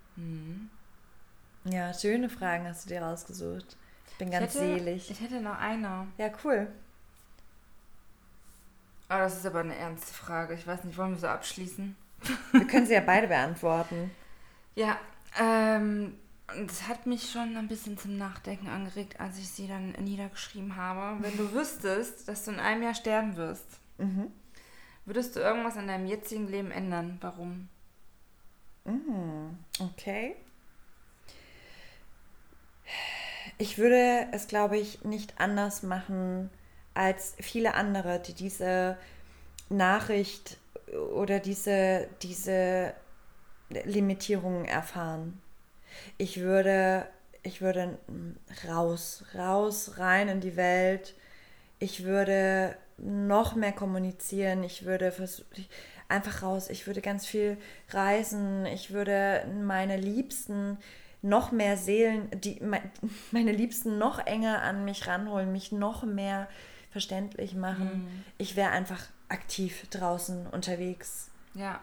Ja, 1.64 1.94
schöne 1.94 2.28
Fragen 2.28 2.66
hast 2.68 2.84
du 2.84 2.88
dir 2.90 3.02
rausgesucht. 3.02 3.76
Ich 4.10 4.18
bin 4.18 4.30
ganz 4.30 4.54
ich 4.54 4.60
hätte, 4.60 4.74
selig. 4.78 5.10
Ich 5.10 5.20
hätte 5.20 5.40
noch 5.40 5.58
eine. 5.58 6.06
Ja, 6.18 6.30
cool. 6.44 6.66
Aber 9.08 9.22
das 9.24 9.36
ist 9.36 9.46
aber 9.46 9.60
eine 9.60 9.74
ernste 9.76 10.12
Frage. 10.12 10.54
Ich 10.54 10.66
weiß 10.66 10.84
nicht, 10.84 10.96
wollen 10.98 11.12
wir 11.12 11.18
so 11.18 11.28
abschließen? 11.28 11.96
Wir 12.52 12.66
können 12.66 12.86
sie 12.86 12.94
ja 12.94 13.00
beide 13.00 13.28
beantworten. 13.28 14.10
Ja, 14.74 14.96
ähm, 15.40 16.14
das 16.66 16.86
hat 16.88 17.06
mich 17.06 17.30
schon 17.30 17.56
ein 17.56 17.68
bisschen 17.68 17.96
zum 17.96 18.18
Nachdenken 18.18 18.68
angeregt, 18.68 19.18
als 19.20 19.38
ich 19.38 19.48
sie 19.48 19.66
dann 19.68 19.92
niedergeschrieben 19.92 20.76
habe. 20.76 21.22
Wenn 21.22 21.36
du 21.36 21.52
wüsstest, 21.54 22.28
dass 22.28 22.44
du 22.44 22.52
in 22.52 22.60
einem 22.60 22.82
Jahr 22.82 22.94
sterben 22.94 23.36
wirst, 23.36 23.66
Mhm. 23.98 24.32
würdest 25.04 25.36
du 25.36 25.40
irgendwas 25.40 25.76
an 25.76 25.86
deinem 25.86 26.06
jetzigen 26.06 26.48
Leben 26.48 26.70
ändern? 26.70 27.18
Warum? 27.20 27.68
Mhm. 28.84 29.58
Okay. 29.78 30.34
Ich 33.58 33.78
würde 33.78 34.26
es, 34.32 34.48
glaube 34.48 34.78
ich, 34.78 35.04
nicht 35.04 35.38
anders 35.40 35.82
machen 35.82 36.50
als 36.94 37.34
viele 37.38 37.74
andere, 37.74 38.18
die 38.20 38.34
diese 38.34 38.98
Nachricht 39.68 40.58
oder 41.14 41.38
diese, 41.38 42.08
diese 42.22 42.92
Limitierungen 43.84 44.64
erfahren. 44.64 45.40
Ich 46.18 46.40
würde, 46.40 47.06
ich 47.42 47.60
würde 47.60 47.98
raus, 48.68 49.24
raus, 49.36 49.92
rein 49.98 50.28
in 50.28 50.40
die 50.40 50.56
Welt. 50.56 51.14
Ich 51.78 52.04
würde 52.04 52.76
noch 52.98 53.54
mehr 53.56 53.72
kommunizieren. 53.72 54.62
Ich 54.62 54.84
würde 54.84 55.12
einfach 56.08 56.42
raus. 56.42 56.68
Ich 56.70 56.86
würde 56.86 57.00
ganz 57.00 57.26
viel 57.26 57.56
reisen. 57.90 58.66
Ich 58.66 58.92
würde 58.92 59.44
meine 59.62 59.96
Liebsten 59.96 60.78
noch 61.22 61.52
mehr 61.52 61.76
Seelen, 61.76 62.28
die 62.40 62.60
me- 62.60 62.82
meine 63.30 63.52
Liebsten 63.52 63.98
noch 63.98 64.24
enger 64.26 64.62
an 64.62 64.84
mich 64.84 65.06
ranholen, 65.06 65.52
mich 65.52 65.72
noch 65.72 66.04
mehr 66.04 66.48
verständlich 66.90 67.54
machen. 67.54 68.24
Ich 68.38 68.56
wäre 68.56 68.70
einfach 68.70 69.00
aktiv 69.28 69.86
draußen 69.90 70.46
unterwegs. 70.48 71.30
Ja. 71.54 71.80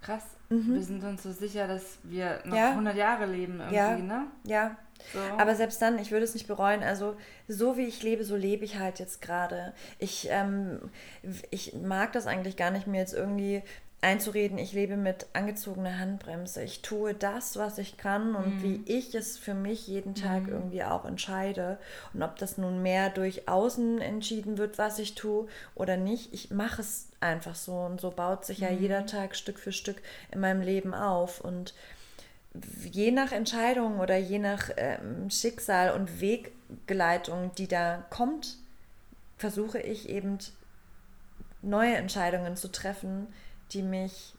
Krass. 0.00 0.24
Wir 0.50 0.82
sind 0.82 1.04
uns 1.04 1.22
so 1.22 1.30
sicher, 1.32 1.66
dass 1.68 1.98
wir 2.04 2.38
noch 2.44 2.52
Mhm. 2.52 2.56
Ja. 2.56 2.70
100 2.70 2.96
Jahre 2.96 3.26
leben 3.26 3.58
irgendwie, 3.58 3.74
Ja. 3.76 3.96
ne? 3.98 4.26
Ja, 4.44 4.76
So. 5.12 5.18
Aber 5.36 5.54
selbst 5.54 5.80
dann, 5.82 5.98
ich 5.98 6.10
würde 6.10 6.24
es 6.24 6.34
nicht 6.34 6.46
bereuen. 6.48 6.82
Also, 6.82 7.16
so 7.46 7.76
wie 7.76 7.84
ich 7.84 8.02
lebe, 8.02 8.24
so 8.24 8.34
lebe 8.34 8.64
ich 8.64 8.78
halt 8.78 8.98
jetzt 8.98 9.20
gerade. 9.22 9.72
Ich, 9.98 10.26
ähm, 10.30 10.90
ich 11.50 11.74
mag 11.74 12.12
das 12.12 12.26
eigentlich 12.26 12.56
gar 12.56 12.70
nicht, 12.70 12.86
mir 12.86 12.98
jetzt 12.98 13.14
irgendwie 13.14 13.62
einzureden, 14.00 14.58
ich 14.58 14.72
lebe 14.72 14.96
mit 14.96 15.26
angezogener 15.32 15.98
Handbremse. 15.98 16.62
Ich 16.62 16.82
tue 16.82 17.14
das, 17.14 17.56
was 17.56 17.78
ich 17.78 17.96
kann 17.96 18.36
und 18.36 18.62
wie 18.62 18.80
ich 18.86 19.14
es 19.14 19.38
für 19.38 19.54
mich 19.54 19.88
jeden 19.88 20.14
Tag 20.14 20.46
irgendwie 20.46 20.84
auch 20.84 21.04
entscheide. 21.04 21.78
Und 22.14 22.22
ob 22.22 22.36
das 22.36 22.58
nun 22.58 22.80
mehr 22.82 23.10
durch 23.10 23.48
außen 23.48 24.00
entschieden 24.00 24.56
wird, 24.56 24.78
was 24.78 25.00
ich 25.00 25.16
tue 25.16 25.48
oder 25.74 25.96
nicht, 25.96 26.32
ich 26.32 26.52
mache 26.52 26.80
es 26.80 27.08
einfach 27.20 27.56
so. 27.56 27.72
Und 27.72 28.00
so 28.00 28.10
baut 28.10 28.44
sich 28.44 28.58
ja 28.58 28.70
jeder 28.70 29.04
Tag 29.04 29.34
Stück 29.34 29.58
für 29.58 29.72
Stück 29.72 30.00
in 30.30 30.38
meinem 30.38 30.60
Leben 30.62 30.94
auf. 30.94 31.40
Und 31.40 31.74
je 32.92 33.10
nach 33.10 33.32
Entscheidung 33.32 33.98
oder 33.98 34.16
je 34.16 34.38
nach 34.38 34.70
ähm, 34.76 35.28
Schicksal 35.28 35.90
und 35.90 36.20
Weggeleitung, 36.20 37.50
die 37.58 37.66
da 37.66 38.04
kommt, 38.10 38.58
versuche 39.38 39.80
ich 39.80 40.08
eben 40.08 40.38
neue 41.62 41.96
Entscheidungen 41.96 42.56
zu 42.56 42.70
treffen, 42.70 43.26
die 43.72 43.82
mich 43.82 44.34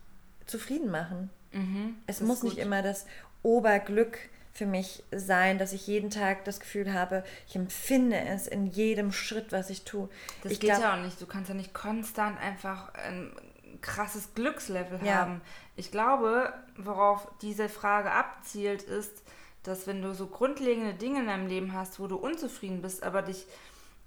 zufrieden 0.46 0.90
machen. 0.90 1.30
Mhm, 1.52 1.96
Es 2.06 2.20
muss 2.20 2.42
nicht 2.42 2.58
immer 2.58 2.82
das 2.82 3.06
Oberglück 3.42 4.18
für 4.52 4.66
mich 4.66 5.02
sein, 5.12 5.58
dass 5.58 5.72
ich 5.72 5.86
jeden 5.86 6.10
Tag 6.10 6.44
das 6.44 6.60
Gefühl 6.60 6.92
habe, 6.92 7.24
ich 7.48 7.56
empfinde 7.56 8.18
es 8.18 8.46
in 8.46 8.66
jedem 8.66 9.12
Schritt, 9.12 9.52
was 9.52 9.70
ich 9.70 9.84
tue. 9.84 10.08
Das 10.42 10.52
ich 10.52 10.60
geht 10.60 10.70
glaub- 10.70 10.82
ja 10.82 10.94
auch 10.98 11.02
nicht. 11.04 11.20
Du 11.20 11.26
kannst 11.26 11.48
ja 11.48 11.54
nicht 11.54 11.72
konstant 11.72 12.38
einfach 12.40 12.92
ein 12.94 13.32
krasses 13.80 14.34
Glückslevel 14.34 15.00
Ja. 15.04 15.14
haben. 15.14 15.40
Ich 15.76 15.90
glaube, 15.90 16.52
worauf 16.76 17.28
diese 17.42 17.68
Frage 17.68 18.10
abzielt, 18.10 18.82
ist, 18.82 19.22
dass 19.62 19.86
wenn 19.86 20.02
du 20.02 20.14
so 20.14 20.26
grundlegende 20.26 20.94
Dinge 20.94 21.20
in 21.20 21.26
deinem 21.26 21.46
Leben 21.46 21.72
hast, 21.72 22.00
wo 22.00 22.06
du 22.06 22.16
unzufrieden 22.16 22.82
bist, 22.82 23.02
aber 23.02 23.22
dich 23.22 23.46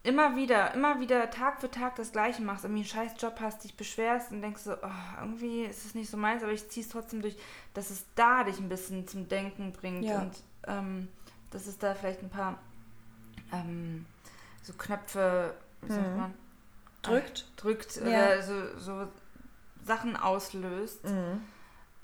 immer 0.04 0.36
wieder, 0.36 0.74
immer 0.74 1.00
wieder 1.00 1.30
Tag 1.30 1.62
für 1.62 1.72
Tag 1.72 1.96
das 1.96 2.12
Gleiche 2.12 2.42
machst, 2.42 2.66
irgendwie 2.66 2.82
einen 2.82 2.90
scheiß 2.90 3.14
Job 3.22 3.38
hast, 3.40 3.64
dich 3.64 3.76
beschwerst 3.76 4.32
und 4.32 4.42
denkst 4.42 4.62
so, 4.62 4.74
oh, 4.74 4.90
irgendwie 5.22 5.64
ist 5.64 5.86
es 5.86 5.96
nicht 5.96 6.10
so 6.10 6.18
meins, 6.18 6.44
aber 6.44 6.52
ich 6.52 6.68
ziehe 6.70 6.86
es 6.86 6.92
trotzdem 6.92 7.22
durch, 7.22 7.38
dass 7.74 7.90
es 7.90 8.06
da 8.16 8.44
dich 8.44 8.60
ein 8.60 8.68
bisschen 8.70 9.08
zum 9.08 9.30
Denken 9.30 9.72
bringt 9.72 10.04
Ja. 10.04 10.22
und 10.22 10.34
ähm, 10.68 11.08
dass 11.52 11.68
es 11.68 11.78
da 11.78 11.96
vielleicht 11.96 12.22
ein 12.22 12.30
paar 12.30 12.60
ähm, 13.54 14.06
so 14.62 14.74
Knöpfe, 14.74 15.54
wie 15.82 15.92
sagt 15.94 16.12
Mhm. 16.12 16.18
man, 16.18 16.34
drückt. 17.02 17.46
drückt 17.56 17.96
Ja. 17.98 18.02
oder 18.04 18.42
so, 18.42 18.78
so 18.80 19.08
Sachen 19.86 20.16
auslöst. 20.18 21.04
Mhm. 21.06 21.42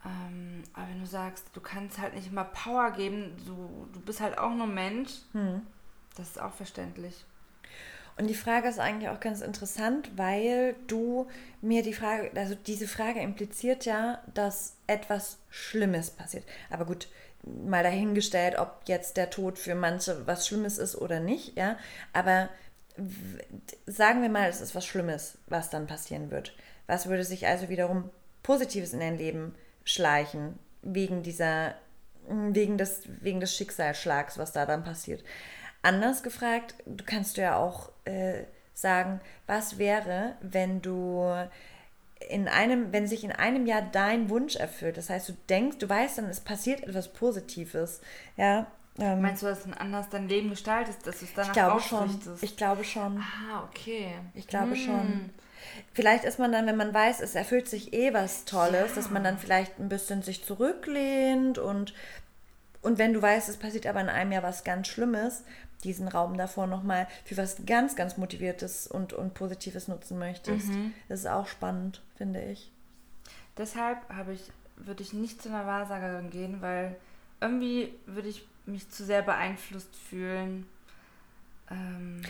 Ähm, 0.06 0.64
aber 0.74 0.88
wenn 0.88 1.02
du 1.02 1.06
sagst, 1.08 1.48
du 1.54 1.60
kannst 1.60 1.98
halt 1.98 2.14
nicht 2.14 2.28
immer 2.28 2.46
Power 2.46 2.92
geben, 2.92 3.36
du, 3.46 3.88
du 3.92 4.00
bist 4.00 4.22
halt 4.22 4.38
auch 4.38 4.54
nur 4.54 4.68
Mensch, 4.68 5.12
Mhm. 5.34 5.62
das 6.16 6.30
ist 6.30 6.42
auch 6.42 6.54
verständlich. 6.54 7.26
Und 8.20 8.28
die 8.28 8.36
Frage 8.36 8.68
ist 8.68 8.80
eigentlich 8.80 9.10
auch 9.10 9.22
ganz 9.22 9.40
interessant, 9.40 10.12
weil 10.18 10.76
du 10.88 11.28
mir 11.62 11.84
die 11.84 11.94
Frage, 11.94 12.30
also 12.36 12.54
diese 12.54 12.86
Frage 12.86 13.22
impliziert 13.22 13.86
ja, 13.86 14.22
dass 14.34 14.76
etwas 14.88 15.38
Schlimmes 15.50 16.10
passiert. 16.10 16.44
Aber 16.70 16.84
gut, 16.84 17.08
mal 17.46 17.82
dahingestellt, 17.82 18.60
ob 18.60 18.82
jetzt 18.88 19.16
der 19.16 19.30
Tod 19.30 19.58
für 19.58 19.74
manche 19.74 20.28
was 20.28 20.46
Schlimmes 20.46 20.78
ist 20.80 20.98
oder 20.98 21.22
nicht, 21.22 21.58
ja. 21.58 21.78
Aber 22.12 22.50
sagen 23.86 24.22
wir 24.22 24.28
mal, 24.28 24.50
es 24.50 24.60
ist 24.60 24.76
was 24.76 24.86
Schlimmes, 24.86 25.38
was 25.48 25.70
dann 25.70 25.88
passieren 25.88 26.30
wird. 26.30 26.54
Was 26.88 27.08
würde 27.08 27.24
sich 27.24 27.48
also 27.48 27.70
wiederum 27.70 28.10
Positives 28.44 28.92
in 28.92 29.00
dein 29.00 29.18
Leben 29.18 29.56
schleichen, 29.86 30.60
wegen 30.82 31.24
dieser, 31.24 31.74
wegen 32.28 32.78
des, 32.78 33.04
wegen 33.22 33.40
des 33.40 33.56
Schicksalsschlags, 33.56 34.38
was 34.38 34.52
da 34.52 34.66
dann 34.66 34.84
passiert? 34.84 35.24
Anders 35.82 36.24
gefragt, 36.24 36.76
du 36.86 37.04
kannst 37.06 37.38
du 37.38 37.42
ja 37.42 37.56
auch 37.58 37.92
äh, 38.06 38.44
sagen, 38.74 39.22
was 39.48 39.78
wäre, 39.78 40.36
wenn 40.42 40.82
du 40.82 41.26
in 42.30 42.48
einem, 42.50 42.92
wenn 42.92 43.08
sich 43.08 43.24
in 43.24 43.32
einem 43.32 43.66
Jahr 43.66 43.82
dein 43.82 44.30
Wunsch 44.30 44.56
erfüllt. 44.58 44.98
Das 44.98 45.10
heißt, 45.10 45.30
du 45.30 45.34
denkst, 45.48 45.78
du 45.78 45.88
weißt 45.88 46.18
dann, 46.18 46.26
es 46.26 46.42
passiert 46.42 46.84
etwas 46.84 47.08
Positives. 47.14 48.02
Ja. 48.36 48.68
Ähm, 49.00 49.22
Meinst 49.22 49.42
du, 49.42 49.48
dass 49.48 49.64
du 49.64 49.72
anders 49.80 50.10
dein 50.10 50.28
Leben 50.28 50.50
gestaltest, 50.50 51.08
dass 51.08 51.20
du 51.20 51.26
es 51.26 51.34
danach 51.34 51.48
ich 51.48 51.54
glaube 51.54 51.80
schon. 51.82 52.00
ausrichtest? 52.10 52.44
Ich 52.44 52.58
glaube 52.58 52.84
schon. 52.84 53.18
ah, 53.22 53.64
okay. 53.70 54.16
Ich 54.34 54.48
glaube 54.48 54.72
Hm. 54.72 54.76
schon. 54.76 55.30
Vielleicht 55.94 56.26
ist 56.26 56.40
man 56.40 56.52
dann, 56.52 56.66
wenn 56.68 56.76
man 56.78 56.94
weiß, 56.94 57.22
es 57.22 57.36
erfüllt 57.36 57.70
sich 57.70 57.94
eh 57.94 58.14
was 58.14 58.44
Tolles, 58.44 58.90
Ja. 58.92 58.96
dass 58.96 59.10
man 59.10 59.24
dann 59.24 59.38
vielleicht 59.38 59.80
ein 59.80 59.88
bisschen 59.90 60.22
sich 60.22 60.44
zurücklehnt 60.44 61.58
und, 61.58 61.94
und 62.82 62.98
wenn 62.98 63.14
du 63.14 63.22
weißt, 63.22 63.48
es 63.48 63.58
passiert 63.58 63.86
aber 63.88 64.02
in 64.02 64.10
einem 64.10 64.32
Jahr 64.34 64.44
was 64.44 64.64
ganz 64.66 64.88
Schlimmes, 64.90 65.44
diesen 65.84 66.08
Raum 66.08 66.38
davor 66.38 66.68
nochmal 66.68 67.08
für 67.26 67.38
was 67.38 67.66
ganz, 67.66 67.96
ganz 67.96 68.18
Motiviertes 68.18 68.88
und, 68.88 69.14
und 69.14 69.34
Positives 69.34 69.88
nutzen 69.88 70.20
möchtest. 70.20 70.68
Mhm. 70.68 70.94
Das 71.08 71.22
ist 71.22 71.28
auch 71.28 71.48
spannend, 71.48 72.02
finde 72.16 72.42
ich. 72.42 72.72
Deshalb 73.58 73.98
habe 74.10 74.34
ich, 74.34 74.42
würde 74.76 75.04
ich 75.04 75.14
nicht 75.14 75.42
zu 75.42 75.50
einer 75.50 75.66
Wahrsagerin 75.66 76.30
gehen, 76.30 76.62
weil 76.62 76.96
irgendwie 77.42 77.94
würde 78.06 78.30
ich 78.30 78.48
mich 78.66 78.90
zu 78.90 79.06
sehr 79.06 79.22
beeinflusst 79.22 79.96
fühlen. 79.96 80.66
Ähm, 81.70 82.22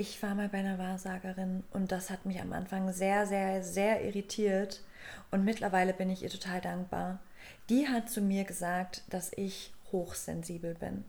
Ich 0.00 0.22
war 0.22 0.36
mal 0.36 0.48
bei 0.48 0.58
einer 0.58 0.78
Wahrsagerin 0.78 1.64
und 1.72 1.90
das 1.90 2.08
hat 2.08 2.24
mich 2.24 2.40
am 2.40 2.52
Anfang 2.52 2.92
sehr, 2.92 3.26
sehr, 3.26 3.64
sehr 3.64 4.04
irritiert. 4.04 4.82
Und 5.32 5.44
mittlerweile 5.44 5.92
bin 5.92 6.08
ich 6.08 6.22
ihr 6.22 6.30
total 6.30 6.60
dankbar. 6.60 7.18
Die 7.68 7.88
hat 7.88 8.08
zu 8.08 8.20
mir 8.20 8.44
gesagt, 8.44 9.02
dass 9.10 9.32
ich 9.36 9.72
hochsensibel 9.90 10.74
bin. 10.74 11.04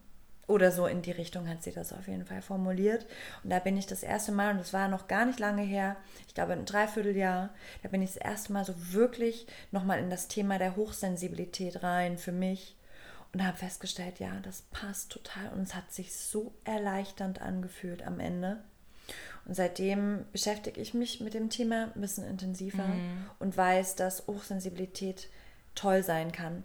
Oder 0.50 0.72
so 0.72 0.88
in 0.88 1.04
die 1.04 1.12
Richtung 1.12 1.48
hat 1.48 1.62
sie 1.62 1.72
das 1.72 1.94
auf 1.94 2.08
jeden 2.08 2.26
Fall 2.26 2.42
formuliert. 2.42 3.06
Und 3.44 3.52
da 3.52 3.60
bin 3.60 3.78
ich 3.78 3.86
das 3.86 4.02
erste 4.02 4.32
Mal, 4.32 4.50
und 4.52 4.58
das 4.58 4.74
war 4.74 4.88
noch 4.88 5.08
gar 5.08 5.26
nicht 5.26 5.40
lange 5.40 5.62
her, 5.62 5.96
ich 6.28 6.34
glaube 6.34 6.54
ein 6.54 6.66
Dreivierteljahr, 6.66 7.52
da 7.84 7.90
bin 7.90 8.02
ich 8.02 8.14
das 8.14 8.24
erste 8.24 8.52
Mal 8.52 8.66
so 8.66 8.74
wirklich 8.92 9.46
nochmal 9.72 10.00
in 10.00 10.10
das 10.10 10.28
Thema 10.28 10.58
der 10.58 10.76
Hochsensibilität 10.76 11.84
rein 11.84 12.18
für 12.18 12.32
mich 12.32 12.76
und 13.32 13.46
habe 13.46 13.58
festgestellt, 13.58 14.20
ja, 14.20 14.40
das 14.42 14.64
passt 14.72 15.12
total 15.12 15.50
und 15.54 15.62
es 15.62 15.76
hat 15.76 15.92
sich 15.92 16.16
so 16.16 16.52
erleichternd 16.64 17.44
angefühlt 17.44 18.02
am 18.02 18.20
Ende. 18.20 18.58
Und 19.46 19.54
seitdem 19.54 20.26
beschäftige 20.32 20.82
ich 20.82 20.96
mich 20.96 21.22
mit 21.22 21.36
dem 21.36 21.52
Thema 21.52 21.92
ein 21.94 22.02
bisschen 22.02 22.26
intensiver 22.26 22.90
und 23.38 23.56
weiß, 23.56 23.96
dass 23.96 24.26
Hochsensibilität 24.26 25.30
toll 25.76 26.02
sein 26.02 26.32
kann 26.32 26.64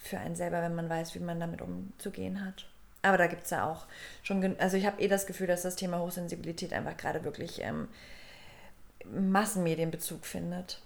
für 0.00 0.18
einen 0.18 0.34
selber, 0.34 0.62
wenn 0.62 0.74
man 0.74 0.88
weiß, 0.88 1.14
wie 1.14 1.20
man 1.20 1.38
damit 1.38 1.62
umzugehen 1.62 2.44
hat. 2.44 2.66
Aber 3.04 3.18
da 3.18 3.26
gibt 3.28 3.44
es 3.44 3.50
ja 3.50 3.64
auch 3.70 3.86
schon, 4.22 4.58
also 4.58 4.76
ich 4.76 4.86
habe 4.86 5.00
eh 5.00 5.08
das 5.08 5.26
Gefühl, 5.26 5.46
dass 5.46 5.62
das 5.62 5.76
Thema 5.76 5.98
Hochsensibilität 6.00 6.72
einfach 6.72 6.96
gerade 6.96 7.22
wirklich 7.24 7.60
ähm, 7.62 7.88
Massenmedienbezug 9.12 10.24
findet. 10.26 10.80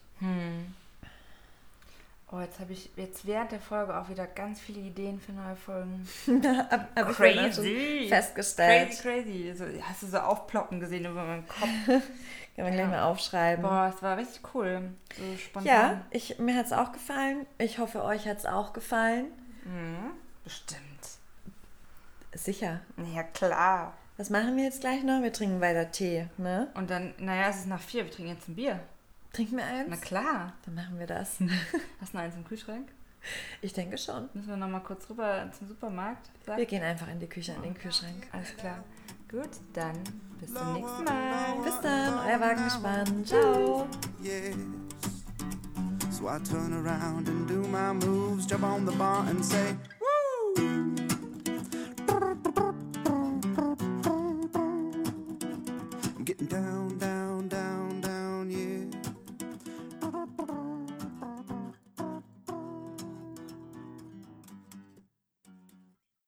oh, 2.31 2.41
jetzt 2.41 2.61
habe 2.61 2.73
ich 2.73 2.91
jetzt 2.97 3.27
während 3.27 3.53
der 3.53 3.61
Folge 3.61 3.97
auch 3.97 4.09
wieder 4.09 4.27
ganz 4.27 4.61
viele 4.61 4.81
Ideen 4.81 5.21
für 5.21 5.33
neue 5.33 5.57
Folgen. 5.57 6.07
Hab- 6.71 6.89
hab 6.97 7.13
Crazy. 7.15 8.07
festgestellt. 8.09 8.91
Crazy, 9.01 9.03
crazy. 9.03 9.55
So, 9.55 9.65
hast 9.83 10.03
du 10.03 10.07
so 10.09 10.19
aufploppen 10.19 10.81
gesehen 10.81 11.05
über 11.07 11.25
meinen 11.25 11.47
Kopf? 11.47 11.69
Kann 11.87 12.65
man 12.65 12.73
Ja. 12.75 12.81
gleich 12.81 12.89
mal 12.89 13.03
aufschreiben. 13.05 13.63
Boah, 13.63 13.93
es 13.95 14.03
war 14.03 14.17
richtig 14.17 14.43
cool. 14.55 14.91
So 15.17 15.39
spontan. 15.39 15.67
Ja, 15.73 16.05
ich, 16.11 16.39
mir 16.41 16.57
hat 16.57 16.67
es 16.67 16.73
auch 16.73 16.91
gefallen. 16.93 17.47
Ich 17.59 17.79
hoffe, 17.79 18.03
euch 18.03 18.27
hat 18.27 18.39
es 18.39 18.47
auch 18.47 18.73
gefallen. 18.73 19.27
Mhm. 19.65 20.11
Bestimmt. 20.43 20.83
Sicher. 22.45 22.81
Ja, 23.15 23.23
klar. 23.23 23.95
Was 24.17 24.31
machen 24.31 24.57
wir 24.57 24.65
jetzt 24.65 24.81
gleich 24.81 25.03
noch? 25.03 25.23
Wir 25.23 25.33
trinken 25.33 25.61
weiter 25.61 25.91
Tee, 25.91 26.27
ne? 26.39 26.69
Und 26.75 26.91
dann, 26.91 27.15
naja, 27.19 27.49
es 27.49 27.57
ist 27.59 27.67
nach 27.67 27.81
vier. 27.81 28.05
Wir 28.05 28.11
trinken 28.11 28.33
jetzt 28.33 28.49
ein 28.49 28.55
Bier. 28.55 28.81
Trinken 29.33 29.57
wir 29.57 29.65
eins? 29.65 29.89
Na 29.89 29.97
klar. 29.97 30.55
Dann 30.65 30.75
machen 30.75 30.99
wir 30.99 31.07
das. 31.07 31.39
Hast 32.01 32.13
du 32.13 32.17
noch 32.17 32.25
eins 32.25 32.35
im 32.35 32.45
Kühlschrank? 32.45 32.89
Ich 33.61 33.73
denke 33.73 33.99
schon. 33.99 34.29
Müssen 34.33 34.49
wir 34.49 34.57
noch 34.57 34.69
mal 34.69 34.81
kurz 34.81 35.09
rüber 35.11 35.51
zum 35.57 35.69
Supermarkt? 35.69 36.31
Sag? 36.47 36.57
Wir 36.57 36.67
gehen 36.67 36.83
einfach 36.83 37.09
in 37.09 37.19
die 37.19 37.27
Küche, 37.27 37.53
in 37.53 37.63
den 37.63 37.75
Kühlschrank. 37.75 38.27
Alles 38.33 38.57
klar. 38.57 38.85
Gut, 39.31 39.51
dann 39.75 39.99
bis 40.41 40.55
zum 40.55 40.73
nächsten 40.73 41.05
Mal. 41.05 41.57
Bis 41.63 41.81
dann, 41.81 42.19
euer 42.27 42.41
Wagengespann. 42.41 43.25
Ciao. 43.27 43.87
yes. 44.23 44.55
So 46.11 46.29
I 46.29 46.39
turn 46.39 46.73
around 46.73 47.29
and 47.29 47.47
do 47.47 47.63
my 47.69 47.93
moves, 47.93 48.47
jump 48.47 48.65
on 48.65 48.87
the 48.87 48.93
bar 48.93 49.27
and 49.29 49.45
say, 49.45 49.77
Brrr. 52.59 52.88